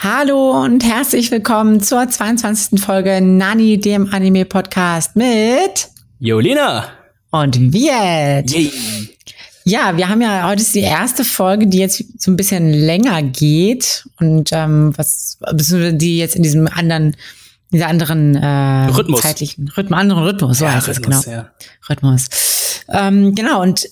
[0.00, 2.80] Hallo und herzlich willkommen zur 22.
[2.80, 5.88] Folge Nani, dem Anime-Podcast mit
[6.20, 6.84] Jolina
[7.32, 8.48] und Viet.
[8.48, 8.70] Yay.
[9.64, 13.24] Ja, wir haben ja heute ist die erste Folge, die jetzt so ein bisschen länger
[13.24, 17.16] geht und ähm, was die jetzt in diesem anderen
[17.72, 19.22] dieser anderen äh, Rhythmus.
[19.22, 21.36] zeitlichen Rhythmus, anderen Rhythmus, so ja, heißt Rhythmus, es genau.
[21.36, 21.50] Ja.
[21.90, 22.28] Rhythmus.
[22.88, 23.88] Ähm, genau und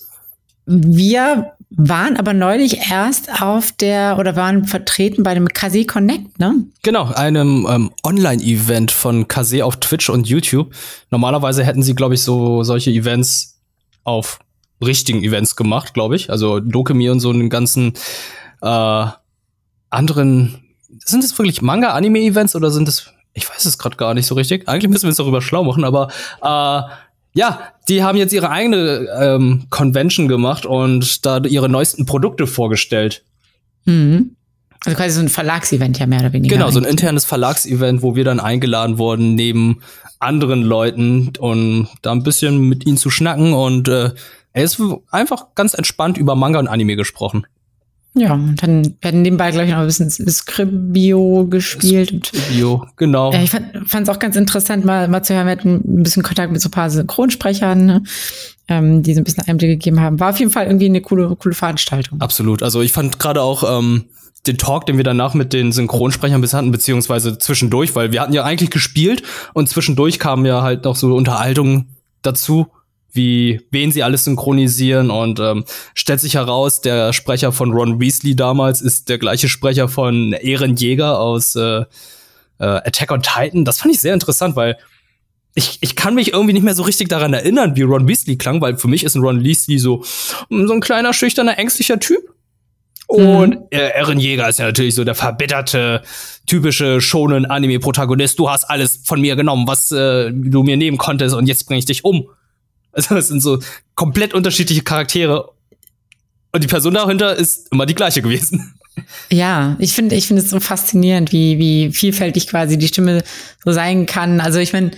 [0.66, 6.64] wir waren aber neulich erst auf der oder waren vertreten bei dem Kase Connect, ne?
[6.82, 10.72] Genau, einem ähm, Online-Event von Kase auf Twitch und YouTube.
[11.10, 13.60] Normalerweise hätten sie, glaube ich, so solche Events
[14.04, 14.38] auf
[14.84, 16.30] richtigen Events gemacht, glaube ich.
[16.30, 17.94] Also Dokemi und so einen ganzen
[18.62, 19.06] äh,
[19.90, 20.62] anderen.
[21.04, 23.12] Sind es wirklich Manga-Anime-Events oder sind es?
[23.34, 24.68] Ich weiß es gerade gar nicht so richtig.
[24.68, 26.08] Eigentlich müssen wir uns darüber schlau machen, aber
[26.42, 26.90] äh,
[27.36, 33.24] ja, die haben jetzt ihre eigene ähm, Convention gemacht und da ihre neuesten Produkte vorgestellt.
[33.84, 34.36] Mhm.
[34.84, 36.56] Also quasi so ein Verlagsevent ja mehr oder weniger.
[36.56, 39.82] Genau, so ein internes Verlagsevent, wo wir dann eingeladen wurden, neben
[40.18, 44.12] anderen Leuten und da ein bisschen mit ihnen zu schnacken und äh,
[44.54, 47.46] er ist einfach ganz entspannt über Manga und Anime gesprochen.
[48.18, 52.26] Ja, und dann werden nebenbei, glaube ich, noch ein bisschen Skribio gespielt.
[52.26, 53.30] Skribio, genau.
[53.30, 55.44] Ja, ich fand es auch ganz interessant, mal, mal zu hören.
[55.46, 58.02] Wir hatten ein bisschen Kontakt mit so ein paar Synchronsprechern, ne?
[58.68, 60.18] ähm, die so ein bisschen Einblick gegeben haben.
[60.18, 62.18] War auf jeden Fall irgendwie eine coole, coole Veranstaltung.
[62.22, 62.62] Absolut.
[62.62, 64.06] Also ich fand gerade auch ähm,
[64.46, 68.32] den Talk, den wir danach mit den Synchronsprechern bis hatten, beziehungsweise zwischendurch, weil wir hatten
[68.32, 72.68] ja eigentlich gespielt und zwischendurch kamen ja halt noch so Unterhaltungen dazu
[73.16, 75.64] wie wen sie alles synchronisieren und ähm,
[75.94, 80.76] stellt sich heraus, der Sprecher von Ron Weasley damals ist der gleiche Sprecher von Eren
[80.76, 81.84] Jäger aus äh, äh,
[82.58, 83.64] Attack on Titan.
[83.64, 84.76] Das fand ich sehr interessant, weil
[85.54, 88.60] ich, ich kann mich irgendwie nicht mehr so richtig daran erinnern, wie Ron Weasley klang,
[88.60, 90.04] weil für mich ist ein Ron Weasley so
[90.50, 92.36] so ein kleiner schüchterner ängstlicher Typ.
[93.06, 93.66] Und mhm.
[93.70, 96.02] äh, Eren Jäger ist ja natürlich so der verbitterte,
[96.46, 98.38] typische schonen Anime-Protagonist.
[98.38, 101.78] Du hast alles von mir genommen, was äh, du mir nehmen konntest, und jetzt bringe
[101.78, 102.28] ich dich um.
[102.96, 103.58] Also es sind so
[103.94, 105.50] komplett unterschiedliche Charaktere.
[106.52, 108.74] Und die Person dahinter ist immer die gleiche gewesen.
[109.30, 113.22] Ja, ich finde, ich finde es so faszinierend, wie, wie vielfältig quasi die Stimme
[113.62, 114.40] so sein kann.
[114.40, 114.92] Also ich meine,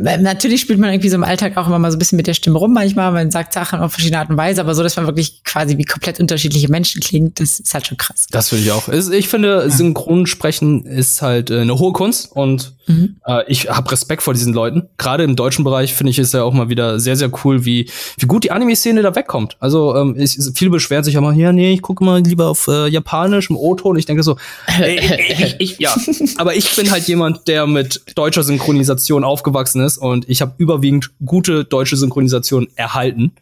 [0.00, 2.34] Natürlich spielt man irgendwie so im Alltag auch immer mal so ein bisschen mit der
[2.34, 5.06] Stimme rum manchmal, man sagt Sachen auf verschiedene Art und Weise, aber so, dass man
[5.06, 8.28] wirklich quasi wie komplett unterschiedliche Menschen klingt, das ist halt schon krass.
[8.30, 8.88] Das finde ich auch.
[8.88, 9.68] Ich finde.
[9.70, 13.16] Synchronsprechen ist halt äh, eine hohe Kunst und mhm.
[13.26, 14.88] äh, ich habe Respekt vor diesen Leuten.
[14.96, 17.90] Gerade im deutschen Bereich finde ich es ja auch mal wieder sehr, sehr cool, wie,
[18.18, 19.56] wie gut die Anime-Szene da wegkommt.
[19.60, 22.66] Also ähm, ich, viele beschweren sich ja mal, ja, nee, ich gucke mal lieber auf
[22.68, 23.96] äh, Japanisch im O-Ton.
[23.96, 24.36] Ich denke so,
[24.80, 25.94] ey, ey, ich, ich, ja.
[26.38, 31.10] aber ich bin halt jemand, der mit deutscher Synchronisation aufgewachsen ist und ich habe überwiegend
[31.24, 33.32] gute deutsche Synchronisation erhalten,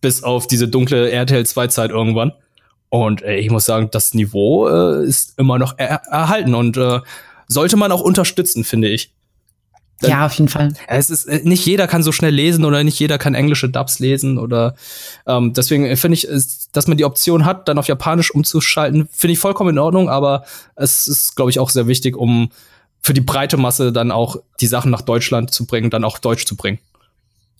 [0.00, 2.32] bis auf diese dunkle RTL 2 Zeit irgendwann.
[2.94, 7.00] Und äh, ich muss sagen, das Niveau äh, ist immer noch er erhalten und äh,
[7.48, 9.12] sollte man auch unterstützen, finde ich.
[10.00, 10.74] Dann, ja, auf jeden Fall.
[10.88, 14.00] Es ist äh, nicht jeder kann so schnell lesen oder nicht jeder kann englische Dubs
[14.00, 14.74] lesen oder
[15.26, 16.28] ähm, deswegen finde ich,
[16.72, 20.08] dass man die Option hat, dann auf Japanisch umzuschalten, finde ich vollkommen in Ordnung.
[20.08, 20.44] Aber
[20.74, 22.50] es ist, glaube ich, auch sehr wichtig, um
[23.00, 26.46] für die breite Masse dann auch die Sachen nach Deutschland zu bringen, dann auch Deutsch
[26.46, 26.78] zu bringen.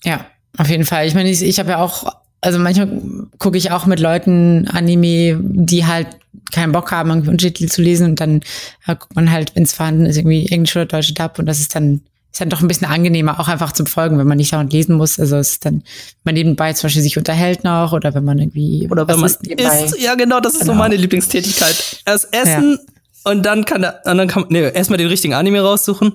[0.03, 0.25] Ja,
[0.57, 1.07] auf jeden Fall.
[1.07, 3.01] Ich meine, ich, ich habe ja auch, also manchmal
[3.37, 6.07] gucke ich auch mit Leuten Anime, die halt
[6.51, 8.41] keinen Bock haben, irgendwie Untertitel zu lesen und dann
[8.87, 11.59] ja, guckt man halt, wenn es vorhanden ist, irgendwie Englisch oder Deutsche Dub und das
[11.59, 12.01] ist dann
[12.31, 14.97] ist dann doch ein bisschen angenehmer, auch einfach zum Folgen, wenn man nicht dauernd lesen
[14.97, 15.17] muss.
[15.19, 15.83] Also es ist dann, wenn
[16.25, 19.97] man nebenbei zum Beispiel sich unterhält noch oder wenn man irgendwie oder wenn man isst,
[19.97, 20.73] ja genau, das ist genau.
[20.73, 22.01] so meine Lieblingstätigkeit.
[22.05, 22.93] Erst essen, ja.
[23.25, 26.13] Und dann kann er, und dann kann, nee, erstmal den richtigen Anime raussuchen,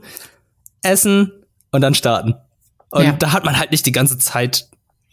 [0.83, 1.33] essen
[1.73, 2.35] und dann starten.
[2.91, 3.13] Und ja.
[3.13, 4.69] da hat man halt nicht die ganze Zeit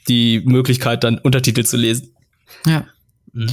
[0.07, 2.13] die Möglichkeit, dann Untertitel zu lesen.
[2.65, 2.85] Ja.
[3.33, 3.49] Mhm.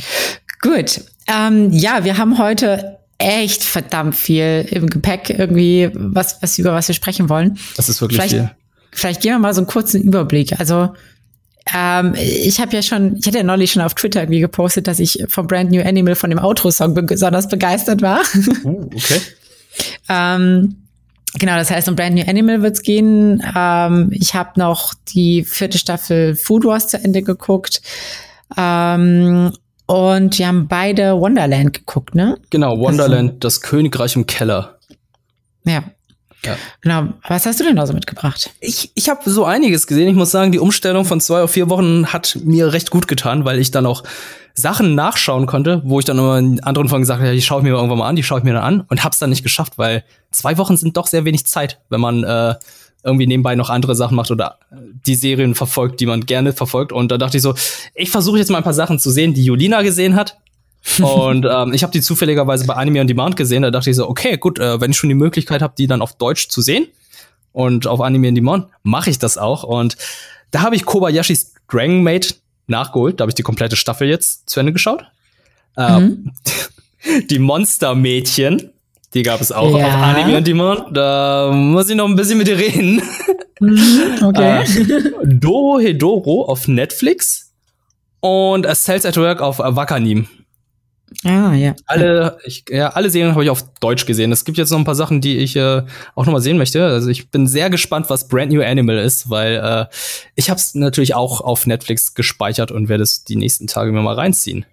[0.61, 1.05] Gut.
[1.27, 6.89] Ähm, ja, wir haben heute echt verdammt viel im Gepäck irgendwie, was, was über was
[6.89, 7.59] wir sprechen wollen.
[7.77, 8.51] Das ist wirklich vielleicht, viel.
[8.93, 10.59] Vielleicht gehen wir mal so einen kurzen Überblick.
[10.59, 10.91] Also
[11.75, 14.99] ähm, ich habe ja schon, ich hatte ja neulich schon auf Twitter irgendwie gepostet, dass
[14.99, 18.21] ich vom Brand New Animal von dem Outro-Song besonders begeistert war.
[18.65, 19.21] Uh, okay.
[20.09, 20.77] ähm,
[21.35, 23.43] genau, das heißt, um Brand New Animal wird's gehen.
[23.57, 27.81] Ähm, ich habe noch die vierte Staffel Food Wars zu Ende geguckt.
[28.57, 29.53] Ähm,
[29.87, 32.39] und wir haben beide Wonderland geguckt, ne?
[32.51, 34.79] Genau, Wonderland, also, das Königreich im Keller.
[35.65, 35.85] Ja,
[36.45, 36.57] ja.
[36.83, 37.09] Genau.
[37.27, 38.51] Was hast du denn da so mitgebracht?
[38.61, 40.09] Ich, ich habe so einiges gesehen.
[40.09, 43.45] Ich muss sagen, die Umstellung von zwei auf vier Wochen hat mir recht gut getan,
[43.45, 44.03] weil ich dann auch
[44.55, 47.59] Sachen nachschauen konnte, wo ich dann immer in anderen Folgen gesagt habe, ja, die schaue
[47.61, 49.43] ich mir irgendwann mal an, die schaue ich mir dann an und hab's dann nicht
[49.43, 52.55] geschafft, weil zwei Wochen sind doch sehr wenig Zeit, wenn man äh,
[53.05, 54.59] irgendwie nebenbei noch andere Sachen macht oder
[55.07, 56.93] die Serien verfolgt, die man gerne verfolgt.
[56.93, 57.55] Und da dachte ich so,
[57.95, 60.39] ich versuche jetzt mal ein paar Sachen zu sehen, die Julina gesehen hat.
[61.01, 63.63] und ähm, ich habe die zufälligerweise bei Anime on Demand gesehen.
[63.63, 66.03] Da dachte ich so, okay, gut, äh, wenn ich schon die Möglichkeit habe, die dann
[66.03, 66.87] auf Deutsch zu sehen
[67.53, 69.65] und auf Anime on Demand, mache ich das auch.
[69.65, 69.97] Und
[70.51, 72.37] da habe ich Kobayashis Dragon Maid
[72.67, 73.19] nachgeholt.
[73.19, 75.05] Da habe ich die komplette Staffel jetzt zu Ende geschaut.
[75.77, 76.33] Ähm,
[77.31, 78.71] die Monster-Mädchen,
[79.15, 79.87] die gab es auch Ja.
[79.87, 80.97] auf Anime on Demand.
[80.97, 83.03] Da muss ich noch ein bisschen mit dir reden.
[84.23, 84.63] Okay.
[84.65, 87.53] Äh, Doro Hedoro auf Netflix
[88.21, 90.27] und A Cells at Work auf Wakanim.
[91.25, 91.75] ah, ja.
[91.87, 94.33] Alle, ich, ja, alle Serien habe ich auf Deutsch gesehen.
[94.33, 95.83] Es gibt jetzt noch ein paar Sachen, die ich äh,
[96.17, 96.85] auch noch mal sehen möchte.
[96.85, 99.87] Also ich bin sehr gespannt, was Brand New Animal ist, weil äh,
[100.35, 104.03] ich habe es natürlich auch auf Netflix gespeichert und werde es die nächsten Tage mir
[104.03, 104.67] mal reinziehen.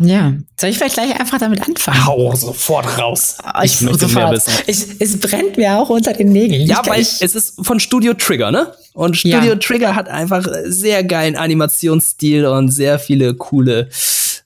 [0.00, 0.34] Ja.
[0.56, 2.06] Soll ich vielleicht gleich einfach damit anfangen?
[2.06, 3.36] Hau sofort raus.
[3.42, 4.24] Ah, Ich, möchte sofort.
[4.26, 4.52] mehr wissen.
[4.66, 6.66] Ich, es brennt mir auch unter den Nägeln.
[6.66, 8.72] Ja, Ich- weil ich, es ist von Studio Trigger, ne?
[8.94, 9.38] Und Ja.
[9.38, 13.88] Studio Trigger hat einfach sehr geilen Animationsstil und sehr viele coole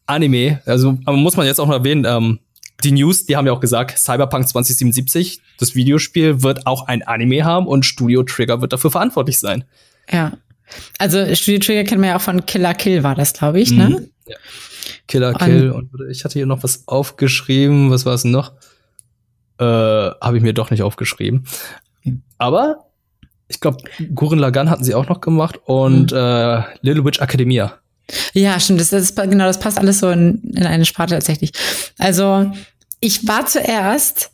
[0.07, 0.61] Anime.
[0.67, 2.39] Also aber muss man jetzt auch noch erwähnen, ähm,
[2.85, 7.45] die News, die haben ja auch gesagt, Cyberpunk 2077, das Videospiel wird auch ein Anime
[7.45, 9.65] haben und Studio Trigger wird dafür verantwortlich sein.
[10.11, 10.33] ja.
[10.97, 13.91] Also Studio Trigger kennen wir ja auch von Killer Kill, war das, glaube ich, ne?
[13.91, 14.09] Mhm.
[14.27, 14.37] Ja.
[15.13, 18.53] Killer Kill und ich hatte hier noch was aufgeschrieben, was war es noch?
[19.59, 21.45] Äh, habe ich mir doch nicht aufgeschrieben.
[22.39, 22.87] Aber
[23.47, 27.75] ich glaube, Gurren Lagann hatten sie auch noch gemacht und äh, Little Witch Academia.
[28.33, 28.81] Ja, stimmt.
[28.81, 31.53] Das, das, genau, das passt alles so in, in eine Sparte tatsächlich.
[31.99, 32.51] Also,
[33.01, 34.31] ich war zuerst,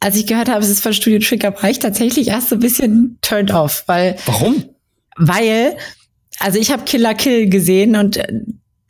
[0.00, 2.60] als ich gehört habe, es ist von Studio Trigger, war ich tatsächlich erst so ein
[2.60, 4.64] bisschen turned off, weil, Warum?
[5.18, 5.76] weil,
[6.38, 8.40] also ich habe Killer Kill gesehen und äh,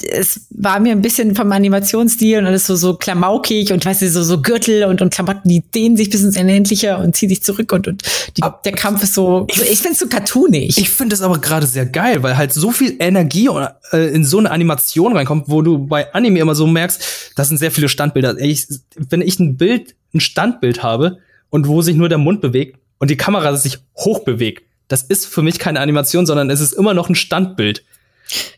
[0.02, 4.10] es war mir ein bisschen vom Animationsstil und alles so, so klamaukig und weißt du,
[4.10, 7.42] so, so Gürtel und, und Klamotten, die dehnen sich bis ins Unendliche und ziehen sich
[7.42, 8.02] zurück und, und
[8.36, 10.76] die, der Kampf ist so, ich finde es so cartoonig.
[10.76, 13.48] Ich finde es aber gerade sehr geil, weil halt so viel Energie
[13.92, 17.56] äh, in so eine Animation reinkommt, wo du bei Anime immer so merkst, das sind
[17.56, 18.38] sehr viele Standbilder.
[18.38, 18.66] Ich,
[18.96, 21.18] wenn ich ein Bild, ein Standbild habe
[21.48, 25.26] und wo sich nur der Mund bewegt und die Kamera sich hoch bewegt, das ist
[25.26, 27.82] für mich keine Animation, sondern es ist immer noch ein Standbild.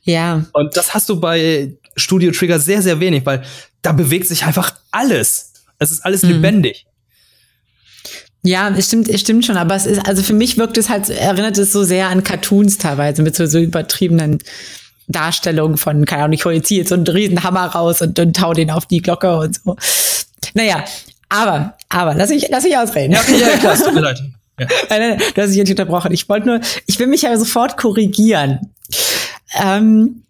[0.03, 0.45] Ja.
[0.53, 3.43] Und das hast du bei Studio Trigger sehr, sehr wenig, weil
[3.83, 5.53] da bewegt sich einfach alles.
[5.79, 6.87] Es ist alles lebendig.
[8.43, 11.11] Ja, es stimmt, es stimmt schon, aber es ist, also für mich wirkt es halt,
[11.11, 14.39] erinnert es so sehr an Cartoons teilweise, mit so, so übertriebenen
[15.09, 18.41] Darstellungen von, keine Ahnung, ich hole jetzt hier so einen riesen Hammer raus und, und
[18.41, 19.77] hau den auf die Glocke und so.
[20.55, 20.85] Naja,
[21.29, 23.13] aber, aber, lass ich, lass ich ausreden.
[23.13, 23.23] ja,
[23.59, 24.21] klar, es tut mir leid.
[24.59, 24.67] Ja.
[24.91, 26.13] Nein, nein, du hast dich jetzt unterbrochen.
[26.13, 28.73] Ich wollte nur, ich will mich ja sofort korrigieren.
[29.55, 30.23] Ähm,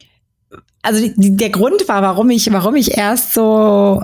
[0.82, 4.02] also die, der Grund war, warum ich, warum ich erst so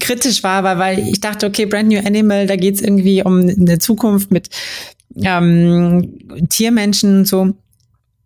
[0.00, 3.78] kritisch war, war, weil ich dachte, okay, Brand New Animal, da geht's irgendwie um eine
[3.78, 4.48] Zukunft mit
[5.16, 7.54] ähm, Tiermenschen und so.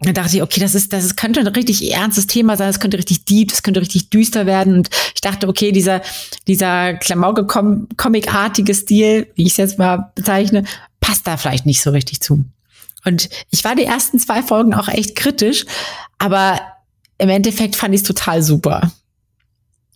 [0.02, 2.96] Da dachte ich, okay, das ist, das könnte ein richtig ernstes Thema sein, das könnte
[2.96, 4.74] richtig deep, das könnte richtig düster werden.
[4.78, 6.00] Und ich dachte, okay, dieser,
[6.46, 10.64] dieser Klamauk-Comic-artige Stil, wie ich es jetzt mal bezeichne,
[11.00, 12.44] passt da vielleicht nicht so richtig zu.
[13.04, 15.66] Und ich war die ersten zwei Folgen auch echt kritisch,
[16.18, 16.60] aber
[17.18, 18.90] im Endeffekt fand ich es total super.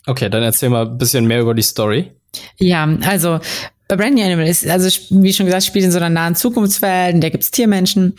[0.07, 2.11] Okay, dann erzähl mal ein bisschen mehr über die Story.
[2.59, 3.41] Ja, also
[3.89, 7.15] bei Brand New Animal ist, also wie schon gesagt, spielt in so einer nahen Zukunftswelt,
[7.15, 8.15] in der gibt's Tiermenschen.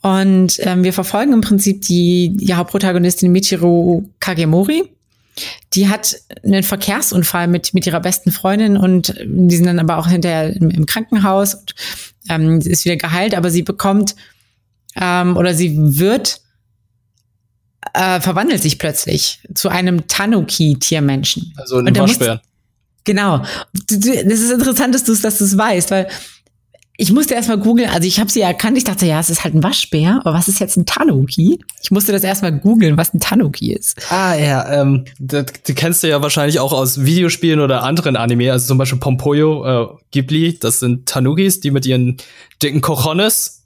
[0.00, 4.90] Und ähm, wir verfolgen im Prinzip die, die Hauptprotagonistin Michiru Kagemori.
[5.74, 10.08] Die hat einen Verkehrsunfall mit, mit ihrer besten Freundin und die sind dann aber auch
[10.08, 11.74] hinterher im, im Krankenhaus und
[12.28, 14.14] ähm, sie ist wieder geheilt, aber sie bekommt
[14.96, 16.40] ähm, oder sie wird
[17.94, 21.54] äh, verwandelt sich plötzlich zu einem Tanuki-Tiermenschen.
[21.56, 22.42] Also ein Und der muss- Waschbär.
[23.04, 23.42] Genau.
[23.86, 26.08] Das ist interessant, dass du es dass du's weißt, weil
[27.00, 29.54] ich musste erstmal googeln, also ich habe sie erkannt, ich dachte, ja, es ist halt
[29.54, 31.60] ein Waschbär, aber was ist jetzt ein Tanuki?
[31.80, 33.96] Ich musste das erstmal googeln, was ein Tanuki ist.
[34.10, 38.50] Ah ja, ähm, das, die kennst du ja wahrscheinlich auch aus Videospielen oder anderen Anime,
[38.50, 42.16] also zum Beispiel Pompoyo, äh, Ghibli, das sind Tanukis, die mit ihren
[42.64, 43.62] dicken Cojones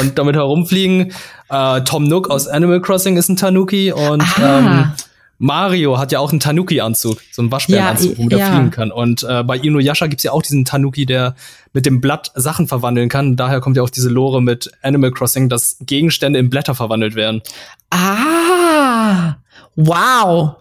[0.00, 1.12] und damit herumfliegen.
[1.50, 4.58] Äh, Tom Nook aus Animal Crossing ist ein Tanuki und Ah.
[4.58, 4.92] ähm,
[5.38, 8.46] Mario hat ja auch einen Tanuki-Anzug, so einen Waschbärenanzug, Ja, wo der ja.
[8.50, 8.90] fliegen kann.
[8.90, 11.36] Und äh, bei Inuyasha gibt's ja auch diesen Tanuki, der
[11.72, 13.36] mit dem Blatt Sachen verwandeln kann.
[13.36, 17.42] Daher kommt ja auch diese Lore mit Animal Crossing, dass Gegenstände in Blätter verwandelt werden.
[17.90, 19.36] Ah,
[19.76, 20.56] wow.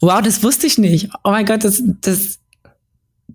[0.00, 1.10] Wow, das wusste ich nicht.
[1.22, 2.38] Oh mein Gott, das, das,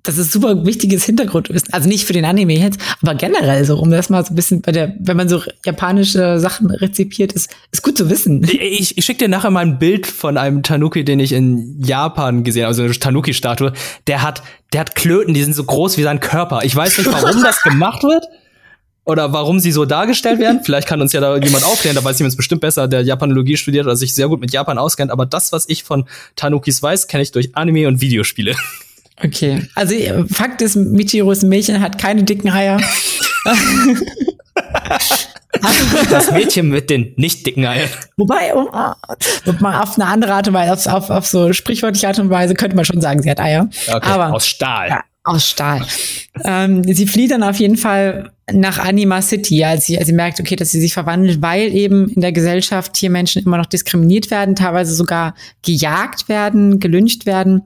[0.03, 1.73] das ist super wichtiges Hintergrundwissen.
[1.73, 4.61] Also nicht für den Anime jetzt, aber generell so, um das mal so ein bisschen
[4.61, 8.43] bei der, wenn man so japanische Sachen rezipiert, ist, ist gut zu wissen.
[8.43, 12.43] Ich, ich schicke dir nachher mal ein Bild von einem Tanuki, den ich in Japan
[12.43, 13.73] gesehen habe, also eine Tanuki-Statue.
[14.07, 14.43] Der hat,
[14.73, 16.61] der hat Klöten, die sind so groß wie sein Körper.
[16.63, 18.25] Ich weiß nicht, warum das gemacht wird.
[19.05, 20.61] oder warum sie so dargestellt werden.
[20.63, 23.85] Vielleicht kann uns ja da jemand aufklären, da weiß jemand bestimmt besser, der Japanologie studiert
[23.85, 25.09] oder sich sehr gut mit Japan auskennt.
[25.09, 26.05] Aber das, was ich von
[26.35, 28.55] Tanukis weiß, kenne ich durch Anime und Videospiele.
[29.23, 29.95] Okay, also
[30.31, 32.79] Fakt ist, Michiros Mädchen hat keine dicken Eier.
[36.09, 37.89] Das Mädchen mit den nicht dicken Eiern.
[38.17, 42.07] Wobei, um, um, mal auf eine andere Art und Weise, auf, auf, auf so sprichwörtliche
[42.07, 43.69] Art und Weise könnte man schon sagen, sie hat Eier.
[43.87, 44.89] Okay, Aber, aus Stahl.
[44.89, 45.85] Ja, aus Stahl.
[46.43, 50.39] ähm, sie flieht dann auf jeden Fall nach Anima City, als sie, als sie merkt,
[50.39, 54.31] okay, dass sie sich verwandelt, weil eben in der Gesellschaft hier Menschen immer noch diskriminiert
[54.31, 57.63] werden, teilweise sogar gejagt werden, gelyncht werden.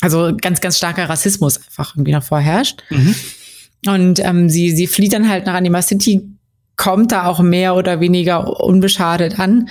[0.00, 2.82] Also ganz, ganz starker Rassismus einfach irgendwie noch vorherrscht.
[2.90, 3.14] Mhm.
[3.86, 6.22] Und ähm, sie, sie flieht dann halt nach Anima City,
[6.76, 9.68] kommt da auch mehr oder weniger unbeschadet an,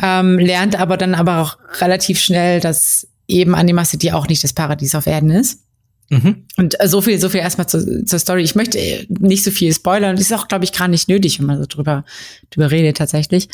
[0.00, 4.52] ähm, lernt aber dann aber auch relativ schnell, dass eben Anima City auch nicht das
[4.52, 5.60] Paradies auf Erden ist.
[6.08, 6.44] Mhm.
[6.56, 8.42] Und äh, so viel, so viel erstmal zur, zur Story.
[8.42, 10.16] Ich möchte nicht so viel spoilern.
[10.16, 12.04] Das ist auch, glaube ich, gar nicht nötig, wenn man so drüber,
[12.50, 13.48] drüber redet tatsächlich.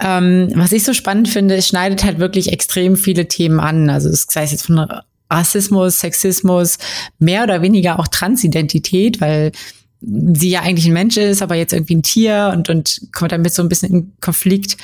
[0.00, 3.90] Ähm, was ich so spannend finde, es schneidet halt wirklich extrem viele Themen an.
[3.90, 4.86] Also es sei es jetzt von
[5.30, 6.78] Rassismus, Sexismus,
[7.18, 9.52] mehr oder weniger auch Transidentität, weil
[10.00, 13.52] sie ja eigentlich ein Mensch ist, aber jetzt irgendwie ein Tier und, und kommt damit
[13.52, 14.76] so ein bisschen in Konflikt.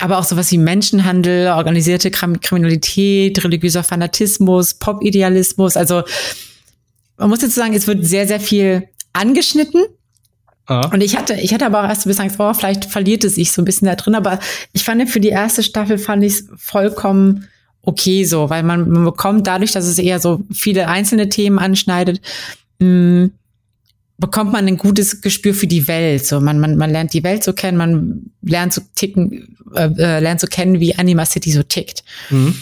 [0.00, 5.76] Aber auch sowas wie Menschenhandel, organisierte Kriminalität, religiöser Fanatismus, Pop-Idealismus.
[5.76, 6.02] Also
[7.16, 9.84] man muss jetzt sagen, es wird sehr, sehr viel angeschnitten.
[10.66, 10.88] Ah.
[10.92, 13.36] Und ich hatte, ich hatte aber auch erst ein bisschen Angst, oh, vielleicht verliert es
[13.36, 14.14] sich so ein bisschen da drin.
[14.14, 14.40] Aber
[14.72, 17.46] ich fand für die erste Staffel fand ich es vollkommen
[17.84, 22.20] okay so, weil man, man bekommt dadurch, dass es eher so viele einzelne Themen anschneidet,
[22.78, 23.32] mh, mm,
[24.18, 26.24] bekommt man ein gutes Gespür für die Welt.
[26.26, 30.20] So, man, man, man lernt die Welt so kennen, man lernt zu ticken, äh, äh,
[30.20, 32.04] lernt zu kennen, wie Anima City so tickt.
[32.30, 32.54] Mhm.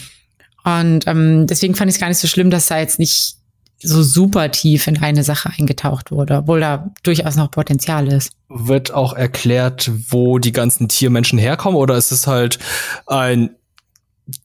[0.63, 3.35] Und ähm, deswegen fand ich es gar nicht so schlimm, dass da jetzt nicht
[3.81, 8.31] so super tief in eine Sache eingetaucht wurde, obwohl da durchaus noch Potenzial ist.
[8.47, 12.59] Wird auch erklärt, wo die ganzen Tiermenschen herkommen, oder ist es halt
[13.07, 13.49] ein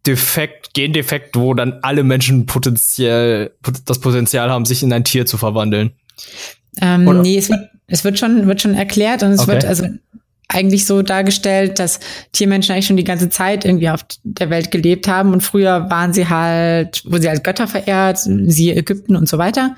[0.06, 3.52] Defekt, Gendefekt, wo dann alle Menschen potenziell
[3.84, 5.92] das Potenzial haben, sich in ein Tier zu verwandeln?
[6.80, 9.52] Ähm, nee, es wird, es wird schon, wird schon erklärt und es okay.
[9.52, 9.86] wird also
[10.48, 12.00] eigentlich so dargestellt, dass
[12.32, 16.12] Tiermenschen eigentlich schon die ganze Zeit irgendwie auf der Welt gelebt haben und früher waren
[16.12, 19.76] sie halt, wo sie als Götter verehrt, siehe Ägypten und so weiter.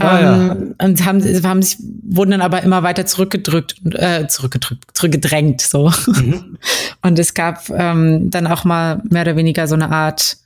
[0.00, 0.86] Ah, ähm, ja.
[0.86, 5.92] Und haben, haben sich, wurden dann aber immer weiter zurückgedrückt, äh, zurückgedrückt, zurückgedrängt, so.
[6.06, 6.58] Mhm.
[7.02, 10.36] Und es gab ähm, dann auch mal mehr oder weniger so eine Art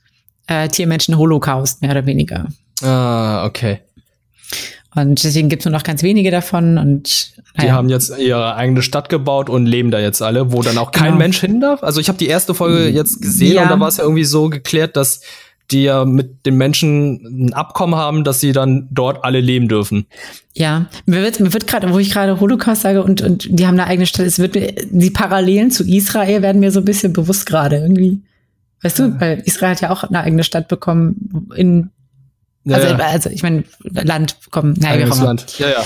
[0.47, 2.47] äh, Tiermenschen-Holocaust, mehr oder weniger.
[2.81, 3.79] Ah, okay.
[4.95, 7.69] Und deswegen gibt es nur noch ganz wenige davon und naja.
[7.69, 10.91] Die haben jetzt ihre eigene Stadt gebaut und leben da jetzt alle, wo dann auch
[10.91, 11.17] kein genau.
[11.17, 11.83] Mensch hin darf.
[11.83, 13.63] Also ich habe die erste Folge jetzt gesehen ja.
[13.63, 15.21] und da war es ja irgendwie so geklärt, dass
[15.71, 20.05] die ja mit den Menschen ein Abkommen haben, dass sie dann dort alle leben dürfen.
[20.53, 23.79] Ja, mir wird, mir wird gerade, wo ich gerade Holocaust sage und, und die haben
[23.79, 27.45] eine eigene Stadt, es wird die Parallelen zu Israel werden mir so ein bisschen bewusst
[27.45, 28.21] gerade irgendwie.
[28.81, 31.89] Weißt du, weil Israel hat ja auch eine eigene Stadt bekommen in
[32.65, 32.97] ja, also, ja.
[32.97, 34.75] also ich meine, Land bekommen.
[34.79, 35.59] Naja, wie Land.
[35.59, 35.83] Ja, ja.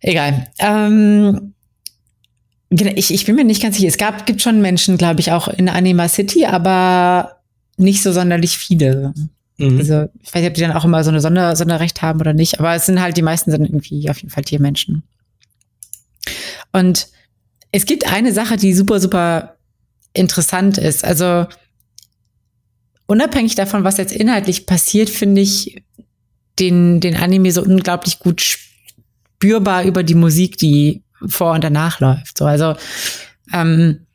[0.00, 0.48] Egal.
[0.58, 1.54] Ähm,
[2.70, 3.88] genau, ich, ich bin mir nicht ganz sicher.
[3.88, 7.33] Es gab, gibt schon Menschen, glaube ich, auch in Anima City, aber
[7.76, 9.12] nicht so sonderlich viele.
[9.56, 9.78] Mhm.
[9.78, 12.32] Also, ich weiß nicht, ob die dann auch immer so eine Sonder, Sonderrecht haben oder
[12.32, 15.02] nicht, aber es sind halt, die meisten sind irgendwie auf jeden Fall Tiermenschen.
[16.72, 17.08] Und
[17.70, 19.56] es gibt eine Sache, die super, super
[20.12, 21.04] interessant ist.
[21.04, 21.46] Also,
[23.06, 25.82] unabhängig davon, was jetzt inhaltlich passiert, finde ich
[26.58, 32.38] den, den Anime so unglaublich gut spürbar über die Musik, die vor und danach läuft.
[32.38, 32.76] So, also
[33.52, 34.06] ähm,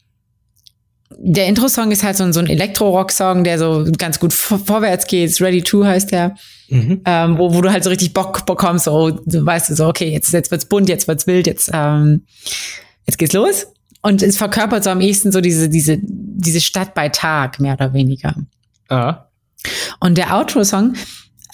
[1.17, 5.07] der Intro-Song ist halt so, ein, so ein Elektro-Rock-Song, der so ganz gut vor vorwärts
[5.07, 5.41] geht.
[5.41, 6.35] Ready to heißt der.
[6.69, 7.01] Mhm.
[7.05, 10.11] Ähm, wo, wo du halt so richtig Bock bekommst, so, du weißt du so, okay,
[10.11, 12.23] jetzt, jetzt wird's bunt, jetzt wird's wild, jetzt, ähm,
[13.07, 13.67] jetzt geht's los.
[14.01, 17.93] Und es verkörpert so am ehesten so diese, diese, diese Stadt bei Tag, mehr oder
[17.93, 18.35] weniger.
[18.87, 19.25] Ah.
[19.99, 20.93] Und der Outro-Song,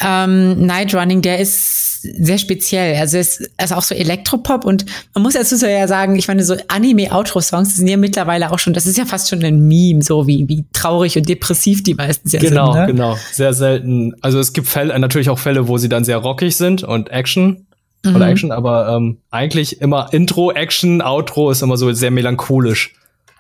[0.02, 2.96] ähm, Night Running, der ist sehr speziell.
[2.98, 6.56] Also es ist, auch so Elektropop und man muss dazu ja sagen, ich meine, so
[6.68, 10.48] Anime-Outro-Songs sind ja mittlerweile auch schon, das ist ja fast schon ein Meme, so wie,
[10.48, 12.88] wie traurig und depressiv die meistens ja genau, sind.
[12.88, 13.20] Genau, genau.
[13.32, 14.14] Sehr selten.
[14.22, 17.66] Also es gibt Fälle, natürlich auch Fälle, wo sie dann sehr rockig sind und Action
[18.04, 18.16] mhm.
[18.16, 22.94] oder Action, aber ähm, eigentlich immer Intro, Action, Outro ist immer so sehr melancholisch.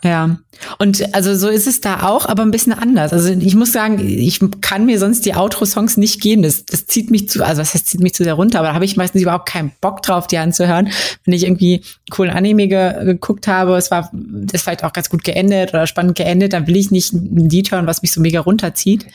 [0.05, 0.37] Ja,
[0.77, 3.11] und also so ist es da auch, aber ein bisschen anders.
[3.11, 6.43] Also ich muss sagen, ich kann mir sonst die Outro-Songs nicht geben.
[6.43, 8.75] Das, das zieht mich zu, also was heißt, zieht mich zu sehr runter, aber da
[8.75, 10.89] habe ich meistens überhaupt keinen Bock drauf, die anzuhören.
[11.23, 11.81] Wenn ich irgendwie
[12.11, 16.15] coolen Anime ge geguckt habe, es war das vielleicht auch ganz gut geendet oder spannend
[16.15, 19.07] geendet, dann will ich nicht ein Lied hören, was mich so mega runterzieht.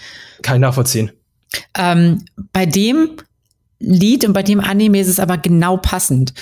[0.43, 1.13] Kann ich nachvollziehen.
[1.79, 3.11] Ähm, bei dem
[3.79, 6.35] Lied und bei dem Anime ist es aber genau passend,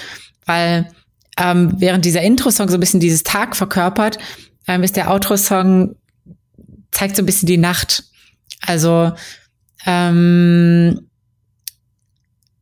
[0.47, 0.88] weil
[1.38, 4.18] ähm, während dieser Intro-Song so ein bisschen dieses Tag verkörpert,
[4.66, 5.95] ähm, ist der Outro-Song
[6.90, 8.04] zeigt so ein bisschen die Nacht.
[8.61, 9.12] Also
[9.87, 11.08] ähm,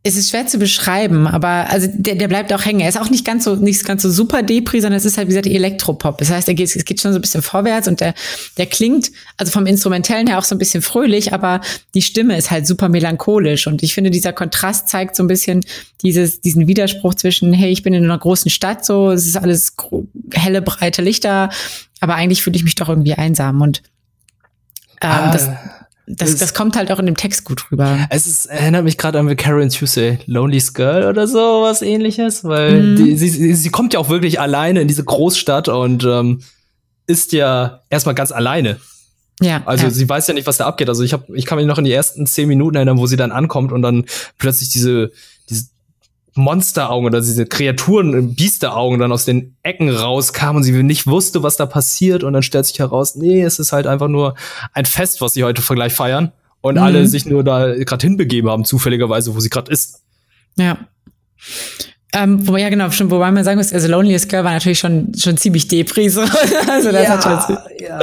[0.06, 2.78] es ist schwer zu beschreiben, aber also der, der bleibt auch hängen.
[2.78, 5.26] Er ist auch nicht ganz so nicht ganz so super Depri, sondern es ist halt
[5.26, 6.18] wie gesagt Elektropop.
[6.18, 8.14] Das heißt, er geht, es geht schon so ein bisschen vorwärts und der
[8.56, 11.60] der klingt also vom Instrumentellen her auch so ein bisschen fröhlich, aber
[11.94, 15.64] die Stimme ist halt super melancholisch und ich finde dieser Kontrast zeigt so ein bisschen
[16.02, 19.74] dieses diesen Widerspruch zwischen hey, ich bin in einer großen Stadt so, es ist alles
[20.32, 21.50] helle breite Lichter,
[22.00, 23.82] aber eigentlich fühle ich mich doch irgendwie einsam und
[25.02, 25.32] ähm, ah.
[25.32, 25.50] das
[26.06, 28.06] das, das kommt halt auch in dem Text gut rüber.
[28.10, 32.44] Es ist, erinnert mich gerade an The Karen Tuesday, Lonely's Girl oder so, was ähnliches,
[32.44, 32.96] weil mhm.
[32.96, 36.42] die, sie, sie kommt ja auch wirklich alleine in diese Großstadt und ähm,
[37.08, 38.78] ist ja erstmal ganz alleine.
[39.40, 39.62] Ja.
[39.66, 39.90] Also ja.
[39.90, 40.88] sie weiß ja nicht, was da abgeht.
[40.88, 43.16] Also ich habe, ich kann mich noch in die ersten zehn Minuten erinnern, wo sie
[43.16, 44.04] dann ankommt und dann
[44.38, 45.10] plötzlich diese
[46.36, 51.56] Monsteraugen oder diese Kreaturen, Biesteraugen dann aus den Ecken rauskamen und sie nicht wusste, was
[51.56, 54.34] da passiert und dann stellt sich heraus, nee, es ist halt einfach nur
[54.72, 56.82] ein Fest, was sie heute gleich feiern und mhm.
[56.82, 60.02] alle sich nur da gerade hinbegeben haben, zufälligerweise, wo sie gerade ist.
[60.56, 60.78] Ja.
[62.12, 65.12] Ähm, wo, ja, genau, schon, wobei man sagen muss, also Loneliest Girl war natürlich schon,
[65.14, 66.20] schon ziemlich Depri, so.
[66.70, 67.98] also das ja, hat schon, ja,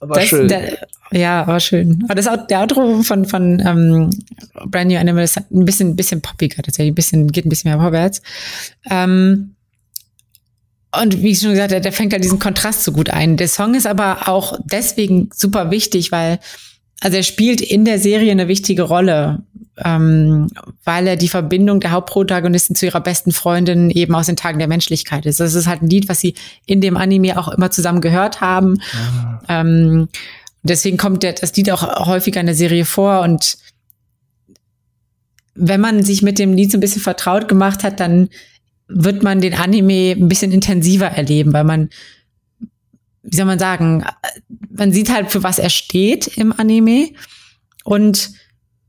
[0.00, 0.48] aber das, schön.
[0.48, 0.78] Der,
[1.12, 2.04] ja, aber schön.
[2.04, 4.10] Aber das der Outro von, von ähm,
[4.66, 7.80] Brand New Animal ist ein bisschen, bisschen poppiger tatsächlich, ein bisschen, geht ein bisschen mehr
[7.80, 8.22] vorwärts.
[8.90, 9.54] Ähm,
[10.94, 13.38] und wie ich schon gesagt habe, der fängt halt diesen Kontrast so gut ein.
[13.38, 16.38] Der Song ist aber auch deswegen super wichtig, weil
[17.00, 19.42] also er spielt in der Serie eine wichtige Rolle,
[19.84, 20.48] ähm,
[20.84, 24.68] weil er die Verbindung der Hauptprotagonistin zu ihrer besten Freundin eben aus den Tagen der
[24.68, 25.40] Menschlichkeit ist.
[25.40, 26.34] Das ist halt ein Lied, was sie
[26.66, 28.78] in dem Anime auch immer zusammen gehört haben.
[28.94, 29.40] Ah.
[29.48, 30.08] Ähm,
[30.62, 33.58] deswegen kommt der, das Lied auch häufiger in der Serie vor und
[35.54, 38.30] wenn man sich mit dem Lied so ein bisschen vertraut gemacht hat, dann
[38.88, 41.90] wird man den Anime ein bisschen intensiver erleben, weil man
[43.22, 44.04] wie soll man sagen,
[44.70, 47.10] man sieht halt, für was er steht im Anime
[47.84, 48.30] und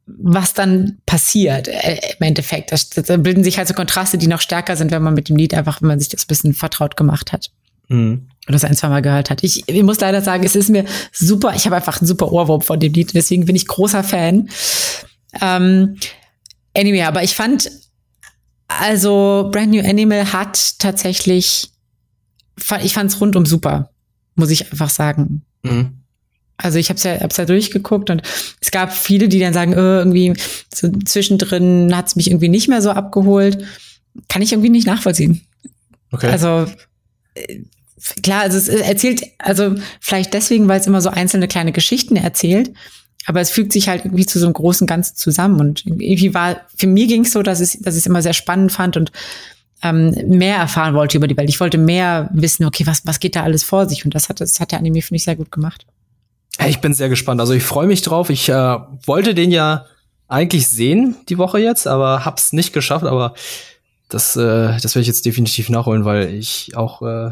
[0.05, 2.73] was dann passiert äh, im Endeffekt.
[2.95, 5.53] Da bilden sich halt so Kontraste, die noch stärker sind, wenn man mit dem Lied
[5.53, 7.51] einfach, wenn man sich das ein bisschen vertraut gemacht hat.
[7.87, 8.27] Mhm.
[8.45, 9.43] Oder das ein, zwei Mal gehört hat.
[9.43, 12.61] Ich, ich muss leider sagen, es ist mir super, ich habe einfach einen super Ohrwurm
[12.61, 14.49] von dem Lied, deswegen bin ich großer Fan.
[15.41, 15.97] Ähm,
[16.75, 17.71] anyway, aber ich fand,
[18.67, 21.69] also Brand New Animal hat tatsächlich,
[22.81, 23.89] ich fand es rundum super
[24.35, 25.43] muss ich einfach sagen.
[25.63, 26.02] Mhm.
[26.63, 28.21] Also ich habe es ja, hab's ja durchgeguckt und
[28.61, 30.33] es gab viele, die dann sagen, äh, irgendwie
[30.73, 33.63] so zwischendrin hat es mich irgendwie nicht mehr so abgeholt.
[34.29, 35.41] Kann ich irgendwie nicht nachvollziehen.
[36.11, 36.27] Okay.
[36.27, 36.65] Also
[37.35, 37.59] äh,
[38.21, 42.71] klar, also es erzählt, also vielleicht deswegen, weil es immer so einzelne kleine Geschichten erzählt,
[43.25, 45.59] aber es fügt sich halt irgendwie zu so einem großen Ganzen zusammen.
[45.59, 48.33] Und irgendwie war, für mich ging es so, dass ich dass ich es immer sehr
[48.33, 49.11] spannend fand und
[49.81, 51.49] ähm, mehr erfahren wollte über die Welt.
[51.49, 54.05] Ich wollte mehr wissen, okay, was, was geht da alles vor sich?
[54.05, 55.85] Und das hat, das hat der Anime, finde ich, sehr gut gemacht.
[56.67, 57.41] Ich bin sehr gespannt.
[57.41, 58.29] Also ich freue mich drauf.
[58.29, 59.85] Ich äh, wollte den ja
[60.27, 63.05] eigentlich sehen die Woche jetzt, aber hab's nicht geschafft.
[63.05, 63.33] Aber
[64.09, 67.31] das, äh, das werde ich jetzt definitiv nachholen, weil ich auch, äh,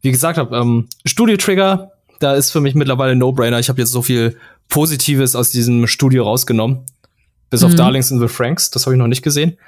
[0.00, 3.58] wie gesagt habe, ähm, Studio Trigger, da ist für mich mittlerweile No-Brainer.
[3.58, 4.36] Ich habe jetzt so viel
[4.68, 6.80] Positives aus diesem Studio rausgenommen.
[7.50, 7.66] Bis mhm.
[7.66, 9.58] auf Darlings and the Franks, das habe ich noch nicht gesehen.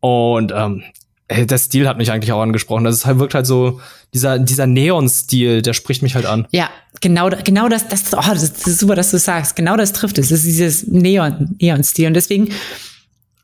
[0.00, 0.82] Und ähm,
[1.30, 2.84] der Stil hat mich eigentlich auch angesprochen.
[2.84, 3.80] Das ist halt, wirkt halt so,
[4.14, 6.46] dieser, dieser Neon-Stil, der spricht mich halt an.
[6.50, 9.56] Ja, genau, genau das, das, oh, das, das ist super, dass du sagst.
[9.56, 10.28] Genau das trifft es.
[10.28, 12.08] Das ist dieses Neon, Neon-Stil.
[12.08, 12.50] Und deswegen,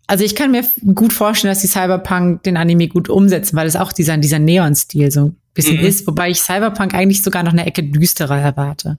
[0.07, 3.77] also ich kann mir gut vorstellen, dass die Cyberpunk den Anime gut umsetzen, weil es
[3.77, 5.87] auch dieser, dieser Neon-Stil so ein bisschen mhm.
[5.87, 8.97] ist, wobei ich Cyberpunk eigentlich sogar noch eine Ecke düsterer erwarte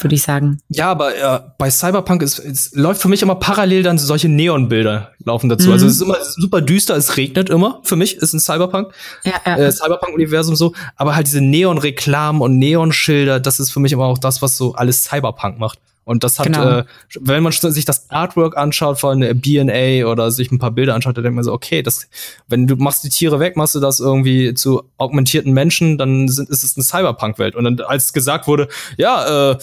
[0.00, 0.60] würde ich sagen.
[0.68, 5.12] Ja, aber äh, bei Cyberpunk ist, es läuft für mich immer parallel dann solche Neonbilder
[5.24, 5.66] laufen dazu.
[5.66, 5.72] Mhm.
[5.72, 7.80] Also es ist immer super düster, es regnet immer.
[7.82, 8.92] Für mich ist ein Cyberpunk,
[9.24, 9.56] ja, ja.
[9.56, 10.72] Äh, Cyberpunk-Universum so.
[10.96, 14.74] Aber halt diese Neon-Reklamen und Neonschilder, das ist für mich immer auch das, was so
[14.74, 15.78] alles Cyberpunk macht.
[16.04, 16.78] Und das hat, genau.
[16.78, 16.84] äh,
[17.20, 21.22] wenn man sich das Artwork anschaut von BNA oder sich ein paar Bilder anschaut, dann
[21.22, 22.08] denkt man so, okay, das,
[22.48, 26.50] wenn du machst die Tiere weg, machst du das irgendwie zu augmentierten Menschen, dann sind,
[26.50, 27.54] ist es eine Cyberpunk-Welt.
[27.54, 29.58] Und dann, als gesagt wurde, ja, äh,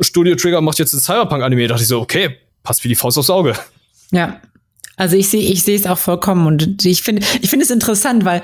[0.00, 3.30] Studio Trigger macht jetzt ein Cyberpunk-Anime, dachte ich so, okay, passt wie die Faust aufs
[3.30, 3.54] Auge.
[4.10, 4.40] Ja.
[4.96, 8.24] Also ich sehe, ich sehe es auch vollkommen und ich finde, ich finde es interessant,
[8.24, 8.42] weil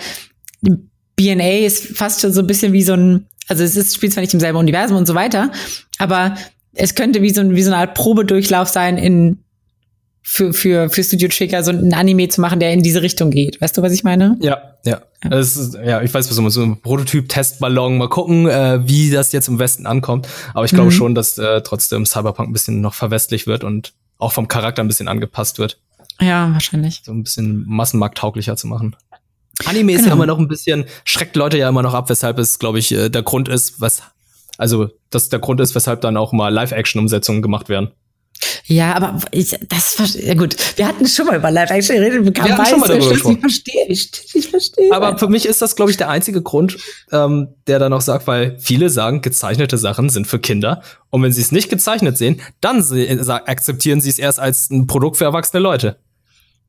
[1.16, 4.22] BNA ist fast schon so ein bisschen wie so ein, also es ist, spielt zwar
[4.22, 5.52] nicht im selben Universum und so weiter,
[5.98, 6.36] aber
[6.72, 9.38] es könnte wie so, wie so eine Art Probedurchlauf sein in
[10.30, 13.58] für, für, für Studio Trigger so ein Anime zu machen, der in diese Richtung geht.
[13.62, 14.36] Weißt du, was ich meine?
[14.40, 15.00] Ja, ja.
[15.24, 16.54] Ja, das ist, ja ich weiß, was du meinst.
[16.54, 17.96] So ein Prototyp-Testballon.
[17.96, 20.28] Mal gucken, äh, wie das jetzt im Westen ankommt.
[20.52, 20.94] Aber ich glaube mhm.
[20.94, 24.86] schon, dass äh, trotzdem Cyberpunk ein bisschen noch verwestlich wird und auch vom Charakter ein
[24.86, 25.80] bisschen angepasst wird.
[26.20, 27.00] Ja, wahrscheinlich.
[27.04, 28.96] So ein bisschen massenmarkttauglicher zu machen.
[29.64, 29.98] Anime genau.
[29.98, 32.78] ist ja immer noch ein bisschen, schreckt Leute ja immer noch ab, weshalb es, glaube
[32.78, 34.02] ich, äh, der Grund ist, was,
[34.58, 37.92] also, das der Grund ist, weshalb dann auch mal Live-Action-Umsetzungen gemacht werden.
[38.66, 40.56] Ja, aber ich, das ja gut.
[40.76, 42.36] Wir hatten schon mal über Live-Action geredet.
[42.36, 43.36] Wir haben schon mal darüber gesprochen.
[43.36, 44.92] Ich verstehe, ich, ich verstehe.
[44.92, 46.76] Aber für mich ist das, glaube ich, der einzige Grund,
[47.10, 50.82] ähm, der da noch sagt, weil viele sagen, gezeichnete Sachen sind für Kinder.
[51.10, 52.84] Und wenn sie es nicht gezeichnet sehen, dann
[53.28, 55.98] akzeptieren sie es erst als ein Produkt für erwachsene Leute.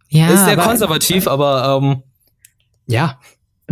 [0.07, 0.33] Ja.
[0.33, 2.03] Ist sehr aber, konservativ, aber ähm,
[2.87, 3.19] ja.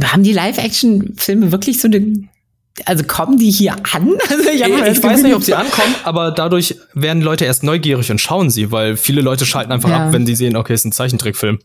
[0.03, 2.29] Haben die Live-Action-Filme wirklich so eine
[2.85, 4.13] also kommen die hier an?
[4.29, 8.19] Also ich, ich, weiß nicht, ob sie ankommen, aber dadurch werden Leute erst neugierig und
[8.19, 10.07] schauen sie, weil viele Leute schalten einfach ja.
[10.07, 11.59] ab, wenn die sehen, okay, es ist ein Zeichentrickfilm.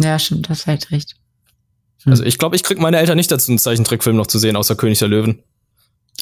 [0.00, 1.16] Ja, stimmt, das halt recht.
[2.04, 2.12] Hm.
[2.12, 4.76] Also ich glaube, ich krieg meine Eltern nicht dazu, einen Zeichentrickfilm noch zu sehen, außer
[4.76, 5.42] König der Löwen.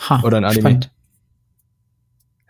[0.09, 0.61] Ha, Oder ein Anime.
[0.61, 0.91] Spannend.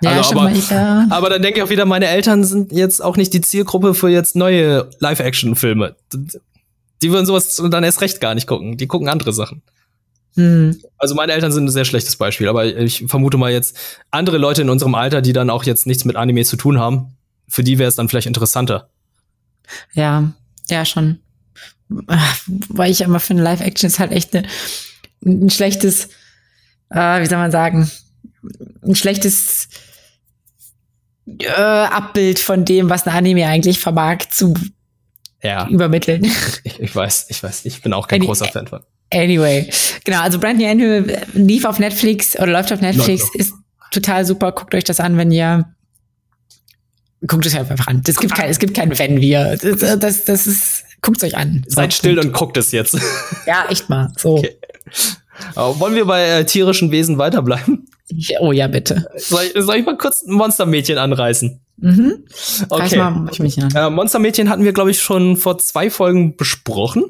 [0.02, 1.06] Ja, also, aber, mal, ja.
[1.10, 4.08] aber dann denke ich auch wieder, meine Eltern sind jetzt auch nicht die Zielgruppe für
[4.08, 5.96] jetzt neue Live-Action-Filme.
[7.02, 8.76] Die würden sowas dann erst recht gar nicht gucken.
[8.76, 9.62] Die gucken andere Sachen.
[10.34, 10.80] Hm.
[10.98, 13.76] Also meine Eltern sind ein sehr schlechtes Beispiel, aber ich vermute mal jetzt
[14.10, 17.16] andere Leute in unserem Alter, die dann auch jetzt nichts mit Anime zu tun haben,
[17.48, 18.90] für die wäre es dann vielleicht interessanter.
[19.92, 20.32] Ja,
[20.68, 21.20] ja schon.
[21.88, 24.46] Weil ich immer finde, Live-Action ist halt echt eine,
[25.24, 26.08] ein schlechtes,
[26.90, 27.90] äh, wie soll man sagen,
[28.82, 29.68] ein schlechtes
[31.26, 34.54] äh, Abbild von dem, was ein Anime eigentlich vermag zu
[35.42, 35.68] ja.
[35.68, 36.24] übermitteln.
[36.64, 38.82] Ich, ich, weiß, ich weiß, ich bin auch kein Any, großer Fan von.
[39.14, 39.70] Anyway,
[40.04, 43.54] genau, also Brand New Annual lief auf Netflix oder läuft auf Netflix, läuft ist
[43.90, 44.52] total super.
[44.52, 45.64] Guckt euch das an, wenn ihr
[47.26, 48.02] guckt es einfach an.
[48.06, 49.56] Es gibt kein, es gibt kein Wenn wir.
[49.56, 51.64] Das, das, das ist, guckt es euch an.
[51.66, 52.98] Seid so, still und guckt es jetzt.
[53.46, 54.12] Ja, echt mal.
[54.16, 54.38] So.
[54.38, 54.56] Okay.
[55.54, 57.86] Aber wollen wir bei äh, tierischen Wesen weiterbleiben?
[58.40, 59.06] Oh ja, bitte.
[59.16, 61.60] Soll ich, soll ich mal kurz ein Monstermädchen anreißen?
[61.78, 62.24] Mhm.
[62.68, 62.96] Okay.
[62.96, 63.74] Mal, ich mich an.
[63.74, 67.04] Äh, Monstermädchen hatten wir, glaube ich, schon vor zwei Folgen besprochen.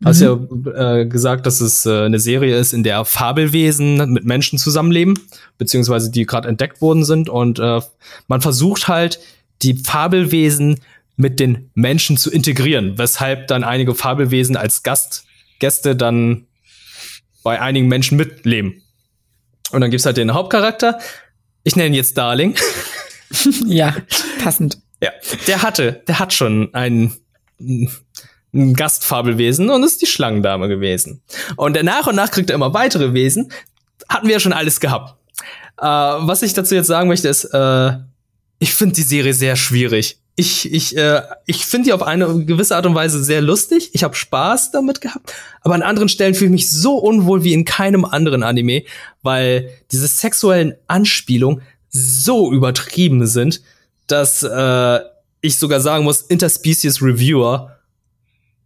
[0.00, 0.06] Mhm.
[0.06, 0.38] Hast ja
[0.74, 5.18] äh, gesagt, dass es äh, eine Serie ist, in der Fabelwesen mit Menschen zusammenleben,
[5.58, 7.28] beziehungsweise die gerade entdeckt worden sind.
[7.28, 7.80] Und äh,
[8.28, 9.20] man versucht halt,
[9.62, 10.80] die Fabelwesen
[11.16, 15.24] mit den Menschen zu integrieren, weshalb dann einige Fabelwesen als Gast,
[15.58, 16.46] Gäste dann
[17.42, 18.82] bei einigen Menschen mitleben.
[19.70, 20.98] Und dann gibt's halt den Hauptcharakter.
[21.64, 22.54] Ich nenne ihn jetzt Darling.
[23.66, 23.96] ja,
[24.42, 24.78] passend.
[25.02, 25.10] Ja,
[25.46, 27.16] der hatte, der hat schon einen
[28.56, 31.22] ein Gastfabelwesen und ist die Schlangendame gewesen.
[31.56, 33.52] Und nach und nach kriegt er immer weitere Wesen.
[34.08, 35.14] Hatten wir ja schon alles gehabt.
[35.78, 37.92] Äh, was ich dazu jetzt sagen möchte, ist, äh,
[38.58, 40.18] ich finde die Serie sehr schwierig.
[40.38, 43.90] Ich, ich, äh, ich finde die auf eine gewisse Art und Weise sehr lustig.
[43.92, 45.32] Ich habe Spaß damit gehabt.
[45.62, 48.82] Aber an anderen Stellen fühle ich mich so unwohl wie in keinem anderen Anime,
[49.22, 53.62] weil diese sexuellen Anspielungen so übertrieben sind,
[54.06, 54.98] dass äh,
[55.40, 57.75] ich sogar sagen muss, Interspecies Reviewer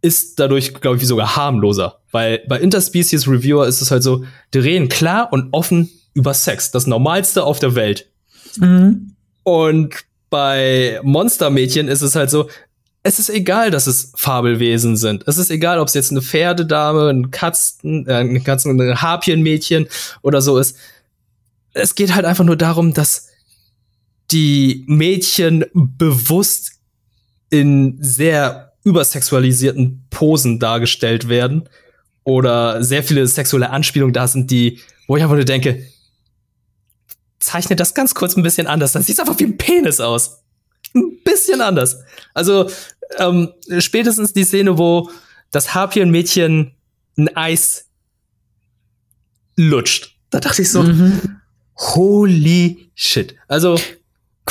[0.01, 1.99] ist dadurch, glaube ich, sogar harmloser.
[2.11, 6.71] Weil bei Interspecies Reviewer ist es halt so, die reden klar und offen über Sex.
[6.71, 8.09] Das Normalste auf der Welt.
[8.57, 9.13] Mhm.
[9.43, 9.95] Und
[10.29, 12.49] bei Monstermädchen ist es halt so,
[13.03, 15.23] es ist egal, dass es Fabelwesen sind.
[15.27, 19.87] Es ist egal, ob es jetzt eine Pferdedame, ein Katzen, äh, ein Katzen, ein Harpienmädchen
[20.21, 20.77] oder so ist.
[21.73, 23.29] Es geht halt einfach nur darum, dass
[24.31, 26.73] die Mädchen bewusst
[27.49, 31.69] in sehr übersexualisierten Posen dargestellt werden
[32.23, 35.85] oder sehr viele sexuelle Anspielungen da sind, die, wo ich einfach nur denke,
[37.39, 40.43] zeichne das ganz kurz ein bisschen anders, dann sieht es einfach wie ein Penis aus.
[40.93, 41.97] Ein bisschen anders.
[42.33, 42.69] Also
[43.17, 45.09] ähm, spätestens die Szene, wo
[45.51, 46.73] das Harpienmädchen
[47.17, 47.87] ein Eis
[49.55, 50.15] lutscht.
[50.29, 51.41] Da dachte ich so, mhm.
[51.77, 53.35] holy shit.
[53.47, 53.79] Also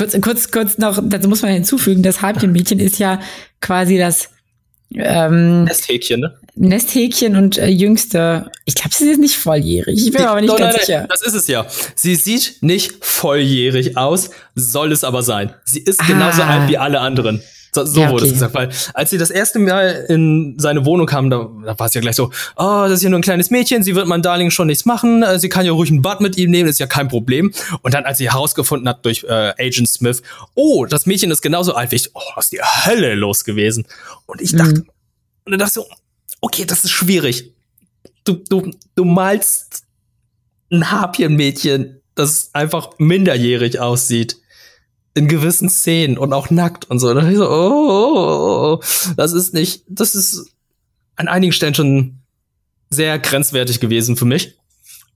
[0.01, 3.21] Kurz, kurz, kurz noch, dazu muss man hinzufügen, das Harpienmädchen ist ja
[3.61, 4.31] quasi das
[4.95, 6.39] ähm, Nesthäkchen, ne?
[6.55, 8.51] Nesthäkchen und äh, jüngste.
[8.65, 10.07] Ich glaube, sie ist nicht volljährig.
[10.07, 11.07] Ich bin mir aber nicht ganz nein, sicher.
[11.07, 11.67] Das ist es ja.
[11.95, 15.53] Sie sieht nicht volljährig aus, soll es aber sein.
[15.67, 16.49] Sie ist genauso ah.
[16.49, 17.43] alt wie alle anderen.
[17.73, 21.07] So, so ja, wurde es gesagt, weil als sie das erste Mal in seine Wohnung
[21.07, 23.51] kam, da, da war es ja gleich so, oh, das ist ja nur ein kleines
[23.51, 26.21] Mädchen, sie wird mein Darling schon nichts machen, äh, sie kann ja ruhig ein Bad
[26.21, 27.53] mit ihm nehmen, ist ja kein Problem.
[27.83, 30.23] Und dann, als sie herausgefunden hat durch äh, Agent Smith,
[30.55, 33.87] oh, das Mädchen ist genauso alt wie ich, oh, ist die Hölle los gewesen.
[34.27, 34.91] Und ich dachte, mhm.
[35.45, 35.95] und dann dachte ich so,
[36.41, 37.53] okay, das ist schwierig.
[38.25, 39.85] Du, du, du malst
[40.73, 44.41] ein Harpienmädchen, das einfach minderjährig aussieht
[45.15, 47.13] in gewissen Szenen und auch nackt und so.
[47.13, 48.81] Da ich so, oh, oh, oh,
[49.17, 50.51] das ist nicht, das ist
[51.17, 52.21] an einigen Stellen schon
[52.91, 54.57] sehr grenzwertig gewesen für mich.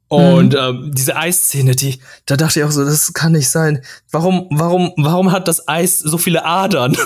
[0.08, 0.58] Und mhm.
[0.58, 3.82] ähm, diese Eisszene, die, da dachte ich auch so, das kann nicht sein.
[4.10, 6.92] Warum, warum, warum hat das Eis so viele Adern?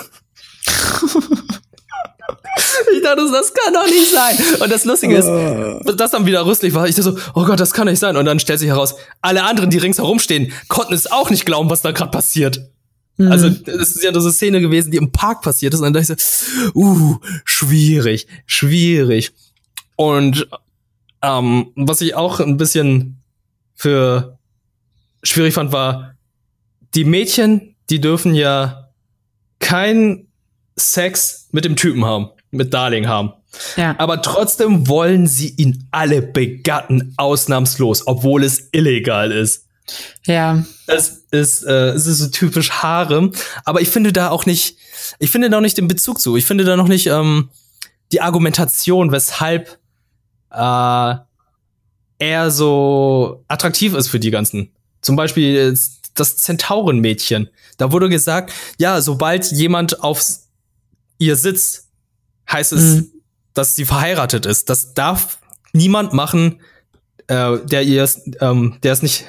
[2.92, 4.36] ich dachte, das kann doch nicht sein.
[4.60, 5.28] Und das Lustige ist,
[5.98, 6.88] dass dann wieder rüstlich war.
[6.88, 8.16] Ich dachte so, oh Gott, das kann nicht sein.
[8.16, 11.70] Und dann stellt sich heraus, alle anderen, die ringsherum stehen, konnten es auch nicht glauben,
[11.70, 12.68] was da gerade passiert.
[13.18, 13.32] Mhm.
[13.32, 15.80] Also, das ist ja diese Szene gewesen, die im Park passiert ist.
[15.80, 19.32] Und dann dachte ich so, uh, schwierig, schwierig.
[19.96, 20.48] Und
[21.22, 23.20] ähm, was ich auch ein bisschen
[23.74, 24.38] für
[25.22, 26.14] schwierig fand, war,
[26.94, 28.90] die Mädchen, die dürfen ja
[29.58, 30.28] kein
[30.76, 33.32] Sex mit dem Typen haben, mit Darling haben.
[33.76, 33.94] Ja.
[33.98, 39.67] Aber trotzdem wollen sie ihn alle begatten, ausnahmslos, obwohl es illegal ist.
[40.24, 40.64] Ja.
[40.86, 43.32] Es ist, äh, es ist so typisch Harem.
[43.64, 44.76] Aber ich finde da auch nicht,
[45.18, 46.36] ich finde da auch nicht den Bezug zu.
[46.36, 47.50] Ich finde da noch nicht ähm,
[48.12, 49.78] die Argumentation, weshalb
[50.50, 51.14] äh,
[52.18, 54.72] er so attraktiv ist für die ganzen.
[55.00, 55.76] Zum Beispiel
[56.14, 57.48] das Zentaurenmädchen.
[57.76, 60.24] Da wurde gesagt, ja, sobald jemand auf
[61.18, 61.88] ihr sitzt,
[62.50, 63.12] heißt es, mhm.
[63.54, 64.68] dass sie verheiratet ist.
[64.68, 65.38] Das darf
[65.72, 66.60] niemand machen,
[67.28, 68.08] äh, der ihr,
[68.40, 69.26] ähm, der es nicht,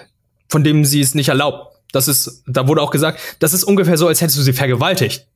[0.49, 1.77] von dem sie es nicht erlaubt.
[1.91, 5.27] Das ist, da wurde auch gesagt, das ist ungefähr so, als hättest du sie vergewaltigt.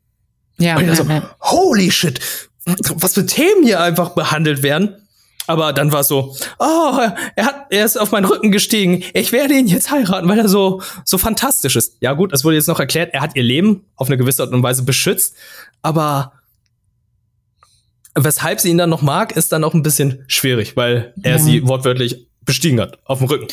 [0.57, 0.77] Ja.
[0.77, 1.05] Und so,
[1.41, 2.19] holy shit,
[2.65, 4.95] was für Themen hier einfach behandelt werden.
[5.45, 6.99] Aber dann war es so, oh,
[7.35, 9.03] er hat, er ist auf meinen Rücken gestiegen.
[9.13, 11.97] Ich werde ihn jetzt heiraten, weil er so, so fantastisch ist.
[11.99, 14.53] Ja gut, es wurde jetzt noch erklärt, er hat ihr Leben auf eine gewisse Art
[14.53, 15.35] und Weise beschützt.
[15.81, 16.31] Aber
[18.15, 21.39] weshalb sie ihn dann noch mag, ist dann auch ein bisschen schwierig, weil er ja.
[21.39, 23.47] sie wortwörtlich bestiegen hat, auf dem Rücken.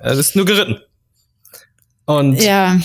[0.00, 0.78] Er ist nur geritten.
[2.06, 2.78] Und ja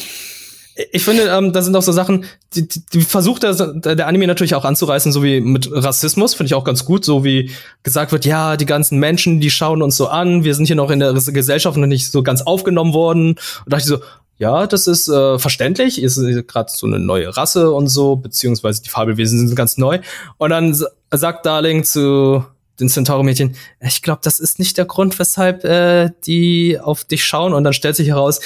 [0.92, 4.56] ich finde, ähm, da sind auch so Sachen, die, die, versucht der, der Anime natürlich
[4.56, 7.52] auch anzureißen, so wie mit Rassismus, finde ich auch ganz gut, so wie
[7.84, 10.90] gesagt wird, ja, die ganzen Menschen, die schauen uns so an, wir sind hier noch
[10.90, 13.30] in der Gesellschaft noch nicht so ganz aufgenommen worden.
[13.30, 14.00] Und da dachte ich so,
[14.38, 18.90] ja, das ist äh, verständlich, ist gerade so eine neue Rasse und so, beziehungsweise die
[18.90, 20.00] Fabelwesen sind ganz neu.
[20.38, 20.76] Und dann
[21.12, 22.44] sagt Darling zu
[22.80, 27.54] den Centauro-Mädchen, ich glaube, das ist nicht der Grund, weshalb äh, die auf dich schauen.
[27.54, 28.40] Und dann stellt sich heraus,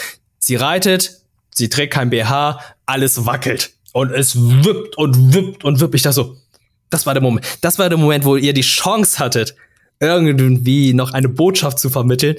[0.45, 1.21] sie reitet,
[1.53, 3.71] sie trägt kein BH, alles wackelt.
[3.93, 5.95] Und es wippt und wippt und wippt.
[5.95, 6.37] Ich dachte so,
[6.89, 7.45] das war der Moment.
[7.61, 9.55] Das war der Moment, wo ihr die Chance hattet,
[9.99, 12.35] irgendwie noch eine Botschaft zu vermitteln.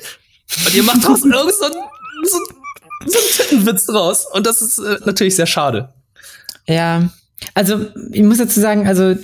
[0.65, 2.39] Und ihr macht draus irgend so, so,
[3.07, 4.27] so einen Tittenwitz draus.
[4.33, 5.93] Und das ist äh, natürlich sehr schade.
[6.69, 7.09] Ja.
[7.55, 9.17] Also, ich muss dazu sagen, also,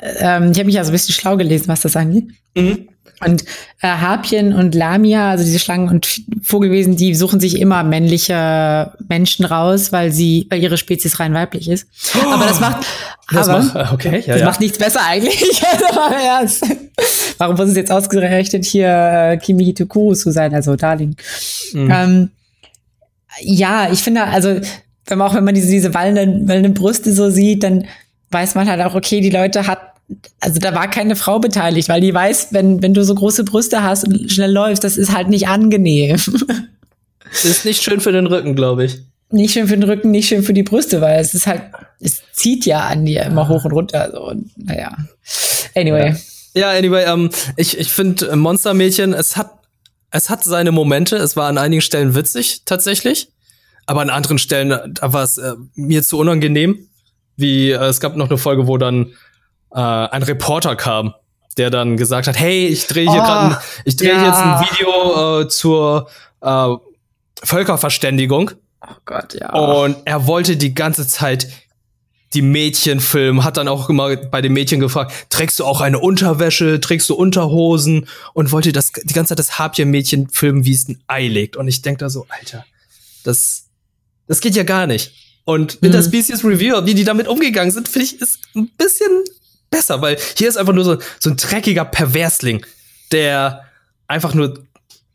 [0.00, 2.26] ähm, ich habe mich ja so ein bisschen schlau gelesen, was das angeht.
[2.54, 2.88] Mhm.
[3.24, 3.44] Und
[3.80, 9.44] äh, Harpien und Lamia, also diese Schlangen und Vogelwesen, die suchen sich immer männliche Menschen
[9.44, 11.88] raus, weil sie, weil ihre Spezies rein weiblich ist.
[12.14, 12.86] Oh, aber das macht,
[13.32, 14.46] das aber, macht, okay, ja, das ja.
[14.46, 15.40] macht nichts besser eigentlich.
[17.38, 21.16] Warum muss es jetzt ausgerechnet hier äh, Kimi Tukuru zu sein, also Darling?
[21.72, 21.90] Mhm.
[21.90, 22.30] Ähm,
[23.40, 24.60] ja, ich finde, also
[25.06, 27.86] wenn man auch wenn man diese, diese wallenden, wallenden Brüste so sieht, dann
[28.30, 29.80] weiß man halt auch, okay, die Leute hat
[30.40, 33.82] also da war keine Frau beteiligt, weil die weiß, wenn, wenn du so große Brüste
[33.82, 36.16] hast und schnell läufst, das ist halt nicht angenehm.
[37.42, 38.98] ist nicht schön für den Rücken, glaube ich.
[39.30, 41.62] Nicht schön für den Rücken, nicht schön für die Brüste, weil es ist halt,
[41.98, 44.10] es zieht ja an dir immer hoch und runter.
[44.12, 44.28] So.
[44.28, 44.96] Und, naja.
[45.74, 46.14] Anyway.
[46.54, 49.50] Ja, ja anyway, ähm, ich, ich finde äh, Monstermädchen, es hat,
[50.12, 51.16] es hat seine Momente.
[51.16, 53.28] Es war an einigen Stellen witzig, tatsächlich.
[53.86, 56.88] Aber an anderen Stellen da war es äh, mir zu unangenehm.
[57.36, 59.12] Wie, äh, es gab noch eine Folge, wo dann
[59.76, 61.14] äh, ein Reporter kam,
[61.58, 64.26] der dann gesagt hat, hey, ich drehe hier oh, gerade, ich drehe ja.
[64.26, 66.08] jetzt ein Video äh, zur
[66.40, 66.74] äh,
[67.44, 68.52] Völkerverständigung.
[68.80, 69.52] Oh Gott, ja.
[69.52, 71.48] Und er wollte die ganze Zeit
[72.34, 75.98] die Mädchen filmen, hat dann auch immer bei den Mädchen gefragt, trägst du auch eine
[75.98, 80.88] Unterwäsche, trägst du Unterhosen und wollte das die ganze Zeit das Habchen-Mädchen filmen, wie es
[80.88, 81.56] ein Ei legt.
[81.56, 82.64] Und ich denk da so, Alter,
[83.24, 83.66] das,
[84.26, 85.12] das geht ja gar nicht.
[85.44, 85.96] Und mit mhm.
[85.96, 89.24] der Species Review, wie die damit umgegangen sind, finde ich, ist ein bisschen
[89.70, 92.64] besser, weil hier ist einfach nur so, so ein dreckiger Perversling,
[93.12, 93.64] der
[94.08, 94.62] einfach nur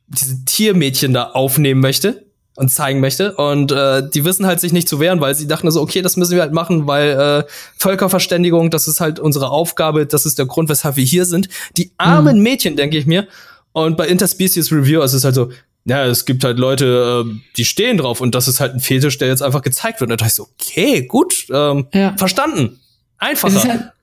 [0.08, 3.36] diese Tiermädchen da aufnehmen möchte und zeigen möchte.
[3.36, 6.18] Und äh, die wissen halt sich nicht zu wehren, weil sie dachten so, okay, das
[6.18, 7.44] müssen wir halt machen, weil äh,
[7.78, 11.50] Völkerverständigung, das ist halt unsere Aufgabe, das ist der Grund, weshalb wir hier sind.
[11.78, 12.44] Die armen mhm.
[12.44, 13.28] Mädchen, denke ich mir.
[13.72, 15.50] Und bei Interspecies Review ist es halt so,
[15.86, 19.18] ja, es gibt halt Leute, äh, die stehen drauf und das ist halt ein Fetisch,
[19.18, 20.12] der jetzt einfach gezeigt wird.
[20.12, 22.16] Und da dachte ich so, okay, gut, ähm, ja.
[22.18, 22.80] verstanden.
[23.18, 23.94] Einfacher.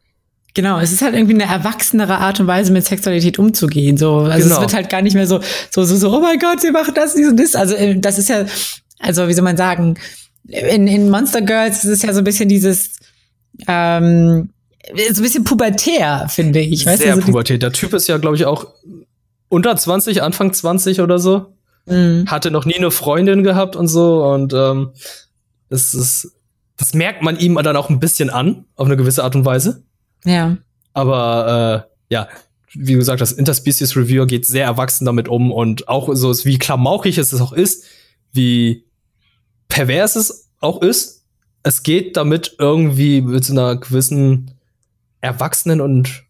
[0.58, 3.96] Genau, es ist halt irgendwie eine erwachsenere Art und Weise, mit Sexualität umzugehen.
[3.96, 4.56] So, also genau.
[4.56, 5.38] es wird halt gar nicht mehr so,
[5.70, 7.54] so, so, so, oh mein Gott, sie machen das, dies und das.
[7.54, 8.44] Also äh, das ist ja,
[8.98, 9.94] also wie soll man sagen,
[10.48, 12.96] in, in Monster Girls ist es ja so ein bisschen dieses,
[13.68, 14.48] ähm,
[14.92, 16.84] so ein bisschen pubertär, finde ich.
[16.86, 17.58] Weißt Sehr du, so pubertär.
[17.58, 18.66] Der Typ ist ja, glaube ich, auch
[19.48, 21.54] unter 20, Anfang 20 oder so.
[21.86, 22.24] Mhm.
[22.26, 24.24] Hatte noch nie eine Freundin gehabt und so.
[24.24, 24.90] Und ähm,
[25.70, 26.32] das ist,
[26.76, 29.84] das merkt man ihm dann auch ein bisschen an, auf eine gewisse Art und Weise.
[30.24, 30.56] Ja.
[30.92, 32.28] Aber äh, ja,
[32.74, 36.58] wie gesagt, das Interspecies Reviewer geht sehr erwachsen damit um und auch so ist, wie
[36.58, 37.84] klamaukig es auch ist,
[38.32, 38.84] wie
[39.68, 41.24] pervers es auch ist.
[41.62, 44.52] Es geht damit irgendwie mit so einer gewissen
[45.20, 46.24] Erwachsenen und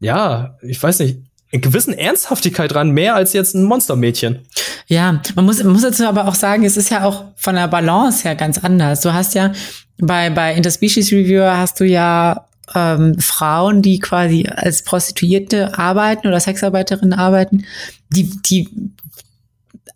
[0.00, 1.18] ja, ich weiß nicht,
[1.50, 4.40] in gewissen Ernsthaftigkeit dran, mehr als jetzt ein Monstermädchen.
[4.86, 7.68] Ja, man muss, man muss dazu aber auch sagen, es ist ja auch von der
[7.68, 9.00] Balance her ganz anders.
[9.00, 9.52] Du hast ja
[9.98, 16.40] bei, bei Interspecies Reviewer hast du ja ähm, Frauen, die quasi als Prostituierte arbeiten oder
[16.40, 17.64] Sexarbeiterinnen arbeiten,
[18.10, 18.68] die, die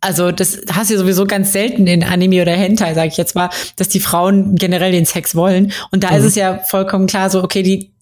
[0.01, 3.51] also das hast du sowieso ganz selten in Anime oder Hentai, sage ich jetzt mal,
[3.77, 5.73] dass die Frauen generell den Sex wollen.
[5.91, 6.17] Und da mhm.
[6.17, 7.93] ist es ja vollkommen klar, so okay, die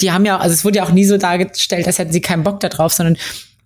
[0.00, 2.44] die haben ja, also es wurde ja auch nie so dargestellt, als hätten sie keinen
[2.44, 3.16] Bock da drauf, sondern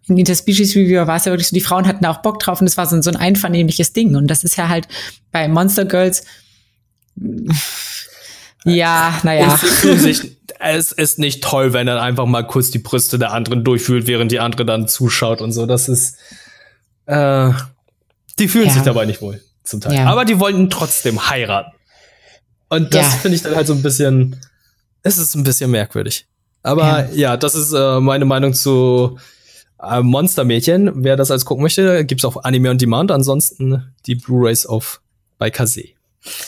[0.09, 2.61] in Interspecies Reviewer war es ja wirklich so, die Frauen hatten da auch Bock drauf
[2.61, 4.17] und es war so, so ein einvernehmliches Ding.
[4.17, 4.89] Und das ist ja halt
[5.31, 6.25] bei Monster Girls,
[8.65, 9.59] ja, naja.
[10.59, 14.31] es ist nicht toll, wenn er einfach mal kurz die Brüste der anderen durchfühlt, während
[14.33, 15.67] die andere dann zuschaut und so.
[15.67, 16.17] Das ist,
[17.07, 17.51] äh,
[18.39, 18.73] die fühlen ja.
[18.73, 19.95] sich dabei nicht wohl, zum Teil.
[19.95, 20.07] Ja.
[20.07, 21.73] Aber die wollten trotzdem heiraten.
[22.69, 23.19] Und das ja.
[23.19, 24.41] finde ich dann halt so ein bisschen,
[25.03, 26.27] es ist ein bisschen merkwürdig.
[26.63, 29.19] Aber ja, ja das ist äh, meine Meinung zu
[29.83, 31.05] äh, Monstermädchen.
[31.05, 33.11] Wer das als gucken möchte, gibt's auf Anime on Demand.
[33.11, 35.01] Ansonsten die Blu-rays auf
[35.39, 35.89] bei Kase.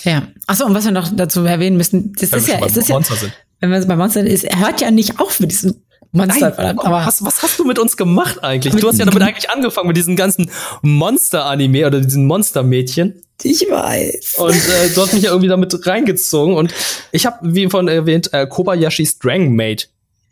[0.04, 0.28] Ja.
[0.46, 3.02] Achso, und was wir noch dazu erwähnen müssen, das Weil ist ja, es ist ja,
[3.02, 3.32] sind.
[3.60, 5.82] wenn wir bei Monster sind, ist, er hört ja nicht auf mit diesem
[6.12, 6.54] Monster.
[6.56, 8.74] Nein, aber was, was hast du mit uns gemacht eigentlich?
[8.80, 10.48] Du hast ja damit eigentlich angefangen mit diesen ganzen
[10.82, 13.20] Monster-Anime oder diesen Monster-Mädchen.
[13.42, 14.34] Ich weiß.
[14.36, 16.54] Und äh, du hast mich ja irgendwie damit reingezogen.
[16.54, 16.72] Und
[17.10, 19.90] ich habe, wie vorhin erwähnt, äh, Kobayashi's Maid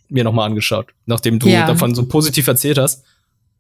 [0.09, 1.67] mir nochmal angeschaut, nachdem du ja.
[1.67, 3.03] davon so positiv erzählt hast.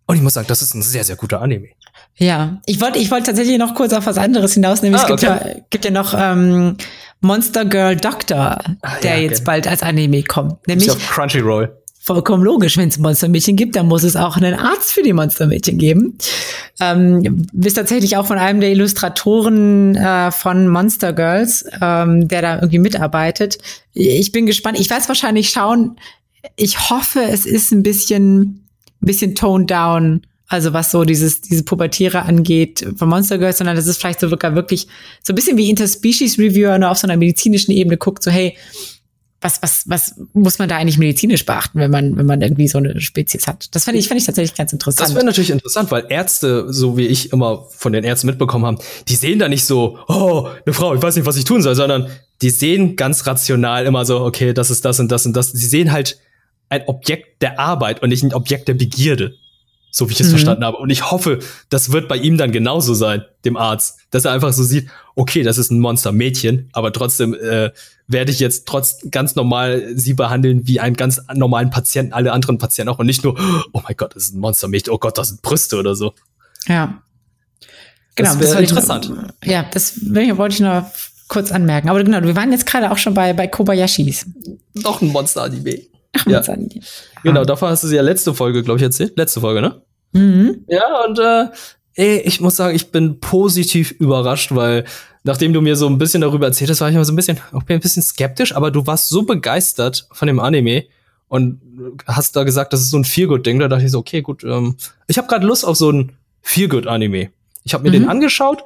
[0.06, 1.70] Und ich muss sagen, das ist ein sehr, sehr guter Anime.
[2.16, 5.20] Ja, ich wollte ich wollte tatsächlich noch kurz auf was anderes hinaus, nämlich ah, es
[5.20, 5.54] gibt, okay.
[5.56, 6.76] ja, gibt ja noch ähm,
[7.20, 10.66] Monster Girl Doctor, ah, der ja, jetzt bald als Anime kommt.
[10.66, 12.76] Nämlich auf Crunchyroll vollkommen logisch.
[12.76, 16.18] Wenn es Monstermädchen gibt, dann muss es auch einen Arzt für die Monstermädchen geben.
[16.80, 22.54] Ähm, bist tatsächlich auch von einem der Illustratoren äh, von Monster Girls, ähm, der da
[22.56, 23.58] irgendwie mitarbeitet.
[23.92, 24.80] Ich bin gespannt.
[24.80, 25.96] Ich werde es wahrscheinlich schauen.
[26.56, 28.68] Ich hoffe, es ist ein bisschen,
[29.00, 30.26] bisschen toned down.
[30.52, 34.30] Also was so dieses, diese Pubertiere angeht von Monster Girls, sondern das ist vielleicht so
[34.30, 34.86] wirklich
[35.22, 38.54] so ein bisschen wie Interspecies Reviewer, nur auf so einer medizinischen Ebene guckt, so hey,
[39.40, 42.76] was, was, was muss man da eigentlich medizinisch beachten, wenn man, wenn man irgendwie so
[42.76, 43.74] eine Spezies hat?
[43.74, 45.08] Das fand ich, fand ich tatsächlich ganz interessant.
[45.08, 48.78] Das wäre natürlich interessant, weil Ärzte, so wie ich immer von den Ärzten mitbekommen haben,
[49.08, 51.74] die sehen da nicht so, oh, eine Frau, ich weiß nicht, was ich tun soll,
[51.74, 52.10] sondern
[52.42, 55.50] die sehen ganz rational immer so, okay, das ist das und das und das.
[55.50, 56.18] Sie sehen halt
[56.68, 59.36] ein Objekt der Arbeit und nicht ein Objekt der Begierde
[59.92, 60.32] so wie ich es mhm.
[60.32, 60.78] verstanden habe.
[60.78, 64.52] Und ich hoffe, das wird bei ihm dann genauso sein, dem Arzt, dass er einfach
[64.52, 67.70] so sieht, okay, das ist ein Monster-Mädchen, aber trotzdem äh,
[68.08, 72.58] werde ich jetzt trotz ganz normal sie behandeln wie einen ganz normalen Patienten, alle anderen
[72.58, 73.38] Patienten auch und nicht nur,
[73.72, 76.14] oh mein Gott, das ist ein Monster-Mädchen, oh Gott, das sind Brüste oder so.
[76.66, 77.02] Ja.
[78.14, 79.12] Genau, das wäre interessant.
[79.42, 80.86] Ich, ja, das wollte ich noch
[81.28, 81.88] kurz anmerken.
[81.88, 84.26] Aber genau, wir waren jetzt gerade auch schon bei, bei Kobayashis.
[84.74, 85.91] Noch ein Monster-Anime.
[86.26, 86.42] Ja.
[87.22, 89.16] Genau, davon hast du sie ja letzte Folge, glaube ich, erzählt.
[89.16, 89.82] Letzte Folge, ne?
[90.12, 90.64] Mhm.
[90.68, 91.46] Ja, und äh,
[91.94, 94.84] ey, ich muss sagen, ich bin positiv überrascht, weil
[95.24, 97.38] nachdem du mir so ein bisschen darüber erzählt hast, war ich immer so ein bisschen,
[97.52, 100.84] auch ein bisschen skeptisch, aber du warst so begeistert von dem Anime
[101.28, 101.60] und
[102.06, 103.58] hast da gesagt, das ist so ein Feelgood-Ding.
[103.58, 107.30] Da dachte ich so, okay, gut, ähm, ich habe gerade Lust auf so ein Feelgood-Anime.
[107.64, 108.02] Ich habe mir mhm.
[108.02, 108.64] den angeschaut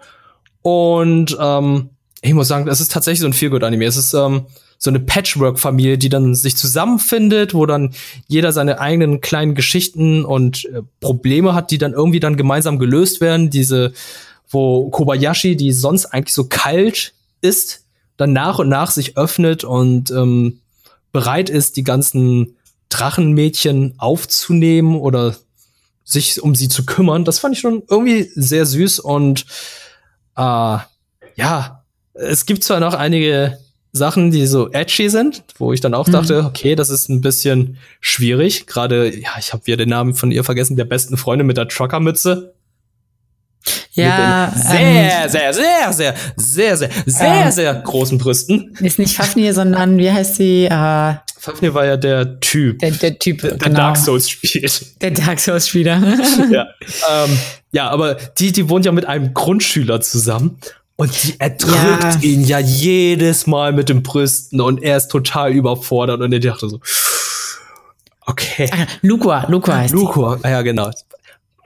[0.62, 1.90] und ähm,
[2.22, 3.84] ich muss sagen, das ist tatsächlich so ein Feelgood-Anime.
[3.84, 4.46] Es ist ähm,
[4.78, 7.94] so eine Patchwork-Familie, die dann sich zusammenfindet, wo dann
[8.28, 13.20] jeder seine eigenen kleinen Geschichten und äh, Probleme hat, die dann irgendwie dann gemeinsam gelöst
[13.20, 13.50] werden.
[13.50, 13.92] Diese,
[14.48, 17.84] wo Kobayashi, die sonst eigentlich so kalt ist,
[18.16, 20.60] dann nach und nach sich öffnet und ähm,
[21.12, 22.56] bereit ist, die ganzen
[22.88, 25.36] Drachenmädchen aufzunehmen oder
[26.04, 27.24] sich um sie zu kümmern.
[27.24, 29.44] Das fand ich schon irgendwie sehr süß und
[30.36, 30.78] äh,
[31.36, 31.84] ja,
[32.14, 33.58] es gibt zwar noch einige
[33.96, 36.12] Sachen, die so edgy sind, wo ich dann auch mhm.
[36.12, 38.66] dachte, okay, das ist ein bisschen schwierig.
[38.66, 41.68] Gerade, ja, ich habe wieder den Namen von ihr vergessen, der besten Freundin mit der
[41.68, 42.54] Truckermütze.
[43.92, 48.76] Ja, sehr, ähm, sehr, sehr, sehr, sehr, sehr, sehr, äh, sehr großen Brüsten.
[48.80, 50.66] Ist nicht Fafnir, sondern wie heißt sie?
[50.66, 52.78] Äh, Fafnir war ja der Typ.
[52.80, 53.80] Der, der Typ, der, der genau.
[53.80, 55.02] Dark Souls spielt.
[55.02, 55.96] Der Dark Souls Spieler.
[56.50, 56.66] ja,
[57.10, 57.38] ähm,
[57.72, 60.58] ja, aber die, die wohnt ja mit einem Grundschüler zusammen
[60.96, 62.20] und die erdrückt ja.
[62.22, 66.68] ihn ja jedes Mal mit den Brüsten und er ist total überfordert und er dachte
[66.68, 66.80] so,
[68.22, 68.70] okay.
[68.72, 70.90] Ah, Lukua, Lukua heißt Lukua, ah, ja genau.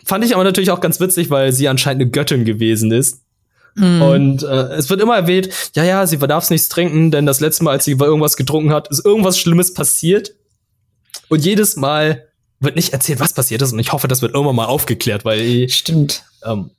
[0.05, 3.23] Fand ich aber natürlich auch ganz witzig, weil sie anscheinend eine Göttin gewesen ist.
[3.77, 4.03] Mm.
[4.03, 7.63] Und äh, es wird immer erwähnt, ja, ja, sie darf nichts trinken, denn das letzte
[7.63, 10.35] Mal, als sie irgendwas getrunken hat, ist irgendwas Schlimmes passiert.
[11.29, 12.27] Und jedes Mal
[12.59, 13.73] wird nicht erzählt, was passiert ist.
[13.73, 16.25] Und ich hoffe, das wird irgendwann mal aufgeklärt, weil Stimmt.
[16.45, 16.71] ähm,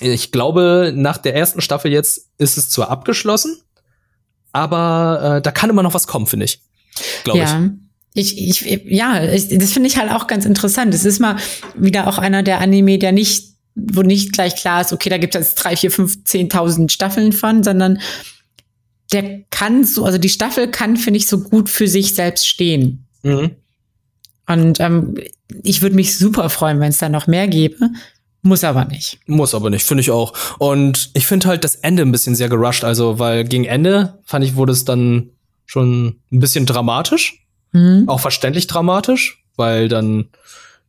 [0.00, 3.60] ich glaube, nach der ersten Staffel jetzt ist es zwar abgeschlossen,
[4.52, 6.60] aber äh, da kann immer noch was kommen, finde ich.
[7.24, 7.70] Glaube ja.
[8.14, 8.36] ich.
[8.38, 10.92] Ich, ich, ja, ich, das finde ich halt auch ganz interessant.
[10.94, 11.36] Es ist mal
[11.76, 15.34] wieder auch einer der Anime, der nicht, wo nicht gleich klar ist, okay, da gibt
[15.36, 18.00] es jetzt drei, vier, fünf, zehntausend Staffeln von, sondern
[19.12, 23.06] der kann so, also die Staffel kann, finde ich, so gut für sich selbst stehen.
[23.22, 23.52] Mhm.
[24.46, 25.14] Und ähm,
[25.62, 27.90] ich würde mich super freuen, wenn es da noch mehr gäbe.
[28.42, 29.18] Muss aber nicht.
[29.26, 30.32] Muss aber nicht, finde ich auch.
[30.58, 34.44] Und ich finde halt das Ende ein bisschen sehr gerusht, also weil gegen Ende fand
[34.44, 35.30] ich, wurde es dann
[35.66, 37.36] schon ein bisschen dramatisch,
[37.72, 38.08] Mhm.
[38.08, 40.30] auch verständlich dramatisch, weil dann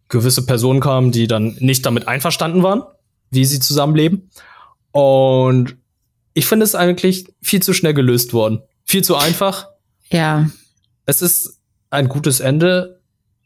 [0.09, 2.81] gewisse Personen kamen, die dann nicht damit einverstanden waren,
[3.29, 4.29] wie sie zusammenleben.
[4.91, 5.77] Und
[6.33, 8.61] ich finde es eigentlich viel zu schnell gelöst worden.
[8.85, 9.67] Viel zu einfach.
[10.09, 10.49] Ja.
[11.05, 13.01] Es ist ein gutes Ende,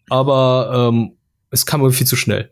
[0.09, 1.17] aber ähm,
[1.51, 2.51] es kam irgendwie viel zu schnell.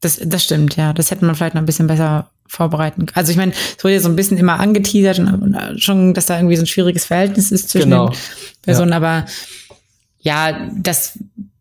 [0.00, 0.92] Das, das stimmt, ja.
[0.92, 3.16] Das hätte man vielleicht noch ein bisschen besser vorbereiten können.
[3.16, 6.26] Also ich meine, es wurde ja so ein bisschen immer angeteasert und, und schon, dass
[6.26, 8.08] da irgendwie so ein schwieriges Verhältnis ist zwischen Genau.
[8.10, 8.16] den
[8.62, 9.26] Personen, aber
[10.20, 11.18] ja, das,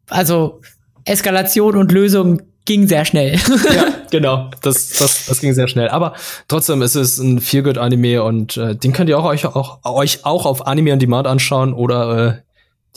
[0.10, 0.62] also
[1.06, 3.36] Eskalation und Lösung ging sehr schnell.
[3.74, 4.50] ja, genau.
[4.64, 5.88] Das, das, das ging sehr schnell.
[5.90, 6.14] Aber
[6.48, 10.46] trotzdem ist es ein Feel-Good-Anime und äh, den könnt ihr auch euch, auch euch auch
[10.46, 12.42] auf Anime on Demand anschauen oder äh,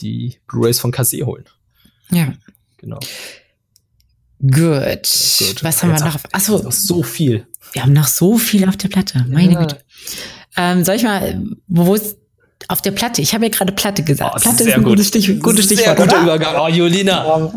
[0.01, 1.45] die Blu-rays von Kase holen.
[2.11, 2.33] ja.
[2.77, 2.99] Genau.
[4.41, 4.57] Gut.
[5.39, 5.63] Gut.
[5.63, 6.13] Was haben wir Jetzt noch?
[6.13, 7.45] hab- Achso, noch so viel.
[7.73, 9.25] wir haben noch so viel auf der Platte.
[9.29, 9.59] Meine Ja.
[9.61, 9.77] Güte.
[10.57, 12.17] Ähm, soll ich mal, wo ist
[12.67, 13.21] auf der Platte?
[13.21, 14.33] Ich habe ja gerade Platte gesagt.
[14.35, 14.91] Oh, Platte sehr ist ein gut.
[14.93, 15.97] gutes, Stich, gutes Sehr Stichwort.
[15.97, 16.23] guter oder?
[16.23, 16.55] Übergang.
[16.59, 17.51] Oh, Julina.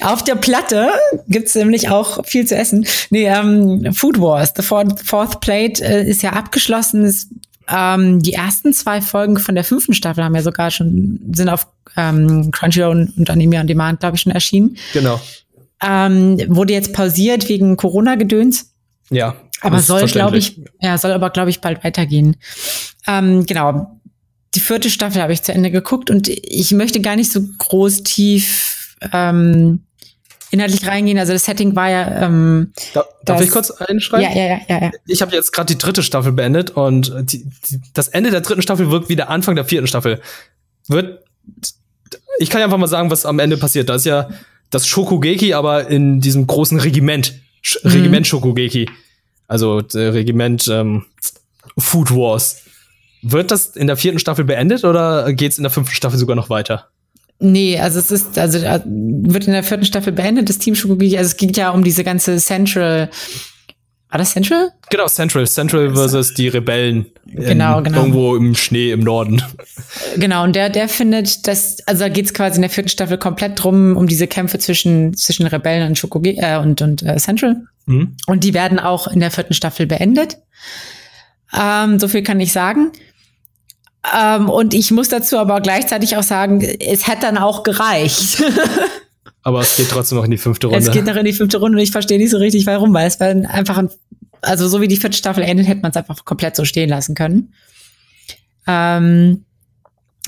[0.00, 0.90] Auf der Platte
[1.26, 2.86] gibt's nämlich auch viel zu essen.
[3.10, 7.04] Nee, ähm, Food Wars, The Fourth, Fourth Plate äh, ist ja abgeschlossen.
[7.04, 7.28] Ist,
[7.68, 11.66] ähm, die ersten zwei Folgen von der fünften Staffel haben ja sogar schon, sind auf
[11.96, 14.76] ähm, Crunchyroll und, und Anime on Demand, glaube ich, schon erschienen.
[14.92, 15.20] Genau.
[15.82, 18.72] Ähm, wurde jetzt pausiert wegen Corona-Gedöns.
[19.10, 19.36] Ja.
[19.60, 22.36] Aber soll, glaube ich, ja, soll aber, glaube ich, bald weitergehen.
[23.06, 24.00] Ähm, genau.
[24.54, 28.02] Die vierte Staffel habe ich zu Ende geguckt und ich möchte gar nicht so groß
[28.02, 29.84] tief ähm,
[30.50, 31.18] inhaltlich reingehen.
[31.18, 34.24] Also das Setting war ja, ähm, Da, darf ich kurz einschreiben?
[34.24, 34.90] ja, ja, ja, ja, ja.
[35.06, 38.62] Ich habe jetzt gerade die dritte Staffel beendet und die, die, das Ende der dritten
[38.62, 40.20] Staffel wirkt wie der Anfang der vierten Staffel.
[40.86, 41.24] Wird
[42.38, 43.88] ich kann ja einfach mal sagen, was am Ende passiert.
[43.88, 44.28] Da ist ja
[44.70, 47.34] das Shokugeki, aber in diesem großen Regiment.
[47.62, 47.90] Sch Mhm.
[47.90, 48.88] Regiment Shokugeki.
[49.46, 51.04] Also äh, Regiment ähm,
[51.78, 52.62] Food Wars.
[53.22, 56.50] Wird das in der vierten Staffel beendet oder geht's in der fünften Staffel sogar noch
[56.50, 56.88] weiter?
[57.40, 61.16] Nee, also es ist, also äh, wird in der vierten Staffel beendet, das Team Shokugeki.
[61.18, 63.10] Also es ging ja um diese ganze Central.
[64.10, 64.70] War das Central?
[64.88, 65.46] Genau, Central.
[65.46, 67.06] Central versus die Rebellen.
[67.26, 67.98] Genau, in, genau.
[67.98, 69.42] Irgendwo im Schnee im Norden.
[70.16, 73.62] Genau, und der, der findet, dass, also da geht's quasi in der vierten Staffel komplett
[73.62, 77.56] drum, um diese Kämpfe zwischen, zwischen Rebellen und Shokugeki äh, und, und äh, Central.
[77.84, 78.16] Mhm.
[78.26, 80.38] Und die werden auch in der vierten Staffel beendet.
[81.54, 82.92] Ähm, so viel kann ich sagen.
[84.16, 88.42] Ähm, und ich muss dazu aber gleichzeitig auch sagen, es hätte dann auch gereicht.
[89.42, 90.86] Aber es geht trotzdem noch in die fünfte Runde.
[90.86, 93.06] es geht noch in die fünfte Runde und ich verstehe nicht so richtig, warum, weil
[93.06, 93.90] es war einfach ein,
[94.40, 97.14] also so wie die vierte Staffel endet, hätte man es einfach komplett so stehen lassen
[97.14, 97.52] können.
[98.66, 99.44] Ähm,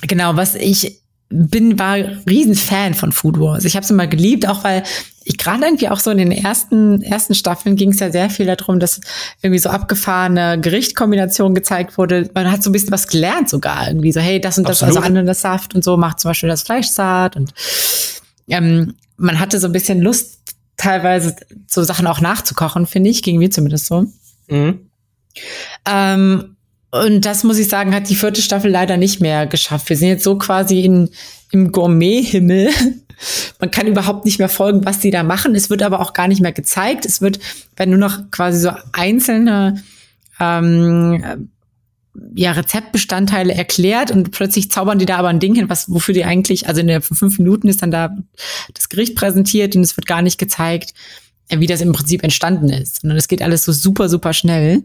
[0.03, 1.97] genau, was ich bin, war
[2.29, 3.65] Riesenfan von Food Wars.
[3.65, 4.83] Ich habe es immer geliebt, auch weil
[5.25, 8.47] ich gerade irgendwie auch so in den ersten, ersten Staffeln ging es ja sehr viel
[8.47, 9.01] darum, dass
[9.41, 12.29] irgendwie so abgefahrene Gerichtkombinationen gezeigt wurde.
[12.35, 13.87] Man hat so ein bisschen was gelernt sogar.
[13.87, 15.05] Irgendwie so, hey, das und das, Absolut.
[15.05, 17.55] also Ananassaft und so macht zum Beispiel das Fleisch zart und
[18.51, 20.39] ähm, man hatte so ein bisschen Lust,
[20.77, 21.37] teilweise
[21.67, 24.07] so Sachen auch nachzukochen, finde ich, ging mir zumindest so.
[24.49, 24.91] Mhm.
[25.87, 26.57] Ähm,
[26.91, 29.89] und das muss ich sagen, hat die vierte Staffel leider nicht mehr geschafft.
[29.89, 31.11] Wir sind jetzt so quasi in,
[31.53, 32.71] im Gourmet-Himmel.
[33.61, 35.55] Man kann überhaupt nicht mehr folgen, was die da machen.
[35.55, 37.05] Es wird aber auch gar nicht mehr gezeigt.
[37.05, 37.39] Es wird,
[37.77, 39.83] wenn nur noch quasi so einzelne
[40.41, 41.37] ähm, äh,
[42.35, 46.25] ja, Rezeptbestandteile erklärt und plötzlich zaubern die da aber ein Ding hin, was wofür die
[46.25, 48.11] eigentlich, also in der fünf Minuten ist dann da
[48.75, 50.93] das Gericht präsentiert und es wird gar nicht gezeigt,
[51.49, 53.05] äh, wie das im Prinzip entstanden ist.
[53.05, 54.83] Und es geht alles so super, super schnell.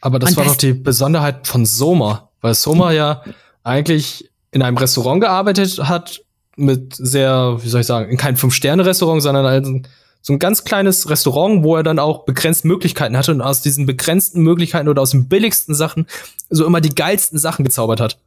[0.00, 3.22] Aber das Und war das- doch die Besonderheit von Soma, weil Soma ja
[3.62, 6.20] eigentlich in einem Restaurant gearbeitet hat,
[6.56, 9.86] mit sehr, wie soll ich sagen, in kein Fünf-Sterne-Restaurant, sondern ein,
[10.20, 13.86] so ein ganz kleines Restaurant, wo er dann auch begrenzt Möglichkeiten hatte und aus diesen
[13.86, 16.06] begrenzten Möglichkeiten oder aus den billigsten Sachen
[16.50, 18.18] so immer die geilsten Sachen gezaubert hat.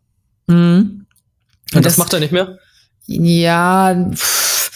[0.47, 1.05] Mhm.
[1.73, 2.57] Und, das, macht er nicht mehr?
[3.07, 4.71] Ja, pff,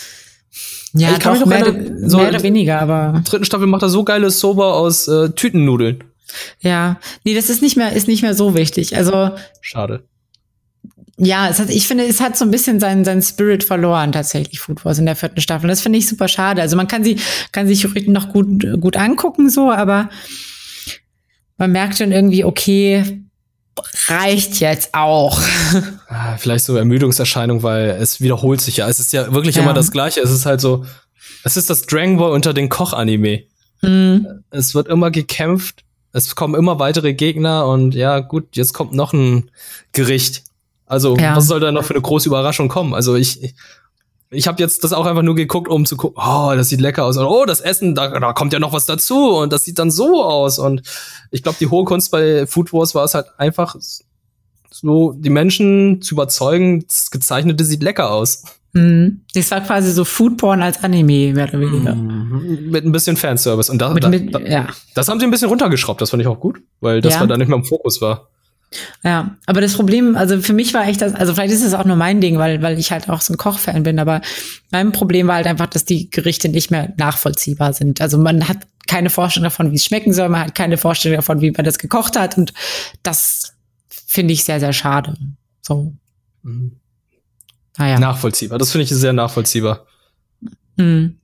[0.93, 3.21] ja, Ich kann mich doch, noch mehr, erinnern, so- mehr oder weniger, aber In der
[3.23, 6.03] dritten Staffel macht er so geile Soba aus äh, Tütennudeln.
[6.59, 6.99] ja.
[7.23, 8.95] Nee, das ist nicht mehr, ist nicht mehr so wichtig.
[8.95, 10.03] Also, Schade.
[11.17, 14.59] Ja, es hat, ich finde, es hat so ein bisschen seinen, seinen Spirit verloren, tatsächlich,
[14.59, 15.67] Food Wars in der vierten Staffel.
[15.67, 16.61] Das finde ich super schade.
[16.61, 17.17] Also man kann sie,
[17.53, 20.09] kann sich noch gut, gut angucken, so, aber
[21.57, 23.21] man merkt schon irgendwie, okay,
[24.07, 25.41] reicht jetzt auch.
[26.07, 28.87] Ah, vielleicht so Ermüdungserscheinung, weil es wiederholt sich ja.
[28.87, 29.63] Es ist ja wirklich ja.
[29.63, 30.21] immer das Gleiche.
[30.21, 30.85] Es ist halt so,
[31.43, 33.43] es ist das Dragon Ball unter den Koch-Anime.
[33.81, 34.43] Mhm.
[34.51, 39.11] Es wird immer gekämpft, es kommen immer weitere Gegner und ja, gut, jetzt kommt noch
[39.11, 39.51] ein
[39.91, 40.43] Gericht.
[40.85, 41.35] Also, ja.
[41.35, 42.93] was soll da noch für eine große Überraschung kommen?
[42.93, 43.55] Also, ich, ich,
[44.29, 47.05] ich habe jetzt das auch einfach nur geguckt, um zu gucken, oh, das sieht lecker
[47.05, 47.17] aus.
[47.17, 49.91] Und, oh, das Essen, da, da kommt ja noch was dazu und das sieht dann
[49.91, 50.59] so aus.
[50.59, 50.81] Und
[51.31, 53.75] ich glaube, die hohe Kunst bei Food Wars war es halt einfach
[54.81, 58.43] so, die Menschen zu überzeugen, das Gezeichnete sieht lecker aus.
[58.73, 59.21] Mhm.
[59.33, 61.95] Das war quasi so Foodporn als Anime, mehr oder weniger.
[61.95, 62.71] Mhm.
[62.71, 63.71] Mit ein bisschen Fanservice.
[63.71, 64.67] Und da, mit, mit, da, ja.
[64.93, 67.21] das haben sie ein bisschen runtergeschraubt, das fand ich auch gut, weil das ja.
[67.21, 68.27] war da nicht mehr im Fokus war.
[69.03, 71.85] Ja, aber das Problem, also für mich war echt das, also vielleicht ist es auch
[71.85, 74.21] nur mein Ding, weil, weil ich halt auch so ein Kochfan bin, aber
[74.71, 78.01] mein Problem war halt einfach, dass die Gerichte nicht mehr nachvollziehbar sind.
[78.01, 81.41] Also man hat keine Vorstellung davon, wie es schmecken soll, man hat keine Vorstellung davon,
[81.41, 82.53] wie man das gekocht hat und
[83.03, 83.53] das
[83.87, 85.15] finde ich sehr, sehr schade.
[85.61, 85.93] So.
[86.43, 86.79] Mhm.
[87.77, 87.99] Naja.
[87.99, 88.57] Nachvollziehbar.
[88.57, 89.85] Das finde ich sehr nachvollziehbar.
[90.77, 91.19] Mhm.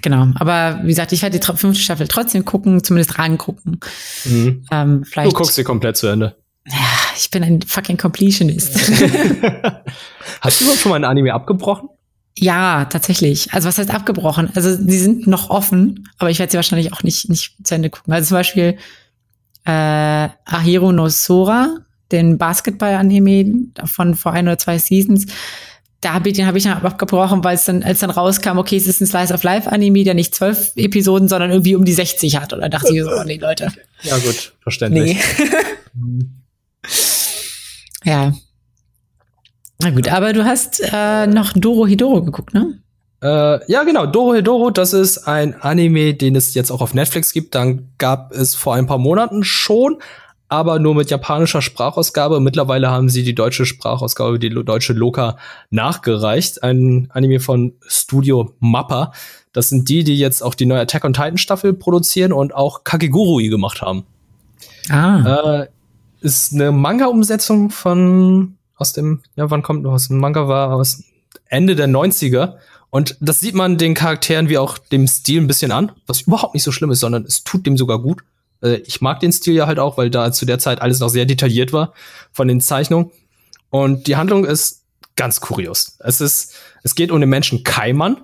[0.00, 3.80] Genau, aber wie gesagt, ich werde die fünfte Staffel trotzdem gucken, zumindest reingucken.
[4.24, 4.64] Mhm.
[4.70, 6.36] Ähm, vielleicht, du guckst sie komplett zu Ende.
[6.66, 6.76] Ja,
[7.16, 8.74] ich bin ein fucking Completionist.
[10.40, 11.88] Hast du überhaupt schon mal ein Anime abgebrochen?
[12.36, 13.52] Ja, tatsächlich.
[13.52, 14.50] Also was heißt abgebrochen?
[14.54, 17.90] Also die sind noch offen, aber ich werde sie wahrscheinlich auch nicht, nicht zu Ende
[17.90, 18.12] gucken.
[18.12, 18.78] Also zum Beispiel
[19.64, 21.76] äh, Ahiro no Sora,
[22.10, 25.26] den Basketball-Anime von vor ein oder zwei Seasons
[26.02, 28.76] da hab ich, den habe ich dann abgebrochen, weil es dann, als dann rauskam, okay,
[28.76, 31.92] es ist ein Slice of Life Anime, der nicht zwölf Episoden, sondern irgendwie um die
[31.92, 32.52] 60 hat.
[32.52, 33.68] Oder dachte ich so, oh nee, Leute.
[34.02, 35.16] Ja, gut, verständlich.
[35.94, 36.26] Nee.
[38.04, 38.32] ja.
[39.78, 42.78] Na gut, aber du hast äh, noch Doro Hidoro geguckt, ne?
[43.22, 44.06] Äh, ja, genau.
[44.06, 47.54] Doro Hidoro, das ist ein Anime, den es jetzt auch auf Netflix gibt.
[47.54, 49.98] Dann gab es vor ein paar Monaten schon
[50.52, 52.38] aber nur mit japanischer Sprachausgabe.
[52.38, 55.38] Mittlerweile haben sie die deutsche Sprachausgabe, die deutsche Loka
[55.70, 56.62] nachgereicht.
[56.62, 59.12] Ein Anime von Studio Mappa.
[59.54, 62.84] Das sind die, die jetzt auch die neue Attack on Titan Staffel produzieren und auch
[62.84, 64.04] Kakegurui gemacht haben.
[64.90, 65.62] Ah.
[65.62, 65.68] Äh,
[66.20, 71.02] ist eine Manga-Umsetzung von aus dem, ja, wann kommt noch aus dem Manga war aus
[71.46, 72.56] Ende der 90er.
[72.90, 76.52] Und das sieht man den Charakteren wie auch dem Stil ein bisschen an, was überhaupt
[76.52, 78.22] nicht so schlimm ist, sondern es tut dem sogar gut.
[78.62, 81.08] Äh, ich mag den Stil ja halt auch, weil da zu der Zeit alles noch
[81.08, 81.92] sehr detailliert war
[82.32, 83.10] von den Zeichnungen.
[83.70, 84.84] Und die Handlung ist
[85.16, 85.96] ganz kurios.
[86.00, 88.22] Es ist, es geht um den Menschen Kaiman,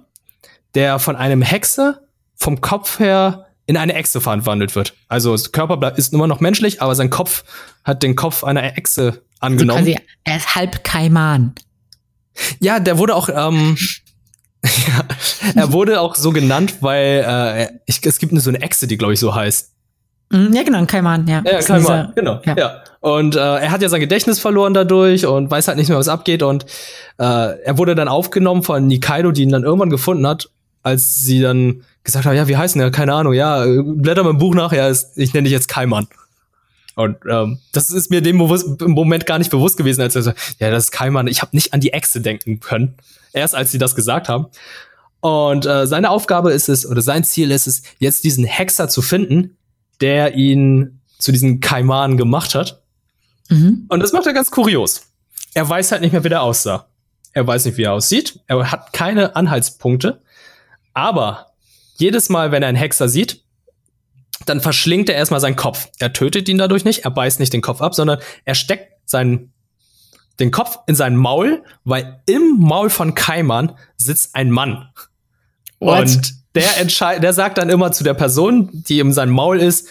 [0.75, 2.01] der von einem Hexer
[2.35, 4.95] vom Kopf her in eine Echse verwandelt wird.
[5.09, 7.45] Also das Körper ist immer noch menschlich, aber sein Kopf
[7.85, 9.79] hat den Kopf einer Echse angenommen.
[9.79, 11.55] Also quasi, er ist halb Kaiman.
[12.61, 13.77] Ja, der wurde auch, ähm,
[14.65, 15.05] ja,
[15.55, 18.97] er wurde auch so genannt, weil äh, ich, es gibt eine, so eine Echse, die
[18.97, 19.73] glaube ich so heißt.
[20.31, 21.43] Mhm, ja, genau, ein Kaiman, ja.
[21.45, 22.41] Ja, Kaiman, genau.
[22.45, 22.57] Ja.
[22.57, 22.83] ja.
[23.01, 26.09] Und äh, er hat ja sein Gedächtnis verloren dadurch und weiß halt nicht mehr, was
[26.09, 26.43] abgeht.
[26.43, 26.65] Und
[27.19, 30.51] äh, er wurde dann aufgenommen von Nikaido, die ihn dann irgendwann gefunden hat,
[30.83, 32.91] als sie dann gesagt hat, ja, wie heißt denn er?
[32.91, 36.09] Keine Ahnung, ja, blätter mein Buch nach, ja, ich nenne dich jetzt Kaiman.
[36.95, 40.33] Und ähm, das ist mir dem im Moment gar nicht bewusst gewesen, als er so,
[40.59, 41.29] ja, das ist Kaiman.
[41.29, 42.97] Ich habe nicht an die Echse denken können.
[43.33, 44.47] Erst als sie das gesagt haben.
[45.21, 49.01] Und äh, seine Aufgabe ist es, oder sein Ziel ist es, jetzt diesen Hexer zu
[49.03, 49.57] finden,
[50.01, 52.83] der ihn zu diesem Kaiman gemacht hat.
[53.49, 53.87] Mhm.
[53.89, 55.03] Und das macht er ganz kurios.
[55.55, 56.89] Er weiß halt nicht mehr, wie der aussah.
[57.33, 58.41] Er weiß nicht, wie er aussieht.
[58.47, 60.23] Er hat keine Anhaltspunkte.
[60.95, 61.47] Aber
[61.97, 63.43] jedes Mal, wenn er einen Hexer sieht,
[64.47, 65.89] dann verschlingt er erstmal seinen Kopf.
[65.99, 69.53] Er tötet ihn dadurch nicht, er beißt nicht den Kopf ab, sondern er steckt seinen,
[70.39, 74.89] den Kopf in sein Maul, weil im Maul von Kaiman sitzt ein Mann.
[75.81, 76.01] What?
[76.01, 79.89] Und der entscheidet, der sagt dann immer zu der Person, die in seinem Maul ist,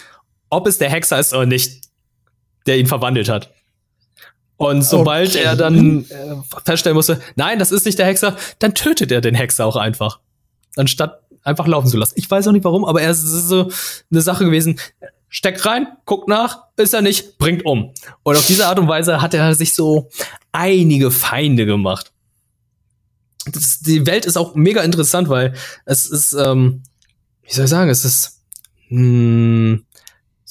[0.50, 1.82] ob es der Hexer ist oder nicht,
[2.66, 3.54] der ihn verwandelt hat.
[4.58, 5.44] Und sobald okay.
[5.44, 9.36] er dann äh, feststellen musste, nein, das ist nicht der Hexer, dann tötet er den
[9.36, 10.20] Hexer auch einfach.
[10.76, 12.16] Anstatt einfach laufen zu lassen.
[12.18, 13.72] Ich weiß auch nicht warum, aber er ist so
[14.12, 14.80] eine Sache gewesen.
[15.30, 17.94] Steck rein, guckt nach, ist er nicht, bringt um.
[18.24, 20.10] Und auf diese Art und Weise hat er sich so
[20.52, 22.12] einige Feinde gemacht
[23.52, 25.54] das, die Welt ist auch mega interessant, weil
[25.86, 26.84] es ist, ähm,
[27.44, 28.42] wie soll ich sagen, es ist,
[28.90, 29.84] mh, hm,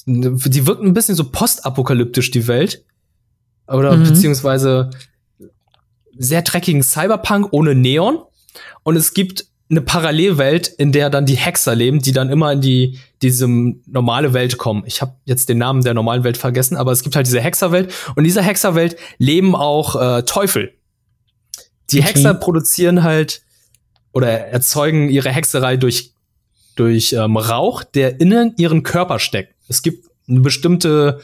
[0.05, 2.85] die wirkt ein bisschen so postapokalyptisch, die Welt.
[3.67, 4.05] Oder mhm.
[4.05, 4.89] beziehungsweise
[6.17, 8.19] sehr dreckigen Cyberpunk ohne Neon.
[8.83, 12.61] Und es gibt eine Parallelwelt, in der dann die Hexer leben, die dann immer in
[12.61, 14.83] die diese normale Welt kommen.
[14.85, 17.93] Ich habe jetzt den Namen der normalen Welt vergessen, aber es gibt halt diese Hexerwelt
[18.09, 20.76] und in dieser Hexerwelt leben auch äh, Teufel.
[21.91, 22.07] Die okay.
[22.09, 23.41] Hexer produzieren halt
[24.13, 26.11] oder erzeugen ihre Hexerei durch
[26.75, 29.55] durch ähm, Rauch, der innen ihren Körper steckt.
[29.67, 31.21] Es gibt eine bestimmte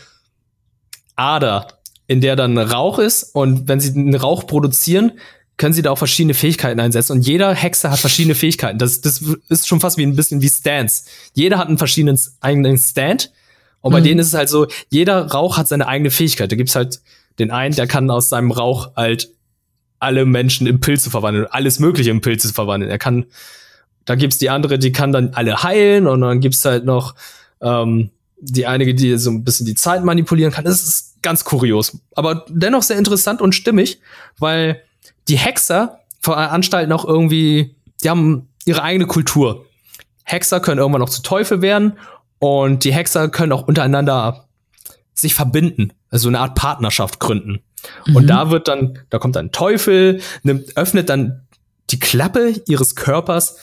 [1.16, 1.68] Ader,
[2.08, 5.14] in der dann Rauch ist und wenn sie den Rauch produzieren,
[5.58, 7.14] können sie da auch verschiedene Fähigkeiten einsetzen.
[7.14, 8.80] Und jeder Hexer hat verschiedene Fähigkeiten.
[8.80, 11.06] Das, das ist schon fast wie ein bisschen wie Stands.
[11.34, 13.32] Jeder hat einen verschiedenen eigenen Stand.
[13.82, 14.06] Und bei mhm.
[14.06, 16.52] denen ist es halt so, jeder Rauch hat seine eigene Fähigkeit.
[16.52, 17.02] Da gibt's halt
[17.40, 19.30] den einen, der kann aus seinem Rauch halt
[20.04, 22.92] alle Menschen in Pilze verwandeln, alles Mögliche in Pilze verwandeln.
[22.92, 23.26] Er kann,
[24.06, 27.16] da gibt's die andere, die kann dann alle heilen und dann gibt's halt noch
[27.62, 30.66] ähm, die einige, die so ein bisschen die Zeit manipulieren kann.
[30.66, 34.02] Das ist ganz kurios, aber dennoch sehr interessant und stimmig,
[34.38, 34.82] weil
[35.30, 39.66] die Hexer veranstalten auch irgendwie, die haben ihre eigene Kultur.
[40.26, 41.94] Hexer können irgendwann noch zu Teufel werden
[42.40, 44.48] und die Hexer können auch untereinander
[45.14, 47.62] sich verbinden, also eine Art Partnerschaft gründen.
[48.06, 48.16] Mhm.
[48.16, 51.48] Und da wird dann, da kommt dann Teufel, nimmt, öffnet dann
[51.90, 53.58] die Klappe ihres Körpers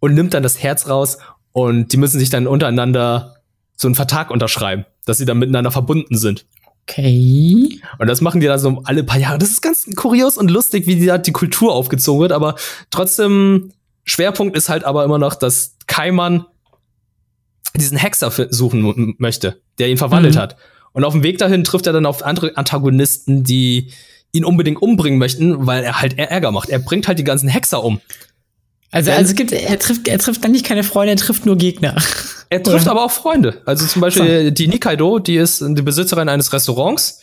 [0.00, 1.18] und nimmt dann das Herz raus
[1.52, 3.36] und die müssen sich dann untereinander
[3.76, 6.46] so einen Vertrag unterschreiben, dass sie dann miteinander verbunden sind.
[6.88, 7.80] Okay.
[7.98, 9.38] Und das machen die dann so alle paar Jahre.
[9.38, 12.56] Das ist ganz kurios und lustig, wie die, da die Kultur aufgezogen wird, aber
[12.90, 13.72] trotzdem
[14.04, 16.44] Schwerpunkt ist halt aber immer noch, dass Kaiman
[17.76, 20.38] diesen Hexer suchen möchte, der ihn verwandelt mhm.
[20.38, 20.56] hat.
[20.92, 23.90] Und auf dem Weg dahin trifft er dann auf andere Antagonisten, die
[24.32, 26.68] ihn unbedingt umbringen möchten, weil er halt Ärger macht.
[26.68, 28.00] Er bringt halt die ganzen Hexer um.
[28.90, 31.56] Also, also es gibt, er trifft, er trifft dann nicht keine Freunde, er trifft nur
[31.56, 31.96] Gegner.
[32.50, 33.62] Er trifft aber auch Freunde.
[33.64, 34.50] Also zum Beispiel so.
[34.50, 37.22] die Nikaido, die ist die Besitzerin eines Restaurants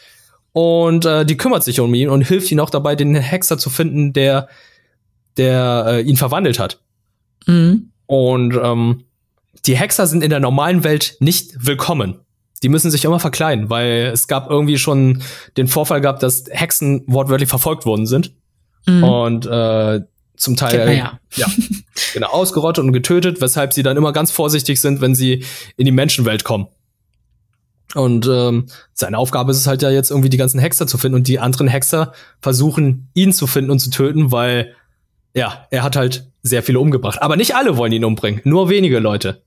[0.53, 3.69] und äh, die kümmert sich um ihn und hilft ihm auch dabei, den Hexer zu
[3.69, 4.47] finden, der,
[5.37, 6.79] der äh, ihn verwandelt hat.
[7.45, 7.91] Mhm.
[8.07, 9.03] Und ähm,
[9.67, 12.21] die Hexer sind in der normalen Welt nicht willkommen.
[12.63, 15.21] Die müssen sich immer verkleiden, weil es gab irgendwie schon
[15.57, 18.33] den Vorfall gehabt, dass Hexen wortwörtlich verfolgt worden sind.
[18.85, 19.03] Mhm.
[19.03, 20.01] Und äh,
[20.35, 21.19] zum Teil ja.
[21.35, 21.47] ja
[22.13, 25.45] genau ausgerottet und getötet, weshalb sie dann immer ganz vorsichtig sind, wenn sie
[25.77, 26.67] in die Menschenwelt kommen.
[27.95, 31.15] Und ähm, seine Aufgabe ist es halt ja jetzt irgendwie die ganzen Hexer zu finden
[31.15, 34.75] und die anderen Hexer versuchen ihn zu finden und zu töten, weil
[35.33, 37.21] ja, er hat halt sehr viele umgebracht.
[37.21, 39.41] Aber nicht alle wollen ihn umbringen, nur wenige Leute.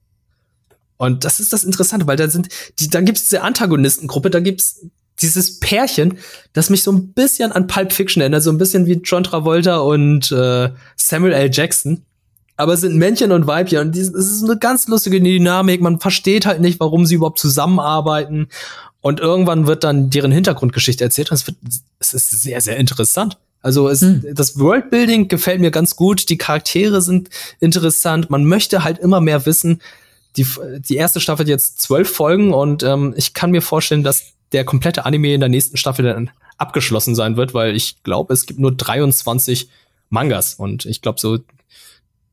[0.97, 4.87] Und das ist das Interessante, weil da sind, die, da gibt's diese Antagonistengruppe, da gibt's
[5.21, 6.19] dieses Pärchen,
[6.53, 9.79] das mich so ein bisschen an Pulp Fiction erinnert, so ein bisschen wie John Travolta
[9.79, 11.51] und äh, Samuel L.
[11.53, 12.03] Jackson.
[12.57, 15.81] Aber es sind Männchen und Weibchen und es ist eine ganz lustige Dynamik.
[15.81, 18.49] Man versteht halt nicht, warum sie überhaupt zusammenarbeiten.
[19.01, 21.57] Und irgendwann wird dann deren Hintergrundgeschichte erzählt und es, wird,
[21.99, 23.39] es ist sehr, sehr interessant.
[23.63, 24.25] Also es, hm.
[24.35, 27.31] das Worldbuilding gefällt mir ganz gut, die Charaktere sind
[27.61, 29.81] interessant, man möchte halt immer mehr wissen.
[30.37, 30.47] Die,
[30.79, 34.65] die erste Staffel hat jetzt zwölf Folgen und ähm, ich kann mir vorstellen, dass der
[34.65, 38.61] komplette Anime in der nächsten Staffel dann abgeschlossen sein wird, weil ich glaube, es gibt
[38.61, 39.69] nur 23
[40.09, 41.39] Mangas und ich glaube so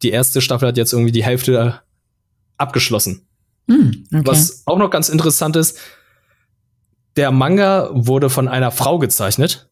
[0.02, 1.82] die erste Staffel hat jetzt irgendwie die Hälfte
[2.58, 3.28] abgeschlossen.
[3.68, 4.22] Mm, okay.
[4.26, 5.78] Was auch noch ganz interessant ist,
[7.16, 9.70] der Manga wurde von einer Frau gezeichnet.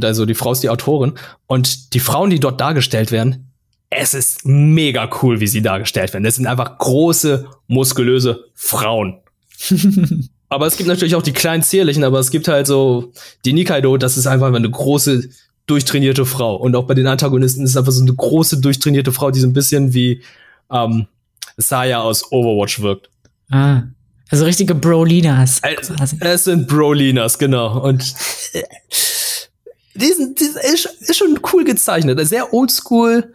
[0.00, 1.14] Also die Frau ist die Autorin
[1.46, 3.51] und die Frauen, die dort dargestellt werden,
[3.94, 6.24] es ist mega cool, wie sie dargestellt werden.
[6.24, 9.18] Das sind einfach große, muskulöse Frauen.
[10.48, 13.10] Aber es gibt natürlich auch die kleinen zierlichen, aber es gibt halt so
[13.46, 15.30] die Nikaido, das ist einfach eine große
[15.66, 16.56] durchtrainierte Frau.
[16.56, 19.46] Und auch bei den Antagonisten ist es einfach so eine große durchtrainierte Frau, die so
[19.46, 20.20] ein bisschen wie
[20.70, 21.06] ähm,
[21.56, 23.08] Saya aus Overwatch wirkt.
[23.50, 23.84] Ah.
[24.28, 25.62] Also richtige Brolinas.
[25.62, 27.80] Es, es sind Brolinas, genau.
[27.80, 28.02] Und
[29.94, 32.20] diesen, diesen ist, ist schon cool gezeichnet.
[32.28, 33.32] Sehr oldschool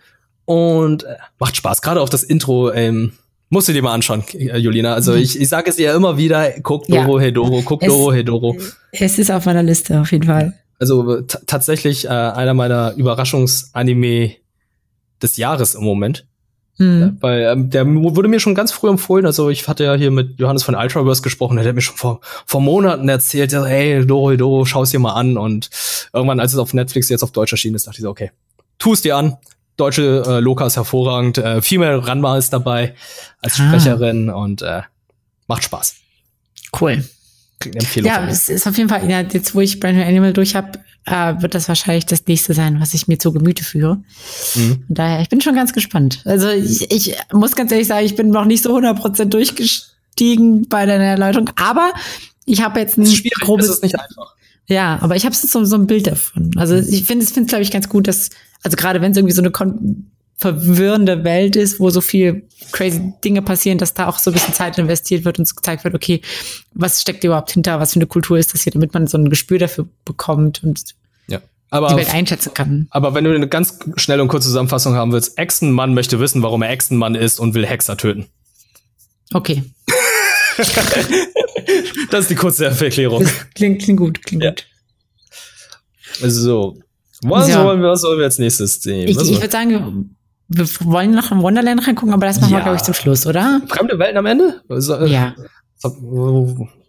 [0.47, 1.81] und äh, macht Spaß.
[1.81, 3.13] Gerade auch das Intro, ähm,
[3.49, 4.93] Musst du dir mal anschauen, äh, Julina.
[4.93, 5.19] Also mhm.
[5.19, 7.25] ich, ich sage es dir ja immer wieder, guck Doro ja.
[7.25, 8.57] Hedoro, guck es, Doro Hedoro.
[8.91, 10.53] Es ist auf meiner Liste, auf jeden Fall.
[10.79, 14.35] Also tatsächlich äh, einer meiner Überraschungsanime
[15.21, 16.25] des Jahres im Moment.
[16.77, 17.17] Mhm.
[17.21, 19.25] Weil ähm, der wurde mir schon ganz früh empfohlen.
[19.25, 22.19] Also ich hatte ja hier mit Johannes von Ultraverse gesprochen, der hat mir schon vor,
[22.45, 25.37] vor Monaten erzählt, ja, hey, Doro Hedoro, schau es dir mal an.
[25.37, 25.69] Und
[26.13, 28.31] irgendwann, als es auf Netflix jetzt auf Deutsch erschienen ist, dachte ich so, okay,
[28.77, 29.37] tu es dir an,
[29.77, 31.37] deutsche äh, Loka ist hervorragend.
[31.37, 32.95] Äh, Female Ranma ist dabei
[33.41, 33.67] als ah.
[33.67, 34.81] Sprecherin und äh,
[35.47, 35.95] macht Spaß.
[36.79, 37.03] Cool.
[37.63, 40.55] Empfehlung ja, es ist auf jeden Fall, ja, jetzt wo ich Brand New Animal durch
[40.55, 43.97] habe, äh, wird das wahrscheinlich das nächste sein, was ich mir zu Gemüte führe.
[44.53, 44.83] Mhm.
[44.89, 46.21] Daher, ich bin schon ganz gespannt.
[46.25, 50.85] Also ich, ich muss ganz ehrlich sagen, ich bin noch nicht so 100% durchgestiegen bei
[50.85, 51.93] deiner Erläuterung, aber
[52.45, 53.11] ich habe jetzt ein
[53.41, 54.35] grobes, es ist nicht einfach.
[54.67, 56.51] Ja, aber ich habe so, so ein Bild davon.
[56.57, 58.29] Also ich finde es, finde glaube ich, ganz gut, dass,
[58.63, 59.51] also gerade wenn es irgendwie so eine
[60.37, 64.53] verwirrende Welt ist, wo so viel crazy Dinge passieren, dass da auch so ein bisschen
[64.53, 66.21] Zeit investiert wird und so gezeigt wird, okay,
[66.73, 69.29] was steckt überhaupt hinter, was für eine Kultur ist das hier, damit man so ein
[69.29, 70.83] Gespür dafür bekommt und
[71.27, 71.39] ja.
[71.69, 72.87] aber, die Welt einschätzen kann.
[72.91, 76.61] Aber wenn du eine ganz schnelle und kurze Zusammenfassung haben willst, Echsenmann möchte wissen, warum
[76.61, 78.25] er Echsenmann ist und will Hexer töten.
[79.33, 79.63] Okay.
[82.11, 83.23] das ist die kurze Erklärung.
[83.23, 84.49] Das klingt, klingt gut, klingt ja.
[84.51, 84.65] gut.
[86.19, 86.79] So.
[87.21, 87.63] Was, ja.
[87.63, 89.07] wollen wir, was wollen wir als nächstes sehen?
[89.07, 90.15] Ich, ich würde sagen,
[90.47, 92.59] wir wollen noch im Wonderland reingucken, aber das machen ja.
[92.59, 93.61] wir, glaube ich, zum Schluss, oder?
[93.67, 94.61] Fremde Welten am Ende?
[95.07, 95.35] Ja.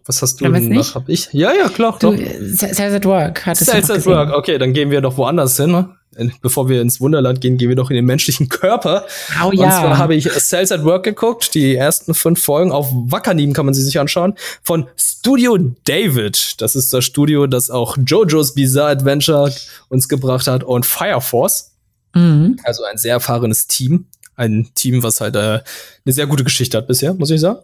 [0.09, 0.95] Was hast du denn noch?
[0.95, 1.29] Hab ich?
[1.33, 1.95] Ja, ja, klar.
[1.99, 2.17] Du,
[2.55, 3.43] Sales at Work.
[3.53, 4.35] Sales at Work.
[4.35, 5.69] Okay, dann gehen wir doch woanders hin.
[5.69, 6.31] Ne?
[6.41, 9.05] Bevor wir ins Wunderland gehen, gehen wir doch in den menschlichen Körper.
[9.39, 9.65] Oh, ja.
[9.65, 11.53] Und zwar habe ich Sales at Work geguckt.
[11.53, 14.33] Die ersten fünf Folgen auf Wackernim kann man sie sich anschauen.
[14.63, 16.59] Von Studio David.
[16.59, 19.53] Das ist das Studio, das auch JoJo's Bizarre Adventure
[19.89, 21.73] uns gebracht hat und Fire Force.
[22.15, 22.57] Mhm.
[22.63, 24.07] Also ein sehr erfahrenes Team.
[24.35, 25.59] Ein Team, was halt äh,
[26.03, 27.59] eine sehr gute Geschichte hat bisher, muss ich sagen.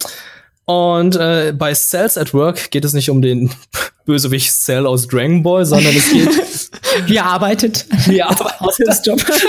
[0.65, 3.51] Und äh, bei Cells at Work geht es nicht um den
[4.05, 6.69] Bösewicht Cell aus Dragon Ball, sondern es geht.
[7.07, 7.85] Wie er arbeitet.
[8.07, 8.55] Wie er arbeitet.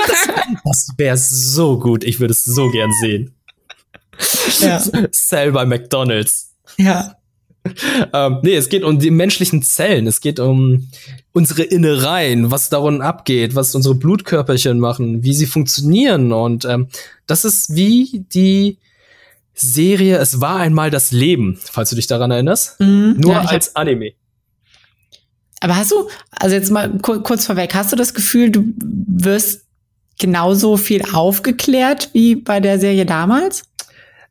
[0.06, 0.26] Das,
[0.64, 2.04] das wäre so gut.
[2.04, 3.34] Ich würde es so gern sehen.
[4.60, 4.82] Ja.
[5.10, 6.54] Cell bei McDonalds.
[6.76, 7.16] Ja.
[8.12, 10.06] ähm, nee, es geht um die menschlichen Zellen.
[10.06, 10.88] Es geht um
[11.32, 16.32] unsere Innereien, was darin abgeht, was unsere Blutkörperchen machen, wie sie funktionieren.
[16.32, 16.88] Und ähm,
[17.26, 18.78] das ist wie die
[19.56, 22.78] Serie Es war einmal das Leben, falls du dich daran erinnerst.
[22.78, 24.12] Mhm, Nur ja, als Anime.
[25.60, 29.62] Aber hast du, also jetzt mal kurz vorweg, hast du das Gefühl, du wirst
[30.18, 33.64] genauso viel aufgeklärt wie bei der Serie damals?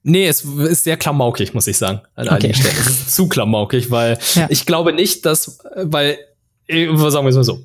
[0.03, 2.01] Nee, es ist sehr klamaukig, muss ich sagen.
[2.13, 2.36] An okay.
[2.36, 2.76] einigen Stellen.
[2.80, 4.45] Es ist zu klamaukig, weil ja.
[4.49, 6.19] ich glaube nicht, dass, weil,
[6.67, 7.63] äh, sagen wir es mal so.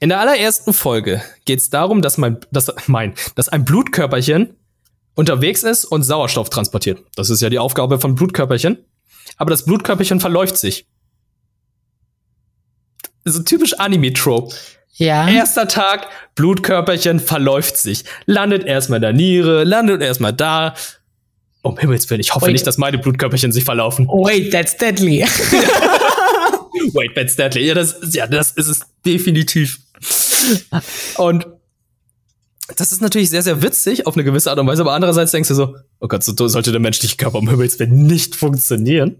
[0.00, 4.54] In der allerersten Folge geht es darum, dass mein, dass mein, dass ein Blutkörperchen
[5.14, 7.00] unterwegs ist und Sauerstoff transportiert.
[7.16, 8.78] Das ist ja die Aufgabe von Blutkörperchen.
[9.36, 10.86] Aber das Blutkörperchen verläuft sich.
[13.24, 14.54] So typisch Anime-Trope.
[14.94, 15.28] Ja.
[15.28, 18.04] Erster Tag, Blutkörperchen verläuft sich.
[18.26, 20.74] Landet erstmal in der Niere, landet erstmal da.
[21.62, 22.52] Um Himmels Willen, ich hoffe Wait.
[22.52, 24.08] nicht, dass meine Blutkörperchen sich verlaufen.
[24.08, 25.20] Wait, that's deadly.
[26.92, 27.66] Wait, that's deadly.
[27.66, 29.78] Ja, das, ja, das ist es definitiv.
[31.16, 31.46] Und
[32.76, 35.48] das ist natürlich sehr, sehr witzig auf eine gewisse Art und Weise, aber andererseits denkst
[35.48, 39.16] du so, oh Gott, so sollte der menschliche Körper Himmels Willen nicht funktionieren.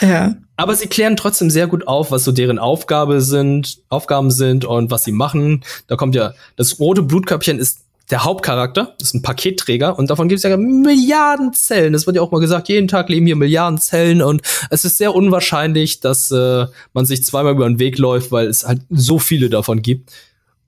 [0.00, 0.36] Ja.
[0.56, 4.90] Aber sie klären trotzdem sehr gut auf, was so deren Aufgabe sind, Aufgaben sind und
[4.90, 5.64] was sie machen.
[5.88, 7.80] Da kommt ja, das rote Blutköpfchen ist
[8.10, 11.94] der Hauptcharakter, das ist ein Paketträger und davon gibt es ja Milliarden Zellen.
[11.94, 14.98] Das wird ja auch mal gesagt, jeden Tag leben hier Milliarden Zellen und es ist
[14.98, 19.18] sehr unwahrscheinlich, dass äh, man sich zweimal über den Weg läuft, weil es halt so
[19.18, 20.10] viele davon gibt.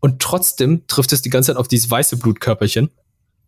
[0.07, 2.91] Und trotzdem trifft es die ganze Zeit auf dieses weiße Blutkörperchen,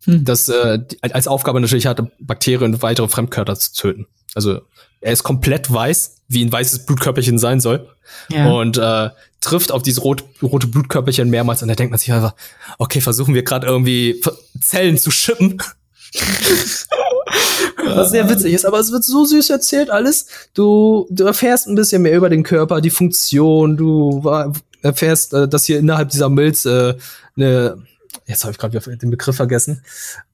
[0.02, 0.24] hm.
[0.24, 4.08] das äh, als Aufgabe natürlich hatte, Bakterien und weitere Fremdkörper zu töten.
[4.34, 4.62] Also
[5.00, 7.88] er ist komplett weiß, wie ein weißes Blutkörperchen sein soll.
[8.28, 8.50] Ja.
[8.50, 12.34] Und äh, trifft auf dieses rot, rote Blutkörperchen mehrmals und da denkt man sich einfach,
[12.78, 14.20] okay, versuchen wir gerade irgendwie
[14.60, 15.62] Zellen zu schippen.
[17.84, 20.26] Was sehr witzig ist, aber es wird so süß erzählt alles.
[20.54, 24.24] Du, du erfährst ein bisschen mehr über den Körper, die Funktion, du
[24.88, 26.94] erfährst, äh, dass hier innerhalb dieser Milz äh,
[27.36, 27.82] eine,
[28.26, 29.82] jetzt habe ich gerade den Begriff vergessen.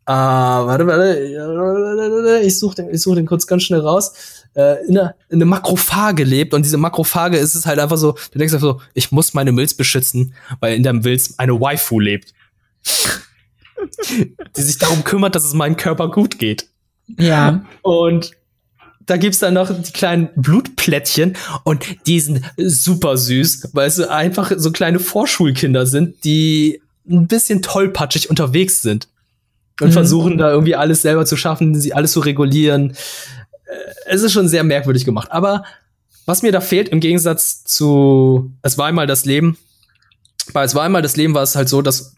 [0.06, 4.44] Äh, warte, warte, ich suche den, ich such den kurz ganz schnell raus.
[4.54, 8.12] Äh, in, eine, in eine Makrophage lebt und diese Makrophage ist es halt einfach so,
[8.32, 12.00] du denkst einfach so, ich muss meine Milz beschützen, weil in der Milz eine Waifu
[12.00, 12.32] lebt.
[14.56, 16.68] die sich darum kümmert, dass es meinem Körper gut geht.
[17.18, 17.64] Ja.
[17.82, 18.32] Und
[19.06, 24.52] da gibt's dann noch die kleinen Blutplättchen und die sind super süß, weil es einfach
[24.56, 29.08] so kleine Vorschulkinder sind, die ein bisschen tollpatschig unterwegs sind
[29.80, 29.92] und mhm.
[29.92, 32.92] versuchen da irgendwie alles selber zu schaffen, sie alles zu regulieren.
[33.66, 33.74] Äh,
[34.06, 35.30] es ist schon sehr merkwürdig gemacht.
[35.30, 35.64] Aber
[36.26, 39.58] was mir da fehlt im Gegensatz zu Es war einmal das Leben,
[40.52, 42.14] bei Es war einmal das Leben war es halt so, dass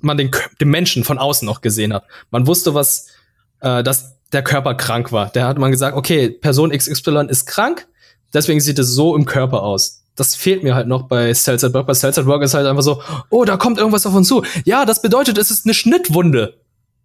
[0.00, 0.30] man den,
[0.60, 2.04] den Menschen von außen noch gesehen hat.
[2.30, 3.08] Man wusste, was,
[3.60, 5.30] äh, dass der Körper krank war.
[5.32, 7.86] Da hat man gesagt, okay, Person XY ist krank,
[8.32, 10.02] deswegen sieht es so im Körper aus.
[10.16, 11.86] Das fehlt mir halt noch bei Cells at Work.
[11.86, 14.44] Bei Cells at Work ist halt einfach so, oh, da kommt irgendwas auf uns zu.
[14.64, 16.54] Ja, das bedeutet, es ist eine Schnittwunde.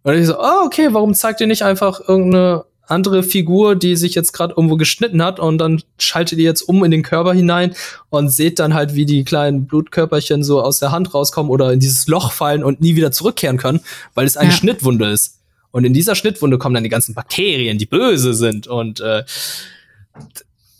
[0.03, 4.15] Und ich so, oh, okay, warum zeigt ihr nicht einfach irgendeine andere Figur, die sich
[4.15, 7.75] jetzt gerade irgendwo geschnitten hat und dann schaltet ihr jetzt um in den Körper hinein
[8.09, 11.80] und seht dann halt, wie die kleinen Blutkörperchen so aus der Hand rauskommen oder in
[11.80, 13.82] dieses Loch fallen und nie wieder zurückkehren können,
[14.15, 14.55] weil es eine ja.
[14.55, 15.39] Schnittwunde ist.
[15.72, 18.67] Und in dieser Schnittwunde kommen dann die ganzen Bakterien, die böse sind.
[18.67, 19.24] Und äh,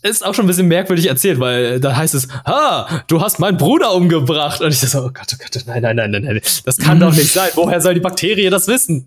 [0.02, 3.58] ist auch schon ein bisschen merkwürdig erzählt, weil da heißt es, ha, du hast meinen
[3.58, 4.60] Bruder umgebracht.
[4.60, 6.40] Und ich so, oh Gott, oh Gott, nein, nein, nein, nein, nein.
[6.64, 7.50] Das kann doch nicht sein.
[7.54, 9.06] Woher soll die Bakterie das wissen?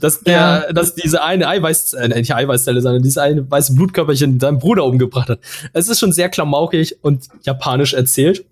[0.00, 0.72] dass der, ja.
[0.72, 5.28] dass diese eine Eiweiß, äh, nicht Eiweißzelle, sondern diese eine weiße Blutkörperchen seinen Bruder umgebracht
[5.28, 5.40] hat.
[5.74, 8.44] Es ist schon sehr klamaukig und japanisch erzählt.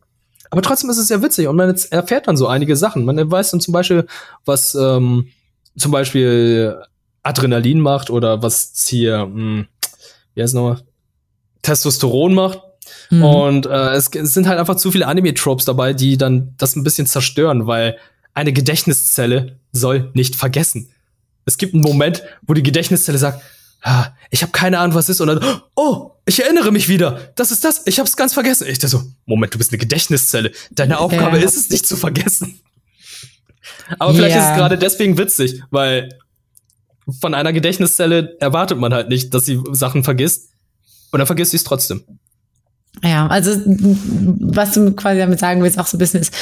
[0.50, 3.04] Aber trotzdem ist es sehr witzig und man erfährt dann so einige Sachen.
[3.04, 4.06] Man weiß dann zum Beispiel,
[4.44, 5.28] was ähm,
[5.76, 6.80] zum Beispiel
[7.22, 9.66] Adrenalin macht oder was hier, mh, hm,
[10.34, 10.82] wie heißt es nochmal,
[11.62, 12.60] Testosteron macht.
[13.10, 13.24] Mhm.
[13.24, 16.84] Und äh, es, es sind halt einfach zu viele Anime-Tropes dabei, die dann das ein
[16.84, 17.98] bisschen zerstören, weil
[18.34, 20.90] eine Gedächtniszelle soll nicht vergessen.
[21.46, 23.42] Es gibt einen Moment, wo die Gedächtniszelle sagt,
[23.82, 27.32] ah, ich habe keine Ahnung, was ist, und dann, oh, ich erinnere mich wieder.
[27.36, 27.82] Das ist das.
[27.86, 28.66] Ich habe es ganz vergessen.
[28.68, 30.50] Ich dachte so, Moment, du bist eine Gedächtniszelle.
[30.72, 31.44] Deine Aufgabe ja.
[31.44, 32.60] ist es, nicht zu vergessen.
[33.98, 34.42] Aber vielleicht ja.
[34.42, 36.08] ist es gerade deswegen witzig, weil
[37.20, 40.50] von einer Gedächtniszelle erwartet man halt nicht, dass sie Sachen vergisst.
[41.12, 42.02] Und dann vergisst sie es trotzdem.
[43.02, 46.34] Ja, also was du quasi damit sagen willst, auch so ein bisschen ist,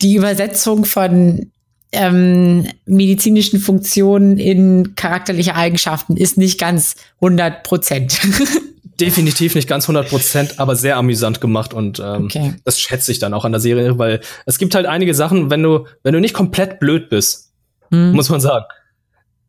[0.00, 1.50] die Übersetzung von
[1.92, 8.20] ähm, medizinischen Funktionen in charakterliche Eigenschaften ist nicht ganz 100 Prozent.
[9.00, 12.54] Definitiv nicht ganz 100 Prozent, aber sehr amüsant gemacht und ähm, okay.
[12.64, 15.62] das schätze ich dann auch an der Serie, weil es gibt halt einige Sachen, wenn
[15.62, 17.52] du, wenn du nicht komplett blöd bist,
[17.90, 18.12] hm.
[18.12, 18.64] muss man sagen,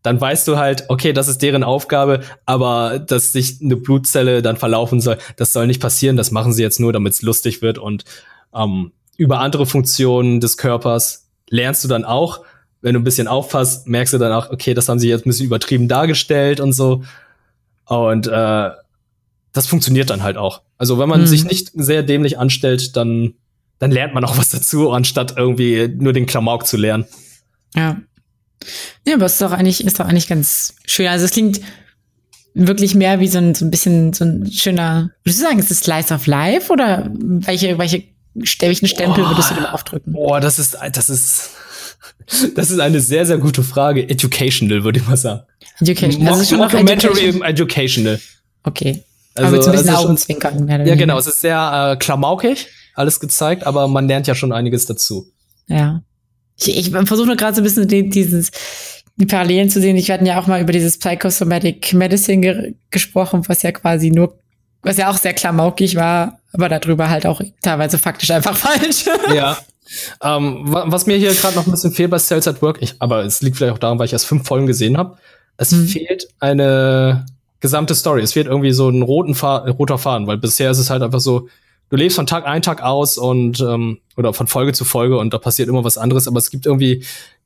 [0.05, 4.55] dann weißt du halt, okay, das ist deren Aufgabe, aber dass sich eine Blutzelle dann
[4.55, 6.15] verlaufen soll, das soll nicht passieren.
[6.15, 8.05] Das machen sie jetzt nur, damit es lustig wird und
[8.53, 12.41] ähm, über andere Funktionen des Körpers lernst du dann auch.
[12.81, 15.29] Wenn du ein bisschen aufpasst, merkst du dann auch, okay, das haben sie jetzt ein
[15.29, 17.03] bisschen übertrieben dargestellt und so.
[17.85, 18.69] Und äh,
[19.55, 20.61] das funktioniert dann halt auch.
[20.77, 21.27] Also wenn man mhm.
[21.27, 23.35] sich nicht sehr dämlich anstellt, dann,
[23.79, 27.05] dann lernt man auch was dazu, anstatt irgendwie nur den Klamauk zu lernen.
[27.73, 27.97] Ja.
[29.07, 31.07] Ja, aber es ist doch eigentlich, ist doch eigentlich ganz schön.
[31.07, 31.61] Also es klingt
[32.53, 35.71] wirklich mehr wie so ein, so ein bisschen so ein schöner, würdest du sagen, ist
[35.71, 38.03] es Slice of Life oder welche, welche
[38.33, 40.11] welchen Stempel oh, würdest du dem aufdrücken?
[40.11, 41.51] Boah, das ist, das ist,
[42.55, 44.09] das ist eine sehr, sehr gute Frage.
[44.09, 45.43] Educational, würde ich mal sagen.
[45.79, 46.33] Educational.
[46.33, 47.49] Also schon Documentary educational.
[47.49, 48.19] educational.
[48.63, 49.03] Okay.
[49.35, 50.67] Also, aber mit so ein bisschen also Augenzwinkern.
[50.67, 51.17] Ja, genau.
[51.17, 55.27] Es ist sehr äh, klamaukig, alles gezeigt, aber man lernt ja schon einiges dazu.
[55.67, 56.01] Ja.
[56.57, 58.51] Ich, ich versuche nur gerade so ein bisschen die, dieses,
[59.17, 59.97] die Parallelen zu sehen.
[59.97, 64.39] Ich hatten ja auch mal über dieses Psychosomatic Medicine ge gesprochen, was ja quasi nur,
[64.81, 69.05] was ja auch sehr klamaukig war, aber darüber halt auch teilweise faktisch einfach falsch.
[69.33, 69.57] Ja.
[70.23, 73.23] Ähm, was mir hier gerade noch ein bisschen fehlt bei Cells at Work, ich, aber
[73.23, 75.17] es liegt vielleicht auch daran, weil ich erst fünf Folgen gesehen habe.
[75.57, 75.87] Es mhm.
[75.87, 77.25] fehlt eine
[77.65, 78.21] gesamte Story.
[78.21, 81.19] Es fehlt irgendwie so ein roten Fa roter Faden, weil bisher ist es halt einfach
[81.19, 81.49] so,
[81.89, 85.33] du lebst von Tag ein, Tag aus und ähm, oder von Folge zu Folge und
[85.33, 87.03] da passiert immer was anderes, aber es gibt irgendwie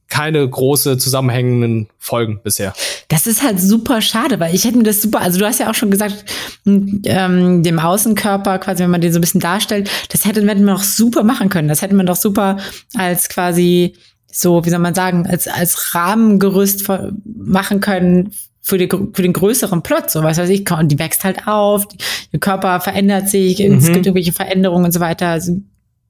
[0.10, 2.74] keine große zusammenhängenden Folgen bisher.
[3.08, 5.70] Das ist halt super schade, weil ich hätte mir das super, also du hast ja
[5.70, 6.26] auch schon gesagt,
[6.66, 10.84] ähm, dem Außenkörper quasi, wenn man den so ein bisschen darstellt, das hätte man doch
[10.84, 11.70] super machen können.
[11.70, 12.58] Das hätte man doch super
[12.96, 13.96] als quasi
[14.32, 16.88] so, wie soll man sagen, als, als Rahmengerüst
[17.24, 18.34] machen können
[18.70, 21.88] für, die, für den größeren Plot, so was weiß ich, und die wächst halt auf,
[22.32, 23.78] der Körper verändert sich, mhm.
[23.78, 25.58] es gibt irgendwelche Veränderungen und so weiter, also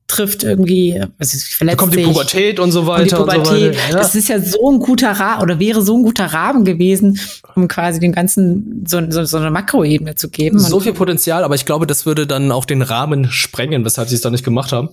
[0.08, 3.04] trifft irgendwie, was ist, verletzt da kommt die Pubertät und so weiter.
[3.04, 3.40] Und die Pubertät.
[3.40, 3.96] Und so weiter, ja.
[3.96, 7.20] Das ist ja so ein guter Rahmen oder wäre so ein guter Rahmen gewesen,
[7.56, 10.60] um quasi dem Ganzen so, so, so eine Makroebene zu geben.
[10.60, 14.16] So viel Potenzial, aber ich glaube, das würde dann auch den Rahmen sprengen, weshalb sie
[14.16, 14.90] es da nicht gemacht haben.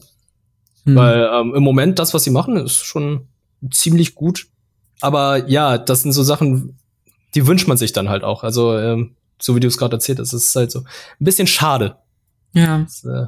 [0.85, 0.95] Hm.
[0.95, 3.27] Weil ähm, im Moment das, was sie machen, ist schon
[3.73, 4.47] ziemlich gut.
[5.01, 6.77] Aber ja, das sind so Sachen,
[7.37, 8.43] die wünscht man sich dann halt auch.
[8.43, 10.87] Also, ähm, so wie du es gerade erzählt hast, ist es halt so ein
[11.24, 11.97] bisschen schade.
[12.53, 12.78] Ja.
[12.78, 13.26] Das, äh,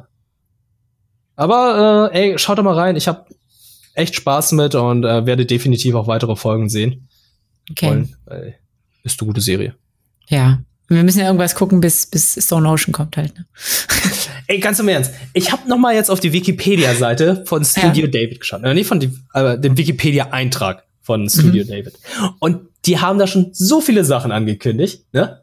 [1.36, 2.96] aber äh, ey, schaut doch mal rein.
[2.96, 3.26] Ich habe
[3.94, 7.08] echt Spaß mit und äh, werde definitiv auch weitere Folgen sehen.
[7.70, 7.86] Okay.
[7.86, 8.58] Wollen, weil
[9.04, 9.74] ist eine gute Serie.
[10.28, 10.60] Ja.
[10.88, 13.36] Wir müssen ja irgendwas gucken, bis, bis Stone Ocean kommt halt.
[13.38, 13.44] Ne?
[14.46, 15.12] Ey, ganz im Ernst.
[15.34, 18.10] Ich habe noch mal jetzt auf die Wikipedia-Seite von Studio ja.
[18.10, 18.64] David geschaut.
[18.64, 21.68] Äh, nicht von die, äh, dem Wikipedia-Eintrag von Studio mhm.
[21.68, 21.94] David.
[22.38, 25.42] Und die haben da schon so viele Sachen angekündigt, ne?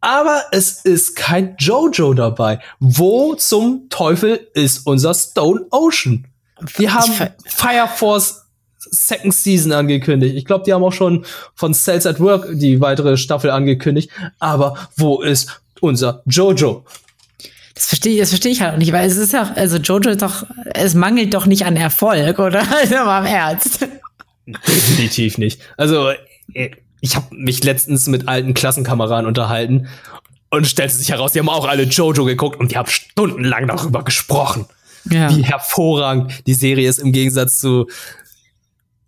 [0.00, 2.60] aber es ist kein Jojo dabei.
[2.78, 6.28] Wo zum Teufel ist unser Stone Ocean?
[6.76, 7.12] Wir haben
[7.46, 8.42] Fire Force
[8.78, 10.36] Second Season angekündigt.
[10.36, 11.24] Ich glaube, die haben auch schon
[11.56, 14.08] von Cells at Work die weitere Staffel angekündigt.
[14.38, 16.84] Aber wo ist unser Jojo?
[17.74, 20.10] Das verstehe ich, das verstehe ich halt auch nicht, weil es ist ja, also Jojo
[20.10, 22.62] ist doch, es mangelt doch nicht an Erfolg, oder?
[22.70, 23.88] Also mal im Ernst.
[24.46, 25.60] Definitiv nicht.
[25.76, 26.10] Also,
[26.54, 26.70] äh,
[27.00, 29.88] ich habe mich letztens mit alten Klassenkameraden unterhalten
[30.50, 34.04] und stellte sich heraus, die haben auch alle Jojo geguckt und die haben stundenlang darüber
[34.04, 34.66] gesprochen.
[35.10, 35.34] Ja.
[35.34, 37.88] Wie hervorragend die Serie ist im Gegensatz zu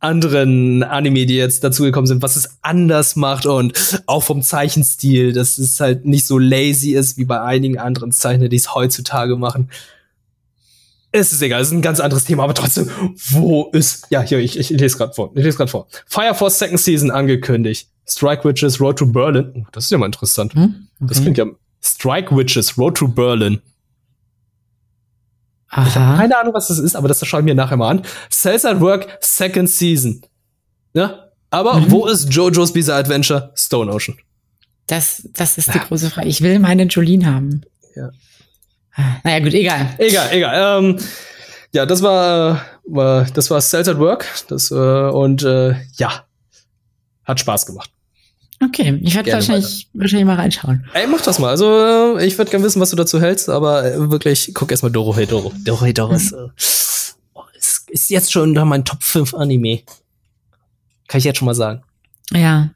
[0.00, 5.58] anderen Anime, die jetzt dazugekommen sind, was es anders macht und auch vom Zeichenstil, dass
[5.58, 9.70] es halt nicht so lazy ist wie bei einigen anderen Zeichner, die es heutzutage machen.
[11.14, 12.90] Es ist egal, es ist ein ganz anderes Thema, aber trotzdem,
[13.30, 15.86] wo ist, ja, hier, ich, ich lese gerade vor, ich lese gerade vor.
[16.06, 17.88] Fire Force Second Season angekündigt.
[18.06, 19.52] Strike Witches Road to Berlin.
[19.54, 20.54] Oh, das ist ja mal interessant.
[20.54, 20.88] Hm?
[21.00, 21.08] Okay.
[21.08, 21.46] Das klingt ja,
[21.80, 23.60] Strike Witches Road to Berlin.
[25.68, 25.86] Aha.
[25.86, 28.02] Ich habe keine Ahnung, was das ist, aber das schaue ich mir nachher mal an.
[28.30, 30.20] Cells at Work Second Season.
[30.94, 31.90] Ja, aber mhm.
[31.92, 34.18] wo ist JoJo's Bizarre Adventure Stone Ocean?
[34.88, 36.28] Das, das ist die große Frage.
[36.28, 37.62] Ich will meine Jolene haben.
[37.94, 38.10] Ja.
[39.24, 39.94] Naja, gut, egal.
[39.98, 40.84] Egal, egal.
[40.84, 40.98] Ähm,
[41.72, 44.26] ja, das war, war das war Cells at Work.
[44.48, 46.24] Das, äh, und äh, ja,
[47.24, 47.90] hat Spaß gemacht.
[48.62, 50.88] Okay, ich werde wahrscheinlich, wahrscheinlich mal reinschauen.
[50.94, 51.48] Ey, mach das mal.
[51.48, 54.82] Also, äh, ich würde gerne wissen, was du dazu hältst, aber äh, wirklich, guck erst
[54.82, 55.52] mal Doro Hey Doro.
[55.64, 59.80] Doro Hey Doro ist, äh, ist, ist jetzt schon unter meinen Top 5 Anime.
[61.08, 61.82] Kann ich jetzt schon mal sagen.
[62.30, 62.70] Ja.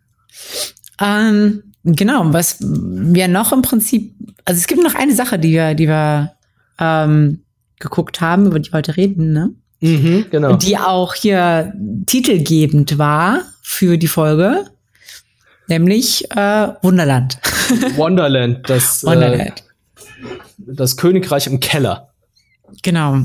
[1.01, 4.15] Ähm, genau, was wir noch im Prinzip,
[4.45, 6.33] also es gibt noch eine Sache, die wir, die wir
[6.79, 7.41] ähm,
[7.79, 9.55] geguckt haben, über die wir heute reden, ne?
[9.81, 10.57] Mhm, genau.
[10.57, 11.73] Die auch hier
[12.07, 14.65] titelgebend war für die Folge,
[15.69, 17.39] nämlich äh, Wunderland.
[17.97, 19.61] Wonderland, das, Wonderland.
[19.61, 22.09] Äh, das Königreich im Keller.
[22.83, 23.21] Genau.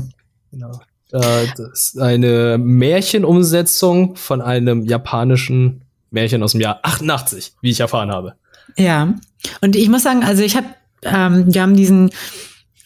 [0.52, 0.80] Genau.
[1.10, 7.80] Äh, das ist eine Märchenumsetzung von einem japanischen Märchen aus dem Jahr 88, wie ich
[7.80, 8.34] erfahren habe.
[8.76, 9.14] Ja,
[9.60, 10.66] und ich muss sagen, also ich habe,
[11.02, 12.08] ähm, wir haben diesen,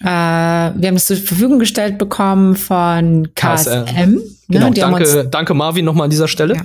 [0.01, 3.85] äh, wir haben es zur Verfügung gestellt bekommen von KSM.
[3.85, 4.23] KSM ne?
[4.49, 6.57] genau, danke, danke Marvin nochmal an dieser Stelle.
[6.57, 6.65] Ja.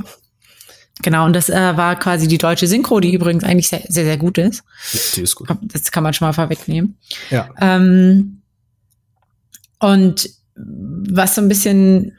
[1.02, 4.18] Genau, und das äh, war quasi die deutsche Synchro, die übrigens eigentlich sehr, sehr, sehr
[4.18, 4.64] gut ist.
[4.94, 5.50] Ja, die ist gut.
[5.64, 6.98] Das kann man schon mal vorwegnehmen.
[7.30, 7.50] Ja.
[7.60, 8.42] Ähm,
[9.80, 12.14] und was so ein bisschen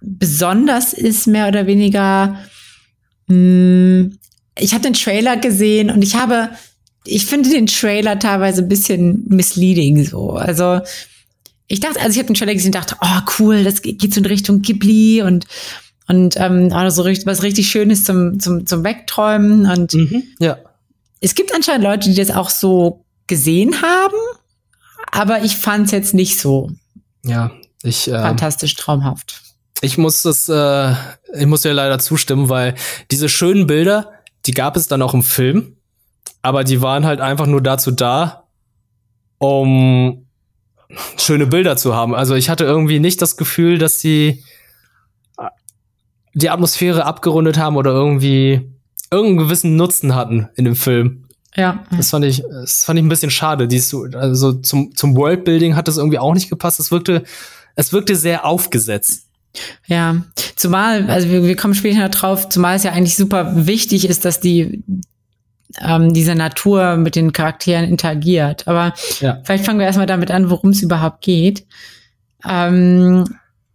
[0.00, 2.36] besonders ist, mehr oder weniger,
[3.28, 4.18] mh, hm,
[4.58, 6.50] ich habe den Trailer gesehen und ich habe,
[7.04, 10.32] ich finde den Trailer teilweise ein bisschen misleading so.
[10.32, 10.80] Also
[11.68, 14.20] ich dachte, also ich habe den Trailer gesehen und dachte, oh cool, das geht so
[14.20, 15.46] in Richtung Ghibli und
[16.08, 19.70] und ähm, also was richtig Schönes zum, zum, zum Wegträumen.
[19.70, 20.58] Und mhm, ja.
[21.20, 24.16] es gibt anscheinend Leute, die das auch so gesehen haben,
[25.10, 26.70] aber ich fand es jetzt nicht so.
[27.24, 28.08] Ja, ich.
[28.08, 29.40] Äh, Fantastisch traumhaft.
[29.80, 30.94] Ich muss das, äh,
[31.34, 32.74] ich muss dir leider zustimmen, weil
[33.10, 34.11] diese schönen Bilder,
[34.46, 35.76] die gab es dann auch im Film,
[36.42, 38.44] aber die waren halt einfach nur dazu da,
[39.38, 40.26] um
[41.16, 42.14] schöne Bilder zu haben.
[42.14, 44.44] Also ich hatte irgendwie nicht das Gefühl, dass sie
[46.34, 48.72] die Atmosphäre abgerundet haben oder irgendwie
[49.10, 51.24] irgendeinen gewissen Nutzen hatten in dem Film.
[51.54, 51.84] Ja.
[51.94, 53.68] Das fand ich, das fand ich ein bisschen schade.
[53.68, 56.80] Dies, also zum, zum Worldbuilding hat das irgendwie auch nicht gepasst.
[56.80, 57.24] Es wirkte,
[57.76, 59.28] es wirkte sehr aufgesetzt.
[59.86, 60.22] Ja,
[60.56, 64.24] zumal, also wir, wir kommen später noch drauf, zumal es ja eigentlich super wichtig ist,
[64.24, 64.82] dass die
[65.80, 68.66] ähm, diese Natur mit den Charakteren interagiert.
[68.68, 69.40] Aber ja.
[69.44, 71.66] vielleicht fangen wir erstmal damit an, worum es überhaupt geht.
[72.48, 73.24] Ähm,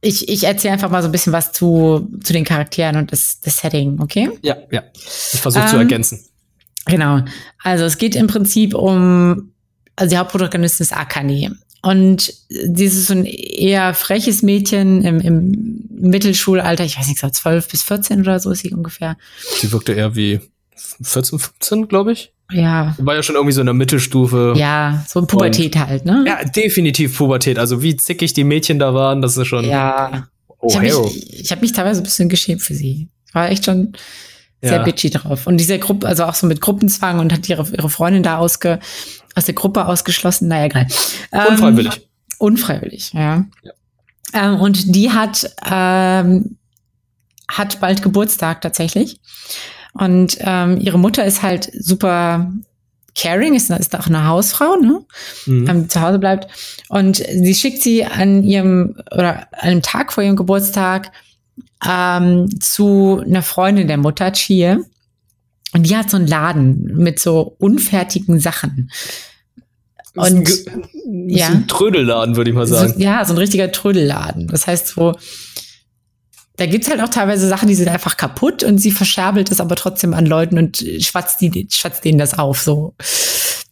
[0.01, 3.39] ich, ich erzähle einfach mal so ein bisschen was zu, zu den Charakteren und das,
[3.39, 4.29] das Setting, okay?
[4.41, 4.83] Ja, ja.
[4.93, 6.19] Ich versuche ähm, zu ergänzen.
[6.85, 7.21] Genau.
[7.63, 9.51] Also es geht im Prinzip um,
[9.95, 11.57] also die Hauptprotagonistin ist Akane.
[11.81, 17.67] Und dieses so ein eher freches Mädchen im, im Mittelschulalter, ich weiß nicht, so 12
[17.67, 19.17] bis 14 oder so ist sie ungefähr.
[19.59, 20.39] Sie wirkte eher wie
[21.01, 22.33] 14, 15, glaube ich.
[22.51, 22.95] Ja.
[22.99, 24.53] War ja schon irgendwie so in der Mittelstufe.
[24.55, 26.23] Ja, so ein Pubertät und, halt, ne?
[26.25, 27.59] Ja, definitiv Pubertät.
[27.59, 29.65] Also wie zickig die Mädchen da waren, das ist schon.
[29.65, 30.27] Ja.
[30.59, 33.09] Oh, ich habe mich, hab mich teilweise ein bisschen geschämt für sie.
[33.33, 33.93] War echt schon
[34.61, 34.83] sehr ja.
[34.83, 35.45] bitchy drauf.
[35.45, 38.79] Und diese Gruppe, also auch so mit Gruppenzwang und hat ihre, ihre Freundin da ausge,
[39.37, 40.47] aus der Gruppe ausgeschlossen.
[40.47, 40.87] Naja, egal.
[41.31, 42.07] Ähm, unfreiwillig.
[42.39, 43.45] Unfreiwillig, ja.
[43.63, 43.71] ja.
[44.33, 46.57] Ähm, und die hat, ähm,
[47.47, 49.19] hat bald Geburtstag tatsächlich.
[49.93, 52.51] Und ähm, ihre Mutter ist halt super
[53.15, 55.03] caring, ist, ist auch eine Hausfrau, ne?
[55.45, 55.69] Mhm.
[55.69, 56.47] Ähm, die zu Hause bleibt.
[56.89, 61.11] Und sie schickt sie an ihrem oder einem Tag vor ihrem Geburtstag
[61.87, 64.77] ähm, zu einer Freundin der Mutter, Chie.
[65.77, 68.89] Und die hat so einen Laden mit so unfertigen Sachen.
[70.15, 71.49] Und ist ein, ja.
[71.49, 72.93] ein Trödelladen, würde ich mal sagen.
[72.93, 74.47] So, ja, so ein richtiger Trödelladen.
[74.47, 75.13] Das heißt, so
[76.57, 79.75] da gibt's halt auch teilweise Sachen, die sind einfach kaputt und sie verscherbelt es aber
[79.75, 82.59] trotzdem an Leuten und schwatzt, die, schwatzt denen das auf.
[82.59, 82.95] So.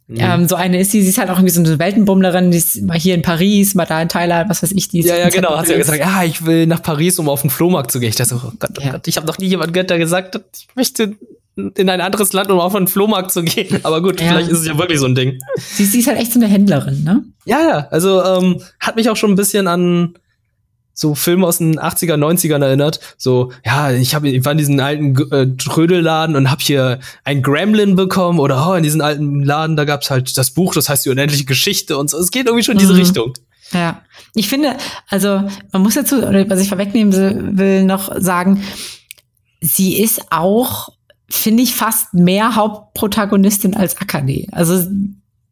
[0.07, 0.17] Mhm.
[0.19, 2.79] Ähm, so eine ist sie, sie ist halt auch irgendwie so eine Weltenbummlerin, die ist
[2.83, 4.87] mal hier in Paris, mal da in Thailand, was weiß ich.
[4.89, 7.27] Die ist ja, ja, genau, hat sie ja gesagt, ja, ich will nach Paris, um
[7.27, 8.09] auf den Flohmarkt zu gehen.
[8.09, 8.91] Ich dachte, oh Gott, oh ja.
[8.91, 11.15] Gott, ich habe noch nie jemand gehört, der gesagt hat, ich möchte
[11.55, 13.79] in ein anderes Land, um auf einen Flohmarkt zu gehen.
[13.83, 14.27] Aber gut, ja.
[14.27, 15.39] vielleicht ist es ja wirklich so ein Ding.
[15.57, 17.23] Sie, sie ist halt echt so eine Händlerin, ne?
[17.45, 20.17] Ja, ja, also ähm, hat mich auch schon ein bisschen an
[20.95, 22.99] so Filme aus den 80er, 90ern erinnert.
[23.17, 27.41] So, ja, ich habe ich war in diesen alten äh, Trödelladen und hab hier ein
[27.41, 31.05] Gremlin bekommen oder oh, in diesen alten Laden, da gab's halt das Buch, das heißt
[31.05, 32.17] die unendliche Geschichte und so.
[32.17, 32.99] Es geht irgendwie schon in diese mhm.
[32.99, 33.33] Richtung.
[33.71, 34.01] Ja,
[34.33, 34.77] ich finde,
[35.09, 38.63] also man muss dazu, oder was ich vorwegnehmen will, noch sagen,
[39.59, 40.89] sie ist auch,
[41.29, 44.47] finde ich, fast mehr Hauptprotagonistin als Akane.
[44.51, 44.87] Also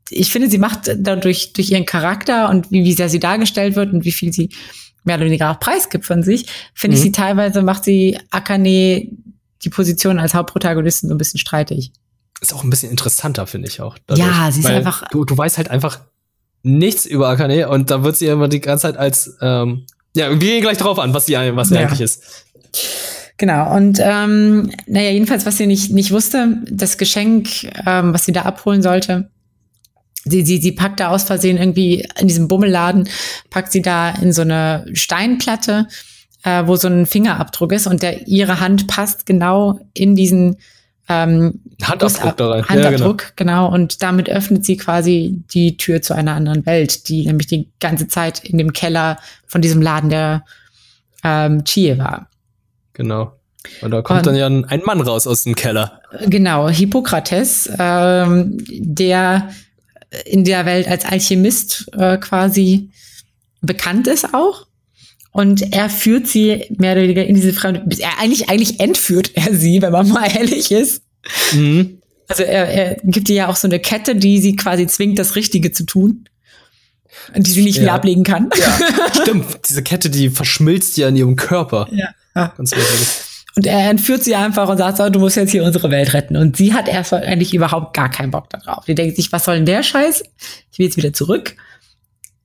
[0.10, 3.94] ich finde, sie macht dadurch durch ihren Charakter und wie, wie sehr sie dargestellt wird
[3.94, 4.50] und wie viel sie
[5.04, 7.00] mehr oder weniger auch preisgibt von sich, finde mhm.
[7.00, 9.08] ich sie teilweise macht sie Akane
[9.64, 11.92] die Position als Hauptprotagonistin so ein bisschen streitig.
[12.42, 13.98] Ist auch ein bisschen interessanter, finde ich auch.
[14.06, 14.28] Dadurch.
[14.28, 15.08] Ja, sie ist Weil einfach.
[15.10, 16.00] Du, du weißt halt einfach
[16.62, 20.38] nichts über Akane und da wird sie immer die ganze Zeit als, ähm, ja, wir
[20.38, 21.82] gehen gleich drauf an, was sie, was sie ja.
[21.82, 22.46] eigentlich ist.
[23.38, 27.50] Genau, und ähm, naja, jedenfalls, was sie nicht, nicht wusste, das Geschenk,
[27.86, 29.30] ähm, was sie da abholen sollte,
[30.24, 33.10] sie, sie, sie packt da aus Versehen irgendwie in diesem Bummelladen,
[33.50, 35.88] packt sie da in so eine Steinplatte,
[36.44, 40.58] äh, wo so ein Fingerabdruck ist und der ihre Hand passt genau in diesen
[41.10, 42.70] ähm, Handabdruck da rein.
[42.70, 43.68] Handabdruck, ja, genau.
[43.68, 43.74] genau.
[43.74, 48.08] Und damit öffnet sie quasi die Tür zu einer anderen Welt, die nämlich die ganze
[48.08, 49.18] Zeit in dem Keller
[49.48, 50.46] von diesem Laden der
[51.24, 52.30] ähm, Chie war.
[52.94, 53.34] Genau.
[53.82, 56.02] Und da kommt dann ja ein, Mann raus aus dem Keller.
[56.26, 59.50] Genau, Hippokrates, ähm, der
[60.26, 62.92] in der Welt als Alchemist äh, quasi
[63.62, 64.68] bekannt ist auch.
[65.32, 69.54] Und er führt sie mehr oder weniger in diese fremde, er eigentlich, eigentlich entführt er
[69.54, 71.04] sie, wenn man mal ehrlich ist.
[71.54, 72.00] Mhm.
[72.28, 75.36] Also er, er gibt ihr ja auch so eine Kette, die sie quasi zwingt, das
[75.36, 76.26] Richtige zu tun.
[77.36, 77.84] Die sie nicht ja.
[77.84, 78.50] wieder ablegen kann.
[78.58, 79.46] Ja, stimmt.
[79.70, 81.88] Diese Kette, die verschmilzt ja in ihrem Körper.
[81.92, 82.10] Ja.
[82.34, 82.74] Ganz
[83.56, 86.36] Und er entführt sie einfach und sagt so, du musst jetzt hier unsere Welt retten.
[86.36, 88.86] Und sie hat erst eigentlich überhaupt gar keinen Bock darauf.
[88.86, 90.24] Die denkt sich, was soll denn der Scheiß?
[90.72, 91.56] Ich will jetzt wieder zurück.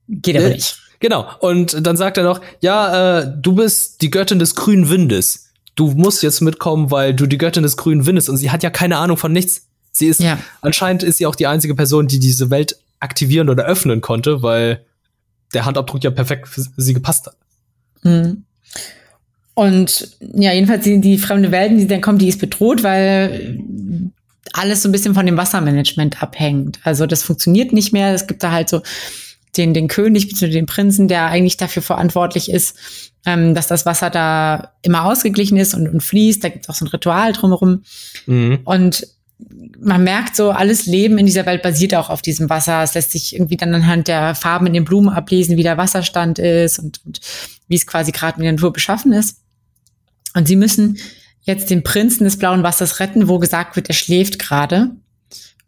[0.07, 0.77] Geht aber äh, nicht.
[0.99, 1.27] Genau.
[1.39, 5.51] Und dann sagt er noch, ja, äh, du bist die Göttin des grünen Windes.
[5.75, 8.69] Du musst jetzt mitkommen, weil du die Göttin des grünen Windes und sie hat ja
[8.69, 9.67] keine Ahnung von nichts.
[9.91, 10.37] Sie ist ja.
[10.61, 14.85] anscheinend ist sie auch die einzige Person, die diese Welt aktivieren oder öffnen konnte, weil
[15.53, 17.37] der Handabdruck ja perfekt für sie gepasst hat.
[18.03, 18.43] Mhm.
[19.59, 23.59] Und ja, jedenfalls die, die fremde Welt, die dann kommt, die ist bedroht, weil
[24.53, 26.79] alles so ein bisschen von dem Wassermanagement abhängt.
[26.83, 28.13] Also das funktioniert nicht mehr.
[28.13, 28.81] Es gibt da halt so
[29.57, 30.49] den, den König bzw.
[30.49, 32.77] den Prinzen, der eigentlich dafür verantwortlich ist,
[33.25, 36.41] ähm, dass das Wasser da immer ausgeglichen ist und, und fließt.
[36.41, 37.83] Da gibt es auch so ein Ritual drumherum.
[38.27, 38.59] Mhm.
[38.63, 39.07] Und
[39.77, 42.81] man merkt so, alles Leben in dieser Welt basiert auch auf diesem Wasser.
[42.83, 46.39] Es lässt sich irgendwie dann anhand der Farben in den Blumen ablesen, wie der Wasserstand
[46.39, 47.19] ist und, und
[47.67, 49.39] wie es quasi gerade mit der Natur beschaffen ist.
[50.33, 50.97] Und sie müssen
[51.41, 54.91] jetzt den Prinzen des blauen Wassers retten, wo gesagt wird, er schläft gerade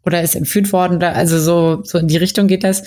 [0.04, 2.84] oder ist entführt worden oder also so, so in die Richtung geht das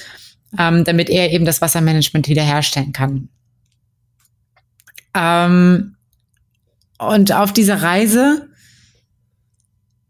[0.58, 3.30] ähm, damit er eben das Wassermanagement wiederherstellen kann.
[5.14, 5.96] Ähm,
[6.98, 8.50] und auf dieser Reise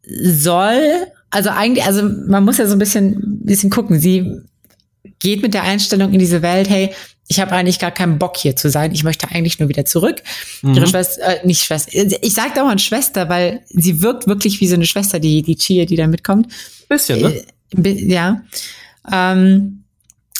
[0.03, 3.99] soll, also eigentlich, also man muss ja so ein bisschen, bisschen gucken.
[3.99, 4.41] Sie
[5.19, 6.93] geht mit der Einstellung in diese Welt, hey,
[7.27, 8.91] ich habe eigentlich gar keinen Bock hier zu sein.
[8.91, 10.21] Ich möchte eigentlich nur wieder zurück.
[10.61, 10.75] Mhm.
[10.75, 11.91] Ihre Schwester, äh, nicht Schwester.
[12.21, 15.55] Ich sage auch an Schwester, weil sie wirkt wirklich wie so eine Schwester, die die
[15.55, 16.47] Chia, die da mitkommt.
[16.87, 17.43] Bisschen, ne?
[17.83, 18.43] Äh, ja.
[19.11, 19.85] Ähm,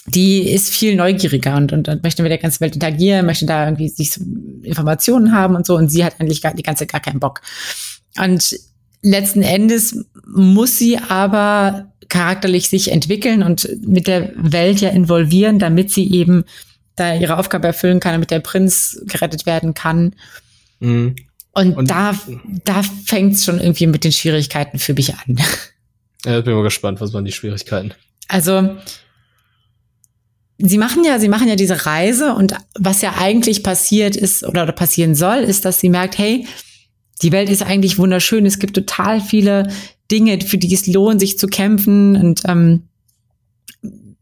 [0.07, 3.65] die ist viel neugieriger und, und, und möchte mit der ganzen Welt interagieren, möchte da
[3.65, 4.21] irgendwie sich so
[4.61, 5.75] Informationen haben und so.
[5.75, 7.41] Und sie hat eigentlich gar, die ganze gar keinen Bock.
[8.19, 8.55] Und
[9.01, 15.91] letzten Endes muss sie aber charakterlich sich entwickeln und mit der Welt ja involvieren, damit
[15.91, 16.43] sie eben
[16.95, 20.15] da ihre Aufgabe erfüllen kann, damit der Prinz gerettet werden kann.
[20.79, 21.15] Mhm.
[21.51, 22.13] Und, und, da,
[22.65, 25.39] da fängt es schon irgendwie mit den Schwierigkeiten für mich an.
[26.25, 27.93] Ja, ich bin mal gespannt, was waren die Schwierigkeiten?
[28.27, 28.75] Also,
[30.57, 34.63] Sie machen ja, sie machen ja diese Reise und was ja eigentlich passiert ist oder,
[34.63, 36.47] oder passieren soll, ist, dass sie merkt, hey,
[37.21, 38.45] die Welt ist eigentlich wunderschön.
[38.45, 39.69] Es gibt total viele
[40.09, 42.83] Dinge, für die es lohnt, sich zu kämpfen und ähm,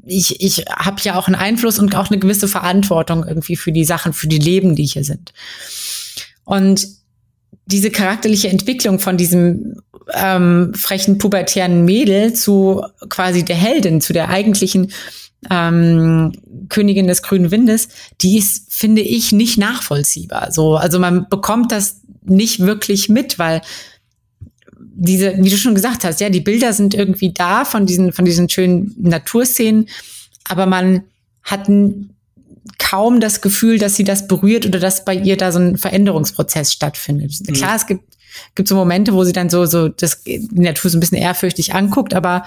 [0.06, 3.86] ich, ich habe ja auch einen Einfluss und auch eine gewisse Verantwortung irgendwie für die
[3.86, 5.34] Sachen, für die Leben, die hier sind.
[6.44, 6.88] Und
[7.66, 9.82] diese charakterliche Entwicklung von diesem
[10.14, 14.92] ähm, frechen pubertären Mädel zu quasi der Heldin, zu der eigentlichen
[15.50, 16.34] ähm,
[16.70, 17.88] Königin des grünen Windes,
[18.22, 20.52] die ist, finde ich, nicht nachvollziehbar.
[20.52, 23.62] So, also man bekommt das nicht wirklich mit, weil
[24.96, 28.26] diese, wie du schon gesagt hast, ja, die Bilder sind irgendwie da von diesen, von
[28.26, 29.90] diesen schönen Naturszenen,
[30.46, 31.04] aber man
[31.44, 31.70] hat
[32.78, 36.72] kaum das Gefühl, dass sie das berührt oder dass bei ihr da so ein Veränderungsprozess
[36.72, 37.34] stattfindet.
[37.48, 37.54] Mhm.
[37.54, 38.04] Klar, es gibt,
[38.56, 41.74] gibt so Momente, wo sie dann so, so das, die Natur so ein bisschen ehrfürchtig
[41.74, 42.46] anguckt, aber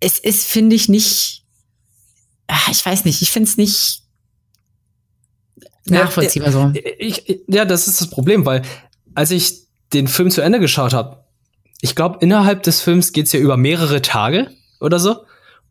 [0.00, 1.42] es ist, finde ich, nicht
[2.48, 4.02] Ah, ich weiß nicht, ich finde es nicht
[5.86, 6.72] nachvollziehbar so.
[6.98, 8.62] Ich, ja, das ist das Problem, weil
[9.14, 11.24] als ich den Film zu Ende geschaut habe,
[11.80, 14.50] ich glaube, innerhalb des Films geht's ja über mehrere Tage
[14.80, 15.16] oder so.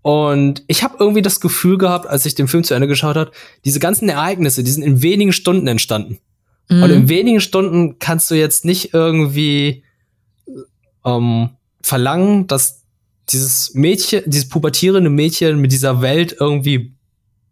[0.01, 3.31] Und ich habe irgendwie das Gefühl gehabt, als ich den Film zu Ende geschaut habe,
[3.65, 6.19] diese ganzen Ereignisse, die sind in wenigen Stunden entstanden.
[6.69, 6.83] Mhm.
[6.83, 9.83] Und in wenigen Stunden kannst du jetzt nicht irgendwie
[11.03, 11.49] ähm,
[11.81, 12.83] verlangen, dass
[13.29, 16.93] dieses Mädchen, dieses pubertierende Mädchen mit dieser Welt irgendwie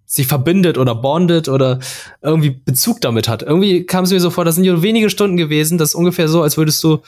[0.05, 1.80] sich verbindet oder bondet oder
[2.21, 3.41] irgendwie Bezug damit hat.
[3.41, 6.27] Irgendwie kam es mir so vor, das sind nur wenige Stunden gewesen, das ist ungefähr
[6.27, 7.01] so, als würdest du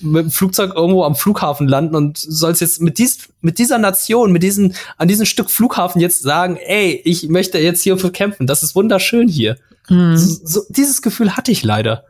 [0.00, 4.32] mit dem Flugzeug irgendwo am Flughafen landen und sollst jetzt mit, dies, mit dieser Nation,
[4.32, 8.46] mit diesem, an diesem Stück Flughafen jetzt sagen, ey, ich möchte jetzt hier für kämpfen.
[8.46, 9.56] Das ist wunderschön hier.
[9.88, 10.16] Mhm.
[10.16, 12.04] So, so, dieses Gefühl hatte ich leider.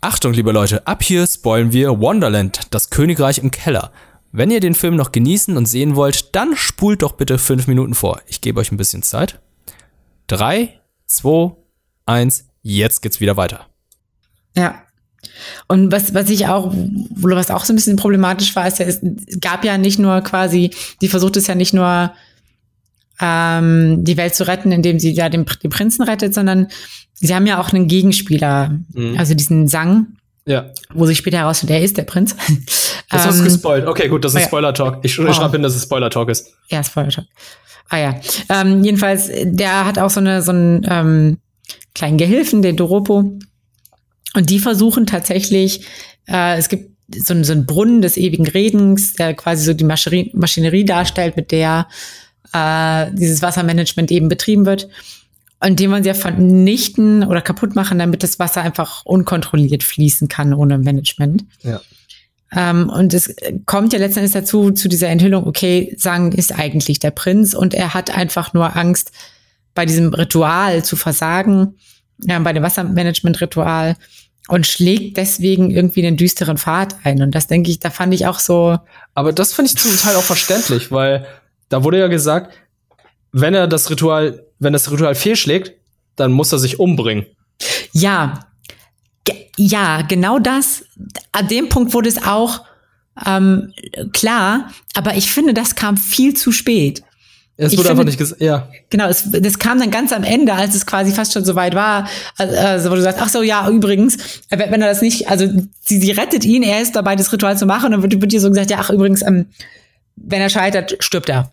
[0.00, 3.92] Achtung, liebe Leute, ab hier spoilen wir Wonderland, das Königreich im Keller.
[4.32, 7.94] Wenn ihr den Film noch genießen und sehen wollt, dann spult doch bitte fünf Minuten
[7.94, 8.20] vor.
[8.26, 9.40] Ich gebe euch ein bisschen Zeit.
[10.26, 11.54] Drei, zwei,
[12.06, 13.66] eins, jetzt geht's wieder weiter.
[14.56, 14.82] Ja.
[15.68, 19.00] Und was, was ich auch, was auch so ein bisschen problematisch war, ist ja, es
[19.40, 20.70] gab ja nicht nur quasi,
[21.00, 22.12] die versucht es ja nicht nur,
[23.20, 26.68] ähm, die Welt zu retten, indem sie ja den, den Prinzen rettet, sondern
[27.14, 29.16] sie haben ja auch einen Gegenspieler, mhm.
[29.16, 30.70] also diesen Sang, ja.
[30.92, 32.34] Wo sich später herausstellt, der ist der Prinz.
[33.08, 33.86] Das hast du ähm, gespoilt.
[33.86, 34.98] Okay, gut, das ist Spoiler-Talk.
[35.02, 35.32] Ich, ich oh.
[35.32, 36.52] schreibe hin, dass es Spoiler-Talk ist.
[36.68, 37.26] Ja, Spoiler-Talk.
[37.88, 38.20] Ah ja.
[38.48, 41.38] Ähm, jedenfalls, der hat auch so, eine, so einen ähm,
[41.94, 43.38] kleinen Gehilfen, den Doropo.
[44.34, 45.84] Und die versuchen tatsächlich,
[46.26, 50.30] äh, es gibt so, so einen Brunnen des ewigen Redens, der quasi so die Maschinerie,
[50.34, 51.86] Maschinerie darstellt, mit der
[52.52, 54.88] äh, dieses Wassermanagement eben betrieben wird.
[55.60, 60.28] Und den wollen sie ja vernichten oder kaputt machen, damit das Wasser einfach unkontrolliert fließen
[60.28, 61.44] kann ohne Management.
[61.62, 61.80] Ja.
[62.54, 63.34] Ähm, und es
[63.64, 67.94] kommt ja letztendlich dazu, zu dieser Enthüllung, okay, Sang ist eigentlich der Prinz und er
[67.94, 69.12] hat einfach nur Angst,
[69.74, 71.76] bei diesem Ritual zu versagen,
[72.18, 73.96] ja, bei dem Wassermanagement-Ritual
[74.48, 77.22] und schlägt deswegen irgendwie den düsteren Pfad ein.
[77.22, 78.78] Und das denke ich, da fand ich auch so.
[79.14, 81.26] Aber das finde ich zum Teil auch verständlich, weil
[81.68, 82.54] da wurde ja gesagt,
[83.32, 85.72] wenn er das Ritual, wenn das Ritual fehlschlägt,
[86.16, 87.26] dann muss er sich umbringen.
[87.92, 88.46] Ja,
[89.56, 90.84] ja, genau das.
[91.30, 92.64] An dem Punkt wurde es auch
[93.26, 93.72] ähm,
[94.12, 97.02] klar, aber ich finde, das kam viel zu spät.
[97.62, 98.68] Es wurde einfach nicht gesagt, ja.
[98.90, 101.74] Genau, es, das kam dann ganz am Ende, als es quasi fast schon so weit
[101.74, 104.18] war, also, wo du sagst, ach so, ja, übrigens,
[104.50, 105.46] wenn er das nicht, also
[105.80, 108.32] sie, sie rettet ihn, er ist dabei, das Ritual zu machen, und dann wird, wird
[108.32, 109.46] ihr so gesagt, ja, ach übrigens, ähm,
[110.16, 111.52] wenn er scheitert, stirbt er.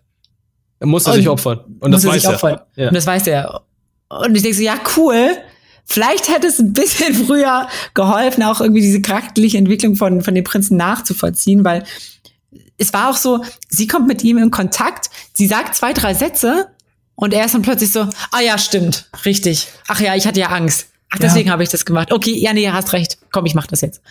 [0.79, 1.59] Er muss er sich opfern.
[1.79, 2.65] Und das weiß er.
[2.75, 2.87] Ja.
[2.87, 3.61] Und das weiß er.
[4.09, 5.37] Und ich denke so, ja, cool.
[5.85, 10.43] Vielleicht hätte es ein bisschen früher geholfen, auch irgendwie diese charakterliche Entwicklung von, von den
[10.43, 11.83] Prinzen nachzuvollziehen, weil
[12.77, 16.69] es war auch so, sie kommt mit ihm in Kontakt, sie sagt zwei, drei Sätze
[17.15, 19.67] und er ist dann plötzlich so, ah ja, stimmt, richtig.
[19.87, 20.87] Ach ja, ich hatte ja Angst.
[21.11, 21.53] Ach, deswegen ja.
[21.53, 22.11] habe ich das gemacht.
[22.11, 23.17] Okay, ja, nee, hast recht.
[23.31, 24.01] Komm, ich mach das jetzt.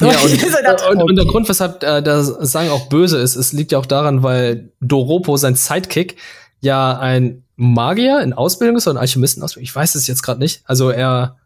[0.00, 0.42] Ja, und,
[0.90, 3.86] und, und, der Grund, weshalb äh, der Sang auch böse ist, es liegt ja auch
[3.86, 6.16] daran, weil Doropo, sein Sidekick,
[6.60, 9.64] ja ein Magier in Ausbildung ist oder ein Alchemist in Ausbildung.
[9.64, 10.62] Ich weiß es jetzt gerade nicht.
[10.64, 11.36] Also er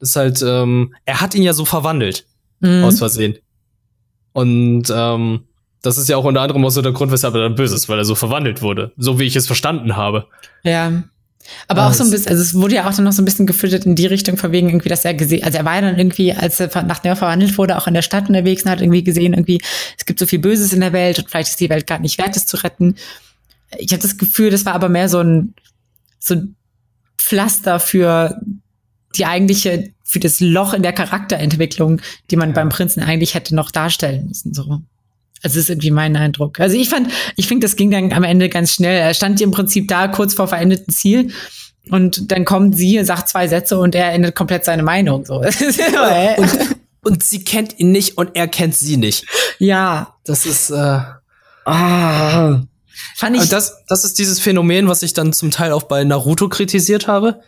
[0.00, 2.26] ist halt, ähm, er hat ihn ja so verwandelt.
[2.60, 2.84] Mhm.
[2.84, 3.38] Aus Versehen.
[4.32, 5.40] Und ähm,
[5.82, 7.88] das ist ja auch unter anderem auch so der Grund, weshalb er dann böse ist,
[7.88, 8.92] weil er so verwandelt wurde.
[8.96, 10.26] So wie ich es verstanden habe.
[10.64, 11.04] Ja.
[11.66, 13.46] Aber auch so ein bisschen, also es wurde ja auch dann noch so ein bisschen
[13.46, 15.98] gefüttert in die Richtung, von wegen irgendwie, dass er gesehen, also er war ja dann
[15.98, 19.02] irgendwie, als er nachdem er verwandelt wurde, auch in der Stadt unterwegs und hat irgendwie
[19.02, 19.62] gesehen, irgendwie,
[19.96, 22.18] es gibt so viel Böses in der Welt und vielleicht ist die Welt gar nicht
[22.18, 22.96] wert, es zu retten.
[23.78, 25.54] Ich habe das Gefühl, das war aber mehr so ein,
[26.18, 26.56] so ein
[27.16, 28.38] Pflaster für
[29.16, 32.54] die eigentliche, für das Loch in der Charakterentwicklung, die man ja.
[32.54, 34.80] beim Prinzen eigentlich hätte noch darstellen müssen, so.
[35.42, 36.58] Also ist irgendwie mein Eindruck.
[36.58, 38.98] Also ich fand, ich finde, das ging dann am Ende ganz schnell.
[38.98, 41.30] Er stand im Prinzip da kurz vor verendeten Ziel.
[41.90, 45.24] Und dann kommt sie, sagt zwei Sätze und er ändert komplett seine Meinung.
[45.24, 45.34] So.
[46.36, 49.26] und, und sie kennt ihn nicht und er kennt sie nicht.
[49.58, 50.14] Ja.
[50.24, 51.00] Das ist äh,
[51.64, 52.62] ah.
[53.14, 56.48] Fand ich das, das ist dieses Phänomen, was ich dann zum Teil auch bei Naruto
[56.48, 57.40] kritisiert habe.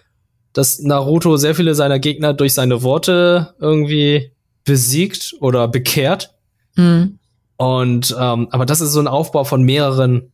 [0.53, 4.33] Dass Naruto sehr viele seiner Gegner durch seine Worte irgendwie
[4.65, 6.35] besiegt oder bekehrt.
[6.77, 7.19] Mhm.
[7.57, 10.33] Und ähm, aber das ist so ein Aufbau von mehreren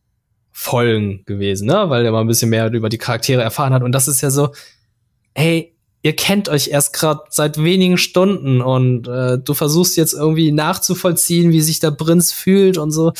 [0.51, 1.89] Folgen gewesen, ne?
[1.89, 3.83] Weil er mal ein bisschen mehr über die Charaktere erfahren hat.
[3.83, 4.53] Und das ist ja so,
[5.35, 10.51] hey, ihr kennt euch erst gerade seit wenigen Stunden und äh, du versuchst jetzt irgendwie
[10.51, 13.11] nachzuvollziehen, wie sich der Prinz fühlt und so.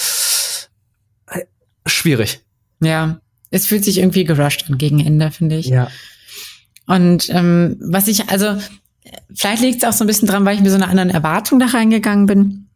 [1.30, 1.45] Äh,
[1.86, 2.40] schwierig.
[2.80, 3.19] Ja,
[3.52, 5.68] es fühlt sich irgendwie gerusht an gegen Ende, finde ich.
[5.68, 5.90] Ja.
[6.88, 8.58] Und ähm, was ich, also,
[9.34, 11.60] vielleicht liegt es auch so ein bisschen dran, weil ich mit so einer anderen Erwartung
[11.60, 12.68] da reingegangen bin.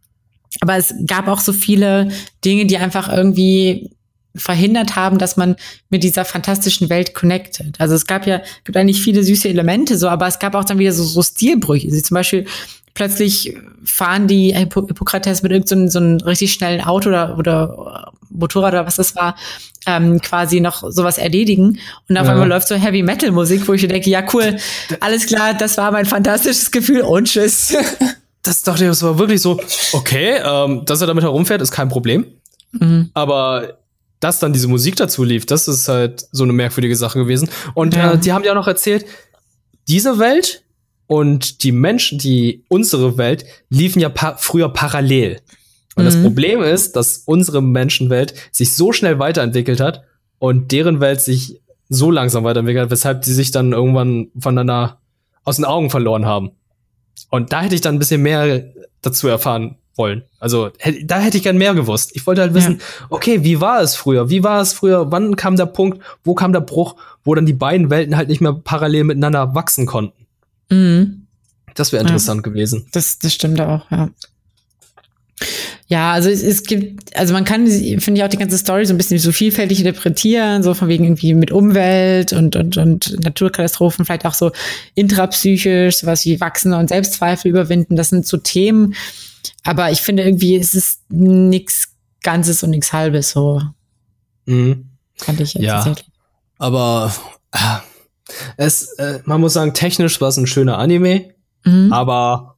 [0.60, 2.12] Aber es gab auch so viele
[2.44, 3.90] Dinge, die einfach irgendwie
[4.36, 5.56] verhindert haben, dass man
[5.90, 7.80] mit dieser fantastischen Welt connected.
[7.80, 10.80] Also es gab ja, gibt eigentlich viele süße Elemente so, aber es gab auch dann
[10.80, 11.88] wieder so, so Stilbrüche.
[11.88, 12.46] Also zum Beispiel
[12.94, 18.12] plötzlich fahren die Hippo Hippokrates mit irgendeinem so, so einem richtig schnellen Auto oder, oder
[18.30, 19.36] Motorrad oder was das war,
[19.88, 21.80] ähm, quasi noch sowas erledigen.
[22.08, 22.34] Und auf Ja.
[22.34, 24.58] einmal läuft so Heavy Metal Musik, wo ich denke, ja cool,
[25.00, 27.76] alles klar, das war mein fantastisches Gefühl und tschüss.
[28.44, 29.60] Das dachte ich, das war wirklich so,
[29.94, 32.26] okay, ähm, dass er damit herumfährt, ist kein Problem.
[32.72, 33.12] Mhm.
[33.14, 33.78] Aber
[34.20, 37.50] dass dann diese Musik dazu lief, das ist halt so eine merkwürdige Sache gewesen.
[37.76, 38.14] Und Ja.
[38.14, 39.06] äh, die haben ja auch noch erzählt,
[39.88, 40.61] diese Welt
[41.12, 45.42] und die Menschen, die unsere Welt, liefen ja pa früher parallel.
[45.98, 46.24] Und das Mhm.
[46.24, 50.06] Problem ist, dass unsere Menschenwelt sich so schnell weiterentwickelt hat
[50.40, 51.60] und deren Welt sich
[51.90, 55.02] so langsam weiterentwickelt hat, weshalb die sich dann irgendwann voneinander
[55.44, 56.52] aus den Augen verloren haben.
[57.30, 58.72] Und da hätte ich dann ein bisschen mehr
[59.02, 60.24] dazu erfahren wollen.
[60.40, 60.70] Also
[61.04, 62.12] da hätte ich gern mehr gewusst.
[62.14, 62.80] Ich wollte halt wissen,
[63.10, 64.30] okay, wie war es früher?
[64.30, 65.12] Wie war es früher?
[65.12, 66.02] Wann kam der Punkt?
[66.24, 69.86] Wo kam der Bruch, wo dann die beiden Welten halt nicht mehr parallel miteinander wachsen
[69.86, 70.21] konnten?
[70.72, 71.28] Mhm.
[71.76, 72.08] Das wäre Ja.
[72.10, 72.88] interessant gewesen.
[72.92, 74.10] Das, das stimmt auch, ja.
[75.88, 78.94] Ja, also es, es gibt, also man kann, finde ich, auch die ganze Story so
[78.94, 84.06] ein bisschen so vielfältig interpretieren, so von wegen irgendwie mit Umwelt und, und, und Naturkatastrophen,
[84.06, 84.52] vielleicht auch so
[84.96, 87.96] intrapsychisch, sowas wie Wachsen und Selbstzweifel überwinden.
[87.96, 88.94] Das sind so Themen.
[89.64, 91.90] Aber ich finde irgendwie, es ist nichts
[92.24, 93.62] Ganzes und nichts Halbes, so
[94.46, 94.86] Mhm.
[95.18, 95.76] fand ich jetzt Ja.
[95.84, 96.08] tatsächlich.
[96.60, 97.14] Aber
[97.52, 97.58] äh,
[98.58, 101.34] es, äh, man muss sagen, technisch war es ein schöner Anime,
[101.64, 101.94] Mhm.
[101.94, 102.56] aber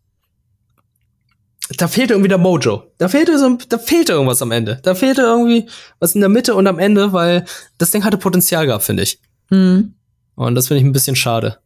[1.78, 2.84] da fehlte irgendwie der Mojo.
[2.98, 4.80] Da fehlte so, da fehlte irgendwas am Ende.
[4.84, 5.68] Da fehlte irgendwie
[6.00, 7.46] was in der Mitte und am Ende, weil
[7.78, 9.20] das Ding hatte Potenzial gehabt, finde ich.
[9.50, 9.96] Mhm.
[10.36, 11.58] Und das finde ich ein bisschen schade.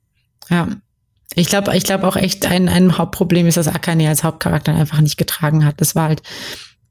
[0.50, 0.68] Ja.
[1.36, 5.02] Ich glaube, ich glaube auch echt, ein, ein Hauptproblem ist, dass Akane als Hauptcharakter einfach
[5.02, 5.82] nicht getragen hat.
[5.82, 6.22] Das war halt,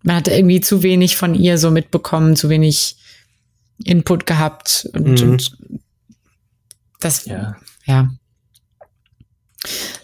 [0.03, 2.97] man hatte irgendwie zu wenig von ihr so mitbekommen, zu wenig
[3.85, 5.31] Input gehabt und, Mhm.
[5.33, 5.57] und
[7.01, 7.57] das, ja.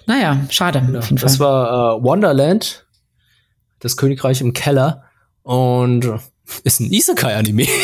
[0.06, 1.46] Naja, schade, auf jeden Das Fall.
[1.46, 2.86] war äh, Wonderland,
[3.80, 5.04] das Königreich im Keller
[5.42, 6.08] und
[6.64, 7.66] ist ein Isekai-Anime.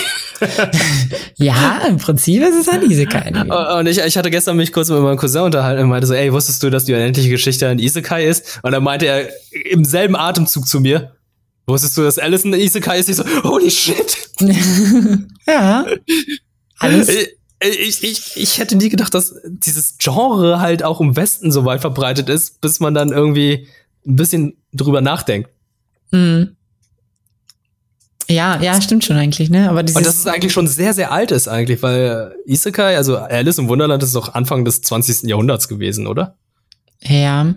[1.37, 3.33] Ja, im Prinzip ist es ein Isekai.
[3.79, 6.33] Und ich, ich hatte gestern mich kurz mit meinem Cousin unterhalten und meinte so, ey,
[6.33, 8.61] wusstest du, dass die unendliche Geschichte ein Isekai ist?
[8.63, 9.29] Und dann meinte er
[9.69, 11.17] im selben Atemzug zu mir,
[11.67, 13.09] wusstest du, dass Alice ein Isekai ist?
[13.09, 14.31] Ich so, holy shit.
[15.47, 15.85] ja.
[16.79, 17.09] Alles.
[17.61, 21.65] Ich, ich, ich, ich hätte nie gedacht, dass dieses Genre halt auch im Westen so
[21.65, 23.67] weit verbreitet ist, bis man dann irgendwie
[24.07, 25.51] ein bisschen drüber nachdenkt.
[26.11, 26.57] Mhm.
[28.31, 29.71] Ja, ja, stimmt schon eigentlich, ne?
[29.71, 33.57] Aber Und das ist eigentlich schon sehr, sehr alt ist eigentlich, weil Isekai, also Alice
[33.57, 35.23] im Wunderland ist doch Anfang des 20.
[35.23, 36.37] Jahrhunderts gewesen, oder?
[37.03, 37.55] ja.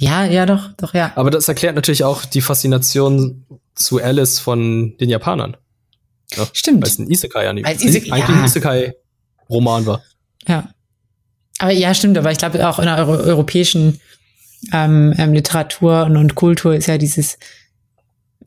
[0.00, 1.10] Ja, ja, doch, doch, ja.
[1.16, 5.56] Aber das erklärt natürlich auch die Faszination zu Alice von den Japanern.
[6.36, 6.82] Ja, Stimmt.
[6.82, 8.34] Weil es ein Isekai-Anime Als Isek- eigentlich ja.
[8.34, 10.02] ein Isekai-Roman war.
[10.46, 10.68] Ja.
[11.58, 14.00] Aber ja, stimmt, aber ich glaube auch in der Euro europäischen
[14.72, 17.38] ähm, ähm, Literatur und, und Kultur ist ja dieses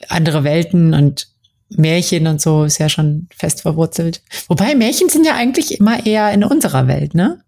[0.08, 1.28] andere Welten und
[1.70, 4.22] Märchen und so ist ja schon fest verwurzelt.
[4.48, 7.44] Wobei Märchen sind ja eigentlich immer eher in unserer Welt, ne?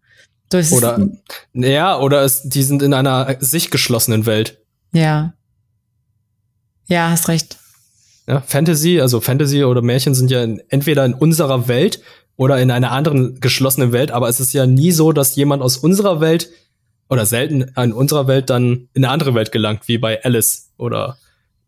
[0.52, 1.10] So Oder,
[1.54, 4.60] ja, oder es, die sind in einer sich geschlossenen Welt.
[4.92, 5.34] ja.
[6.88, 7.58] Ja, hast recht.
[8.28, 12.00] Ja, Fantasy, also Fantasy oder Märchen sind ja in, entweder in unserer Welt
[12.38, 15.78] oder in einer anderen geschlossenen Welt, aber es ist ja nie so, dass jemand aus
[15.78, 16.50] unserer Welt
[17.10, 21.18] oder selten in unserer Welt dann in eine andere Welt gelangt, wie bei Alice oder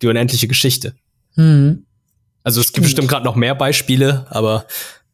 [0.01, 0.95] die unendliche Geschichte.
[1.35, 1.85] Hm.
[2.43, 2.85] Also es gibt Stimmt.
[2.85, 4.65] bestimmt gerade noch mehr Beispiele, aber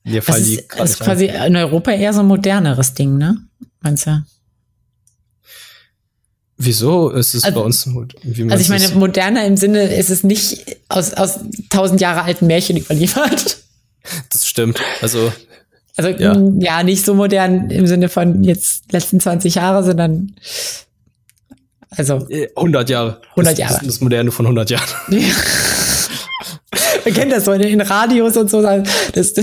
[0.04, 1.06] mir Das fallen die ist, gerade ist nicht ein.
[1.08, 3.38] quasi in Europa eher so ein moderneres Ding, ne?
[3.82, 4.22] Meinst du?
[6.64, 7.88] Wieso ist es Also- bei uns?
[8.24, 8.94] Wie Also ich meine, es?
[8.94, 11.40] moderner im Sinne ist es nicht aus, aus
[11.70, 13.58] tausend Jahre alten Märchen überliefert.
[14.32, 14.80] das stimmt.
[15.02, 15.32] Also
[15.98, 16.34] Also Ja.
[16.36, 16.52] ja.
[16.60, 20.34] ja, nicht so modern im Sinne von jetzt letzten 20 Jahre, sondern
[21.98, 23.20] also äh, 100 Jahre.
[23.32, 23.74] 100 das, Jahre.
[23.80, 24.88] Das, das Moderne von 100 Jahren.
[27.06, 29.34] man kennt das so in, in Radios und so, das,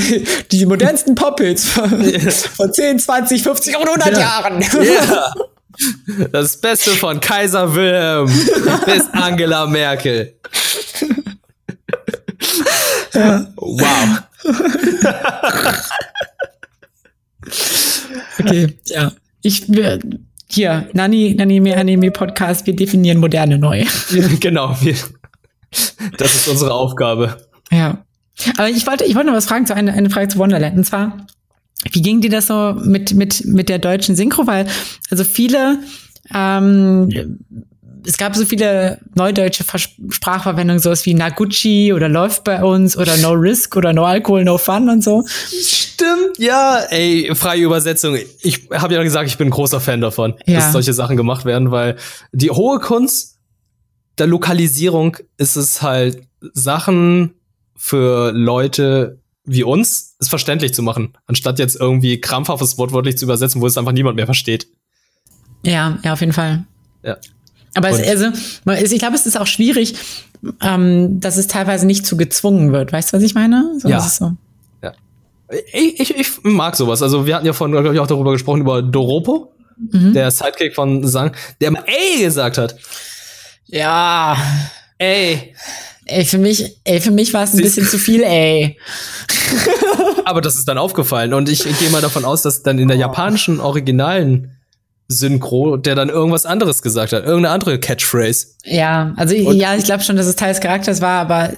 [0.51, 4.19] die modernsten Pop-Hits von, von 10, 20, 50 und 100 Ja.
[4.20, 4.62] Jahren.
[4.62, 5.32] Ja.
[6.32, 8.26] Das Beste von Kaiser Wilhelm
[8.84, 10.34] bis Angela Merkel.
[13.14, 14.22] Wow.
[18.38, 19.12] Okay, ja.
[19.42, 19.66] Ich,
[20.50, 23.84] hier, Nani, Nani, Anime Podcast, wir definieren Moderne neu.
[24.40, 24.76] genau.
[24.80, 24.94] Wir,
[26.16, 27.46] das ist unsere Aufgabe.
[27.70, 28.05] Ja.
[28.56, 30.76] Aber ich wollte, ich wollte noch was fragen, so eine, eine Frage zu Wonderland.
[30.76, 31.26] Und zwar,
[31.92, 34.46] wie ging dir das so mit, mit, mit der deutschen Synchro?
[34.46, 34.66] Weil,
[35.10, 35.78] also viele
[36.34, 37.38] ähm,
[38.06, 43.16] es gab so viele neudeutsche Vers Sprachverwendungen, sowas wie Naguchi oder läuft bei uns oder
[43.18, 45.24] No Risk oder No Alcohol, No Fun und so.
[45.28, 46.78] Stimmt, ja.
[46.90, 48.16] Ey, freie Übersetzung.
[48.40, 50.56] Ich habe ja gesagt, ich bin ein großer Fan davon, Ja.
[50.56, 51.96] dass solche Sachen gemacht werden, weil
[52.32, 53.38] die hohe Kunst
[54.18, 56.22] der Lokalisierung ist es halt,
[56.52, 57.34] Sachen
[57.76, 59.18] für Leute
[59.49, 63.77] wie uns ist verständlich zu machen, anstatt jetzt irgendwie krampfhaftes wortwörtlich zu übersetzen, wo es
[63.79, 64.69] einfach niemand mehr versteht.
[65.62, 66.65] Ja, ja, auf jeden Fall.
[67.03, 67.16] Ja.
[67.75, 68.27] Aber es, also,
[68.73, 69.95] es- ich glaube, es ist auch schwierig,
[70.62, 72.93] ähm, dass es teilweise nicht zu gezwungen wird.
[72.93, 73.75] Weißt du, was ich meine?
[73.81, 74.01] So, Ja.
[74.01, 74.33] so.
[75.73, 77.01] Ich, ich, ich mag sowas.
[77.03, 80.12] Also wir hatten ja vorhin, glaube ich, auch darüber gesprochen, über Doropo, Mhm.
[80.12, 82.77] der Sidekick von Sang, der immer ey gesagt hat.
[83.66, 84.37] Ja.
[84.99, 85.55] Ey.
[86.10, 88.78] Ey, für mich, ey, für mich war es ein Sie- bisschen zu viel, ey.
[90.24, 91.35] Aber das ist dann aufgefallen.
[91.35, 94.52] Und ich gehe mal davon aus, dass dann in der japanischen originalen
[95.10, 97.24] Synchro der dann irgendwas anderes gesagt hat.
[97.24, 98.48] Irgendeine andere Catchphrase.
[98.64, 101.52] Ja, also Und- ja, ich glaube schon, dass es Teil des Charakters war, aber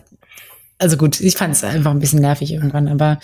[0.78, 3.18] also gut, ich fand es einfach ein bisschen nervig irgendwann, aber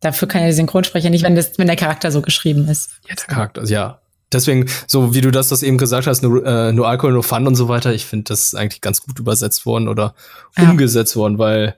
[0.00, 2.90] dafür kann ja der Synchronsprecher nicht, wenn das, wenn der Charakter so geschrieben ist.
[3.08, 3.99] Ja, der Charakter, ja.
[4.32, 7.46] Deswegen, so wie du das, das eben gesagt hast, nur, äh, nur Alkohol, nur Fun
[7.46, 10.14] und so weiter, ich finde, das ist eigentlich ganz gut übersetzt worden oder
[10.56, 10.70] Ja.
[10.70, 11.74] umgesetzt worden, weil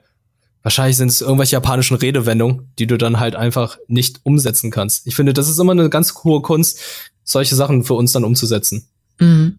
[0.61, 5.07] wahrscheinlich sind es irgendwelche japanischen Redewendungen, die du dann halt einfach nicht umsetzen kannst.
[5.07, 6.79] Ich finde, das ist immer eine ganz hohe Kunst,
[7.23, 8.87] solche Sachen für uns dann umzusetzen.
[9.19, 9.57] Mhm.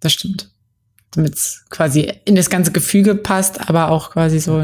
[0.00, 0.50] Das stimmt.
[1.12, 4.62] Damit es quasi in das ganze Gefüge passt, aber auch quasi so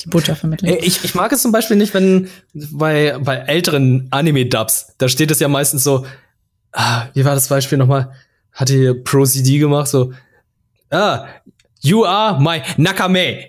[0.00, 0.72] die Botschaft vermittelt.
[0.72, 5.30] Äh, Ich, ich mag es zum Beispiel nicht, wenn bei, bei älteren Anime-Dubs, da steht
[5.30, 6.06] es ja meistens so,
[6.72, 8.12] ah, wie war das Beispiel nochmal?
[8.52, 10.12] Hat hier Pro CD gemacht, so,
[10.90, 11.26] ah,
[11.80, 13.48] you are my Nakame.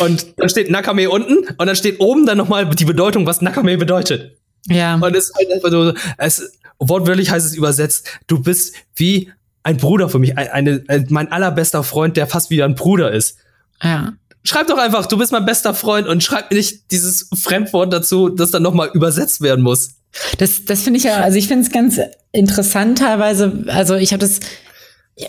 [0.00, 3.76] Und dann steht Nakame unten und dann steht oben dann nochmal die Bedeutung, was Nakame
[3.76, 4.38] bedeutet.
[4.66, 4.94] ja.
[4.94, 9.30] Und es ist halt einfach so, es, wortwörtlich heißt es übersetzt, du bist wie
[9.62, 13.12] ein Bruder für mich, ein, eine, ein, mein allerbester Freund, der fast wie ein Bruder
[13.12, 13.38] ist.
[13.82, 14.14] ja.
[14.46, 18.50] Schreib doch einfach, du bist mein bester Freund und schreib nicht dieses Fremdwort dazu, das
[18.50, 19.94] dann nochmal übersetzt werden muss.
[20.38, 22.00] Das, das finde ich ja, also ich finde es ganz
[22.32, 23.64] interessant teilweise.
[23.68, 24.40] Also ich habe das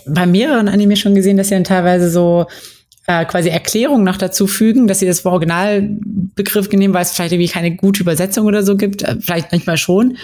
[0.06, 2.46] bei mehreren Anime schon gesehen, dass sie dann teilweise so
[3.06, 7.48] äh, quasi Erklärungen noch dazu fügen, dass sie das Originalbegriff nehmen, weil es vielleicht irgendwie
[7.48, 9.02] keine gute Übersetzung oder so gibt.
[9.02, 10.16] Äh, Vielleicht manchmal schon.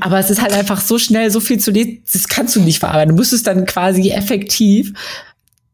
[0.00, 2.78] Aber es ist halt einfach so schnell, so viel zu lesen, das kannst du nicht
[2.78, 3.10] verarbeiten.
[3.10, 4.92] Du musst es dann quasi effektiv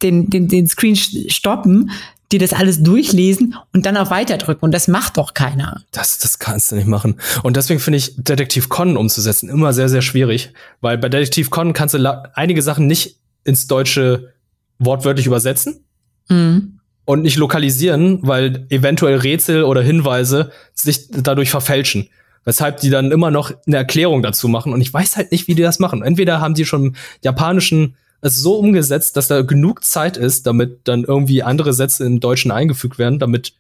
[0.03, 1.91] den, den, den Screen stoppen,
[2.33, 4.65] dir das alles durchlesen und dann auf Weiter drücken.
[4.65, 5.83] Und das macht doch keiner.
[5.93, 7.21] Das, das kannst du nicht machen.
[7.43, 11.73] Und deswegen finde ich Detektiv Conan umzusetzen immer sehr, sehr schwierig, weil bei Detektiv Conan
[11.73, 14.33] kannst du einige Sachen nicht ins Deutsche
[14.79, 15.85] wortwörtlich übersetzen
[16.29, 16.81] Mhm.
[17.05, 22.09] und nicht lokalisieren, weil eventuell Rätsel oder Hinweise sich dadurch verfälschen.
[22.45, 24.73] Weshalb die dann immer noch eine Erklärung dazu machen.
[24.73, 26.03] Und ich weiß halt nicht, wie die das machen.
[26.03, 31.05] Entweder haben die schon japanischen es so umgesetzt, dass da genug Zeit ist, damit dann
[31.05, 33.55] irgendwie andere Sätze im Deutschen eingefügt werden, damit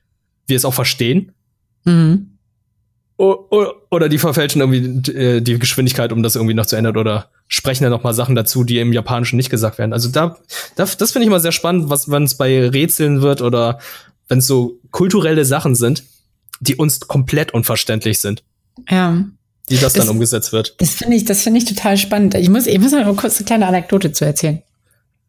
[0.47, 1.33] wir es auch verstehen.
[1.85, 2.33] Mhm.
[3.19, 7.85] Oder die verfälschen irgendwie äh, die Geschwindigkeit, um das irgendwie noch zu ändern oder sprechen
[7.85, 9.95] dann noch mal Sachen dazu, die im Japanischen nicht gesagt werden.
[9.95, 10.37] Also da,
[10.75, 13.79] da das finde ich immer sehr spannend, was wenn es bei Rätseln wird oder
[14.29, 16.03] wenn es so kulturelle Sachen sind,
[16.61, 18.43] die uns komplett unverständlich sind,
[18.91, 19.25] Ja.
[19.69, 20.75] Wie das, Das- dann umgesetzt wird.
[20.79, 22.35] Das finde ich, das finde ich total spannend.
[22.35, 24.63] Ich muss, ich muss mal kurz eine kleine Anekdote zu erzählen.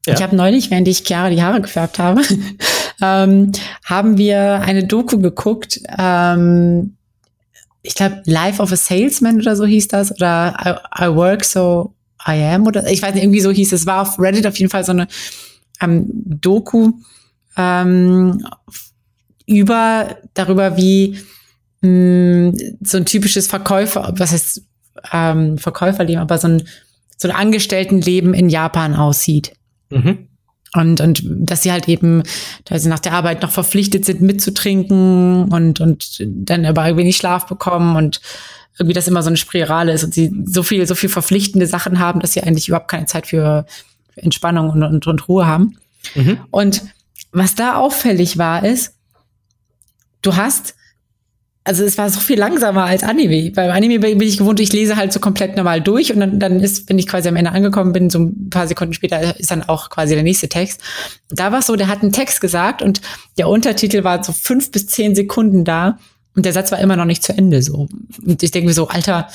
[0.05, 0.13] Ja.
[0.13, 2.21] Ich habe neulich, während ich Chiara die Haare gefärbt habe,
[3.01, 3.51] ähm,
[3.83, 5.81] haben wir eine Doku geguckt.
[5.97, 6.95] Ähm,
[7.81, 10.11] ich glaube, Life of a Salesman oder so hieß das.
[10.11, 10.55] Oder
[10.97, 11.93] I, I Work So
[12.27, 13.85] I Am oder ich weiß nicht, irgendwie so hieß es.
[13.85, 15.07] War auf Reddit auf jeden Fall so eine
[15.81, 16.91] ähm, Doku
[17.55, 18.45] ähm,
[19.45, 21.17] über darüber, wie
[21.87, 24.63] mh, so ein typisches Verkäufer, was heißt
[25.11, 26.63] ähm, Verkäuferleben, aber so ein,
[27.17, 29.53] so ein Angestelltenleben in Japan aussieht.
[29.89, 30.27] Mhm.
[30.73, 32.23] Und, und dass sie halt eben,
[32.65, 37.17] dass sie nach der Arbeit noch verpflichtet sind, mitzutrinken und, und dann aber irgendwie nicht
[37.17, 38.21] Schlaf bekommen und
[38.77, 41.99] irgendwie das immer so eine Spirale ist und sie so viel, so viel verpflichtende Sachen
[41.99, 43.65] haben, dass sie eigentlich überhaupt keine Zeit für,
[44.13, 45.77] für Entspannung und, und, und Ruhe haben.
[46.15, 46.39] Mhm.
[46.51, 46.83] Und
[47.31, 48.93] was da auffällig war, ist,
[50.21, 50.75] du hast,
[51.67, 53.51] also es war so viel langsamer als Anime.
[53.51, 56.61] Beim Anime bin ich gewohnt, ich lese halt so komplett normal durch und dann, dann
[56.61, 59.63] ist, wenn ich quasi am Ende angekommen bin, so ein paar Sekunden später ist dann
[59.63, 60.79] auch quasi der nächste Text.
[61.29, 63.01] Da war es so, der hat einen Text gesagt und
[63.37, 65.99] der Untertitel war so fünf bis zehn Sekunden da
[66.37, 67.89] und der Satz war immer noch nicht zu Ende so.
[68.25, 69.27] Und ich denke mir so, Alter,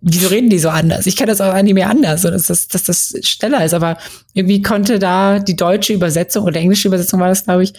[0.00, 1.06] wieso reden die so anders?
[1.06, 3.98] Ich kenne das auch Anime anders, so dass das, dass das schneller ist, aber
[4.32, 7.72] irgendwie konnte da die deutsche Übersetzung oder englische Übersetzung war das, glaube ich,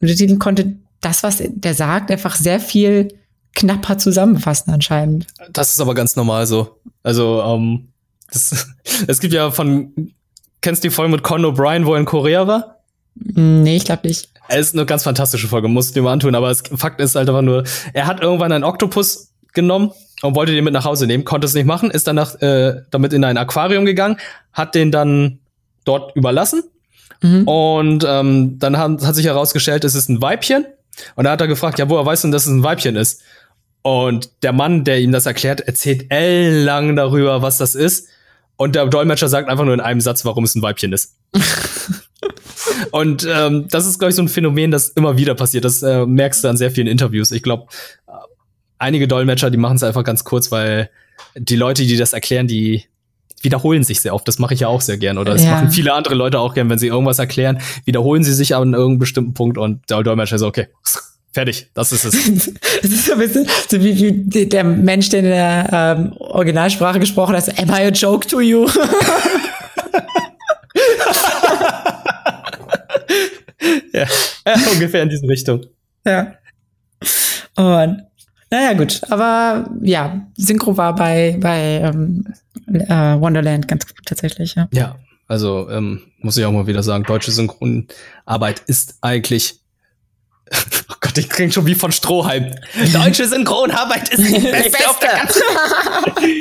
[0.00, 3.08] und der Titel konnte das, was der sagt, einfach sehr viel
[3.54, 5.26] knapper zusammenfassen anscheinend.
[5.52, 6.80] Das ist aber ganz normal so.
[7.02, 7.88] Also, ähm,
[8.30, 8.68] das,
[9.06, 10.12] es gibt ja von
[10.60, 12.80] kennst du die Folge mit Conan O'Brien, wo er in Korea war?
[13.14, 14.28] Nee, ich glaube nicht.
[14.48, 17.14] Es ist eine ganz fantastische Folge, musst du dir mal antun, aber das Fakt ist
[17.14, 19.92] halt einfach nur, er hat irgendwann einen Oktopus genommen
[20.22, 23.12] und wollte den mit nach Hause nehmen, konnte es nicht machen, ist danach äh, damit
[23.12, 24.16] in ein Aquarium gegangen,
[24.52, 25.40] hat den dann
[25.84, 26.62] dort überlassen
[27.20, 27.46] mhm.
[27.46, 30.64] und ähm, dann haben, hat sich herausgestellt, es ist ein Weibchen
[31.16, 33.22] und da hat er gefragt, ja, woher weißt du denn, dass es ein Weibchen ist?
[33.82, 38.08] Und der Mann, der ihm das erklärt, erzählt ellenlang darüber, was das ist.
[38.56, 41.16] Und der Dolmetscher sagt einfach nur in einem Satz, warum es ein Weibchen ist.
[42.90, 45.64] und ähm, das ist, glaube ich, so ein Phänomen, das immer wieder passiert.
[45.64, 47.30] Das äh, merkst du an sehr vielen Interviews.
[47.30, 47.68] Ich glaube,
[48.78, 50.90] einige Dolmetscher, die machen es einfach ganz kurz, weil
[51.36, 52.84] die Leute, die das erklären, die
[53.42, 54.26] wiederholen sich sehr oft.
[54.28, 55.18] Das mache ich ja auch sehr gern.
[55.18, 55.52] Oder das ja.
[55.52, 58.98] machen viele andere Leute auch gern, wenn sie irgendwas erklären, wiederholen sie sich an irgendeinem
[58.98, 60.68] bestimmten Punkt und der Dolmetscher so, okay,
[61.32, 62.14] fertig, das ist es.
[62.82, 66.98] das ist so ein bisschen so wie, wie der Mensch, der in der ähm, Originalsprache
[67.00, 68.66] gesprochen hat, am I a joke to you?
[73.92, 74.06] ja.
[74.46, 75.66] ja, ungefähr in diese Richtung.
[76.04, 76.34] Ja.
[77.56, 78.07] Und
[78.50, 79.00] naja, gut.
[79.10, 82.24] Aber ja, Synchro war bei, bei ähm,
[82.66, 84.68] äh, Wonderland ganz gut tatsächlich, ja.
[84.72, 84.96] Ja,
[85.26, 89.60] also ähm, muss ich auch mal wieder sagen, deutsche Synchronarbeit ist eigentlich.
[90.90, 92.54] Oh Gott, ich klinge schon wie von Strohhalm.
[92.94, 94.88] Deutsche Synchronarbeit ist die beste, beste.
[94.88, 95.42] auf der ganzen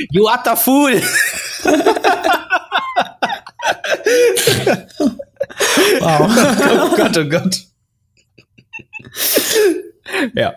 [0.10, 0.94] You are the fool.
[6.00, 6.32] wow.
[6.72, 7.60] Oh Gott, oh Gott.
[10.34, 10.54] ja.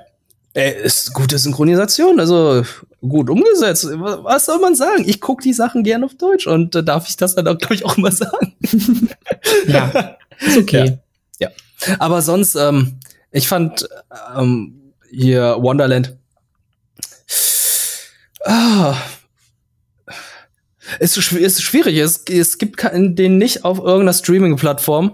[0.52, 2.64] Ey, ist gute Synchronisation, also
[3.00, 3.86] gut umgesetzt.
[3.92, 5.04] Was soll man sagen?
[5.06, 7.84] Ich gucke die Sachen gern auf Deutsch und äh, darf ich das dann, glaube ich,
[7.84, 8.56] auch immer sagen.
[9.68, 10.98] ja, ist okay.
[11.38, 11.50] Ja,
[11.86, 11.94] ja.
[12.00, 12.98] aber sonst, ähm,
[13.30, 13.88] ich fand
[14.36, 16.16] ähm, hier Wonderland.
[18.44, 18.96] Ah,
[20.98, 21.96] ist, ist schwierig.
[21.98, 25.12] Es, es gibt den nicht auf irgendeiner Streaming-Plattform.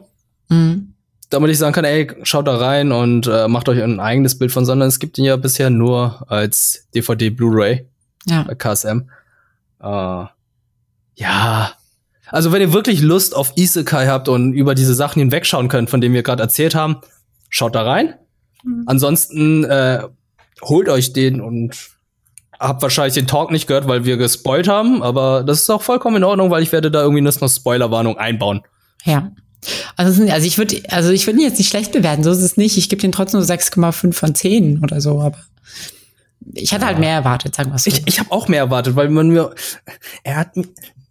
[0.48, 0.95] Mhm
[1.30, 4.52] damit ich sagen kann, ey, schaut da rein und äh, macht euch ein eigenes Bild
[4.52, 7.88] von, sondern es gibt ihn ja bisher nur als DVD Blu-ray
[8.26, 8.42] ja.
[8.42, 9.10] bei KSM.
[9.80, 10.24] Äh,
[11.16, 11.72] ja.
[12.28, 16.00] Also wenn ihr wirklich Lust auf Isekai habt und über diese Sachen hinwegschauen könnt, von
[16.00, 16.96] denen wir gerade erzählt haben,
[17.50, 18.14] schaut da rein.
[18.64, 18.84] Mhm.
[18.86, 20.02] Ansonsten äh,
[20.62, 21.90] holt euch den und
[22.58, 26.16] habt wahrscheinlich den Talk nicht gehört, weil wir gespoilt haben, aber das ist auch vollkommen
[26.16, 28.62] in Ordnung, weil ich werde da irgendwie noch Spoilerwarnung einbauen.
[29.04, 29.30] Ja.
[29.96, 32.56] Also, also ich würde, also ich würde ihn jetzt nicht schlecht bewerten, so ist es
[32.56, 32.76] nicht.
[32.76, 35.38] Ich gebe den trotzdem nur 6,5 von 10 oder so, aber
[36.54, 37.90] ich hatte halt mehr erwartet, sagen wir so.
[37.90, 39.54] Ich, ich habe auch mehr erwartet, weil man mir,
[40.22, 40.50] er hat,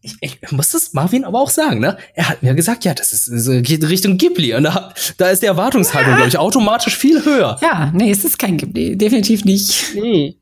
[0.02, 1.98] ich, ich muss das Marvin aber auch sagen, ne?
[2.14, 5.42] Er hat mir gesagt, ja, das ist, das geht Richtung Ghibli und da, da ist
[5.42, 6.18] die Erwartungshaltung, ja.
[6.18, 7.58] glaube ich, automatisch viel höher.
[7.62, 9.96] Ja, nee, es ist kein Ghibli, definitiv nicht.
[9.96, 10.38] Nee.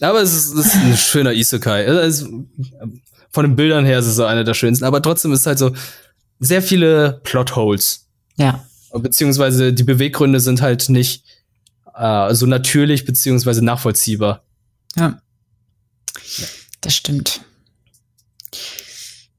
[0.00, 1.86] Aber es ist, es ist ein schöner Isekai.
[1.86, 2.26] Also,
[3.30, 5.58] von den Bildern her ist es so einer der schönsten, aber trotzdem ist es halt
[5.58, 5.72] so,
[6.40, 8.08] sehr viele Plotholes.
[8.36, 8.64] Ja.
[8.92, 11.24] Beziehungsweise die Beweggründe sind halt nicht
[11.94, 14.42] äh, so natürlich beziehungsweise nachvollziehbar.
[14.96, 15.20] Ja.
[16.80, 17.42] Das stimmt.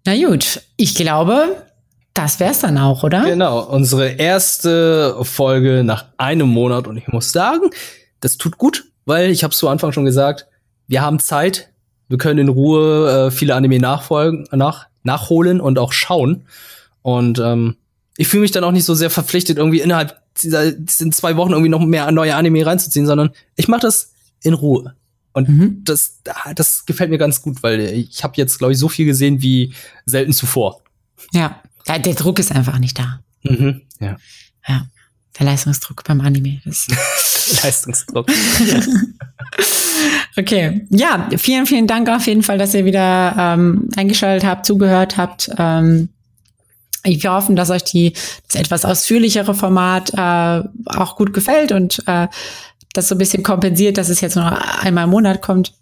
[0.06, 1.66] Na gut, ich glaube,
[2.14, 3.24] das wär's dann auch, oder?
[3.24, 7.70] Genau, unsere erste Folge nach einem Monat und ich muss sagen,
[8.20, 10.48] das tut gut, weil ich habe zu Anfang schon gesagt,
[10.88, 11.70] wir haben Zeit,
[12.08, 16.46] wir können in Ruhe äh, viele Anime nachfolgen, nach, nachholen und auch schauen.
[17.02, 17.76] Und ähm,
[18.18, 21.52] ich fühle mich dann auch nicht so sehr verpflichtet, irgendwie innerhalb dieser diesen zwei Wochen
[21.52, 24.96] irgendwie noch mehr neue Anime reinzuziehen, sondern ich mache das in Ruhe.
[25.34, 25.82] Und mhm.
[25.84, 26.20] das,
[26.56, 29.74] das gefällt mir ganz gut, weil ich habe jetzt, glaube ich, so viel gesehen wie
[30.06, 30.82] selten zuvor.
[31.34, 33.22] Ja, der Druck ist einfach nicht da.
[33.44, 34.18] Mhm, ja.
[34.68, 34.86] Ja,
[35.40, 36.62] der Leistungsdruck beim Anime.
[37.64, 38.30] Leistungsdruck.
[40.38, 45.18] okay, ja, vielen, vielen Dank auf jeden Fall, dass ihr wieder ähm, eingeschaltet habt, zugehört
[45.18, 45.50] habt.
[45.58, 46.10] Ähm,
[47.04, 48.14] wir hoffen, dass euch die,
[48.48, 52.28] das etwas ausführlichere Format äh, auch gut gefällt und äh,
[52.94, 55.74] das so ein bisschen kompensiert, dass es jetzt nur einmal im Monat kommt.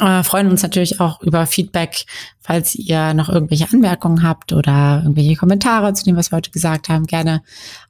[0.00, 2.06] Äh, freuen uns natürlich auch über Feedback,
[2.40, 6.88] falls ihr noch irgendwelche Anmerkungen habt oder irgendwelche Kommentare zu dem, was wir heute gesagt
[6.88, 7.06] haben.
[7.06, 7.42] Gerne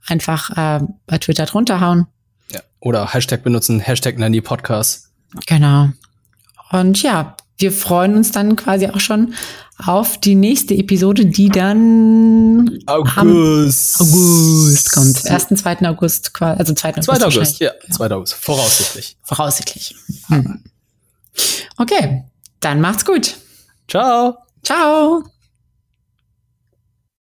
[0.07, 2.07] einfach äh, bei Twitter drunter hauen.
[2.53, 5.11] Ja, oder Hashtag benutzen, Hashtag Nanny Podcast.
[5.47, 5.91] Genau.
[6.71, 9.35] Und ja, wir freuen uns dann quasi auch schon
[9.79, 15.27] auf die nächste Episode, die dann August, August kommt.
[15.27, 15.49] 1.
[15.61, 15.89] 2.
[15.89, 16.91] August, also 2.
[16.91, 17.05] August.
[17.05, 17.25] 2.
[17.25, 18.11] August, ja, 2.
[18.11, 19.17] August, voraussichtlich.
[19.23, 19.97] Voraussichtlich.
[20.29, 20.63] Hm.
[21.79, 22.25] Okay,
[22.61, 23.37] dann macht's gut.
[23.89, 24.37] Ciao.
[24.63, 25.25] Ciao.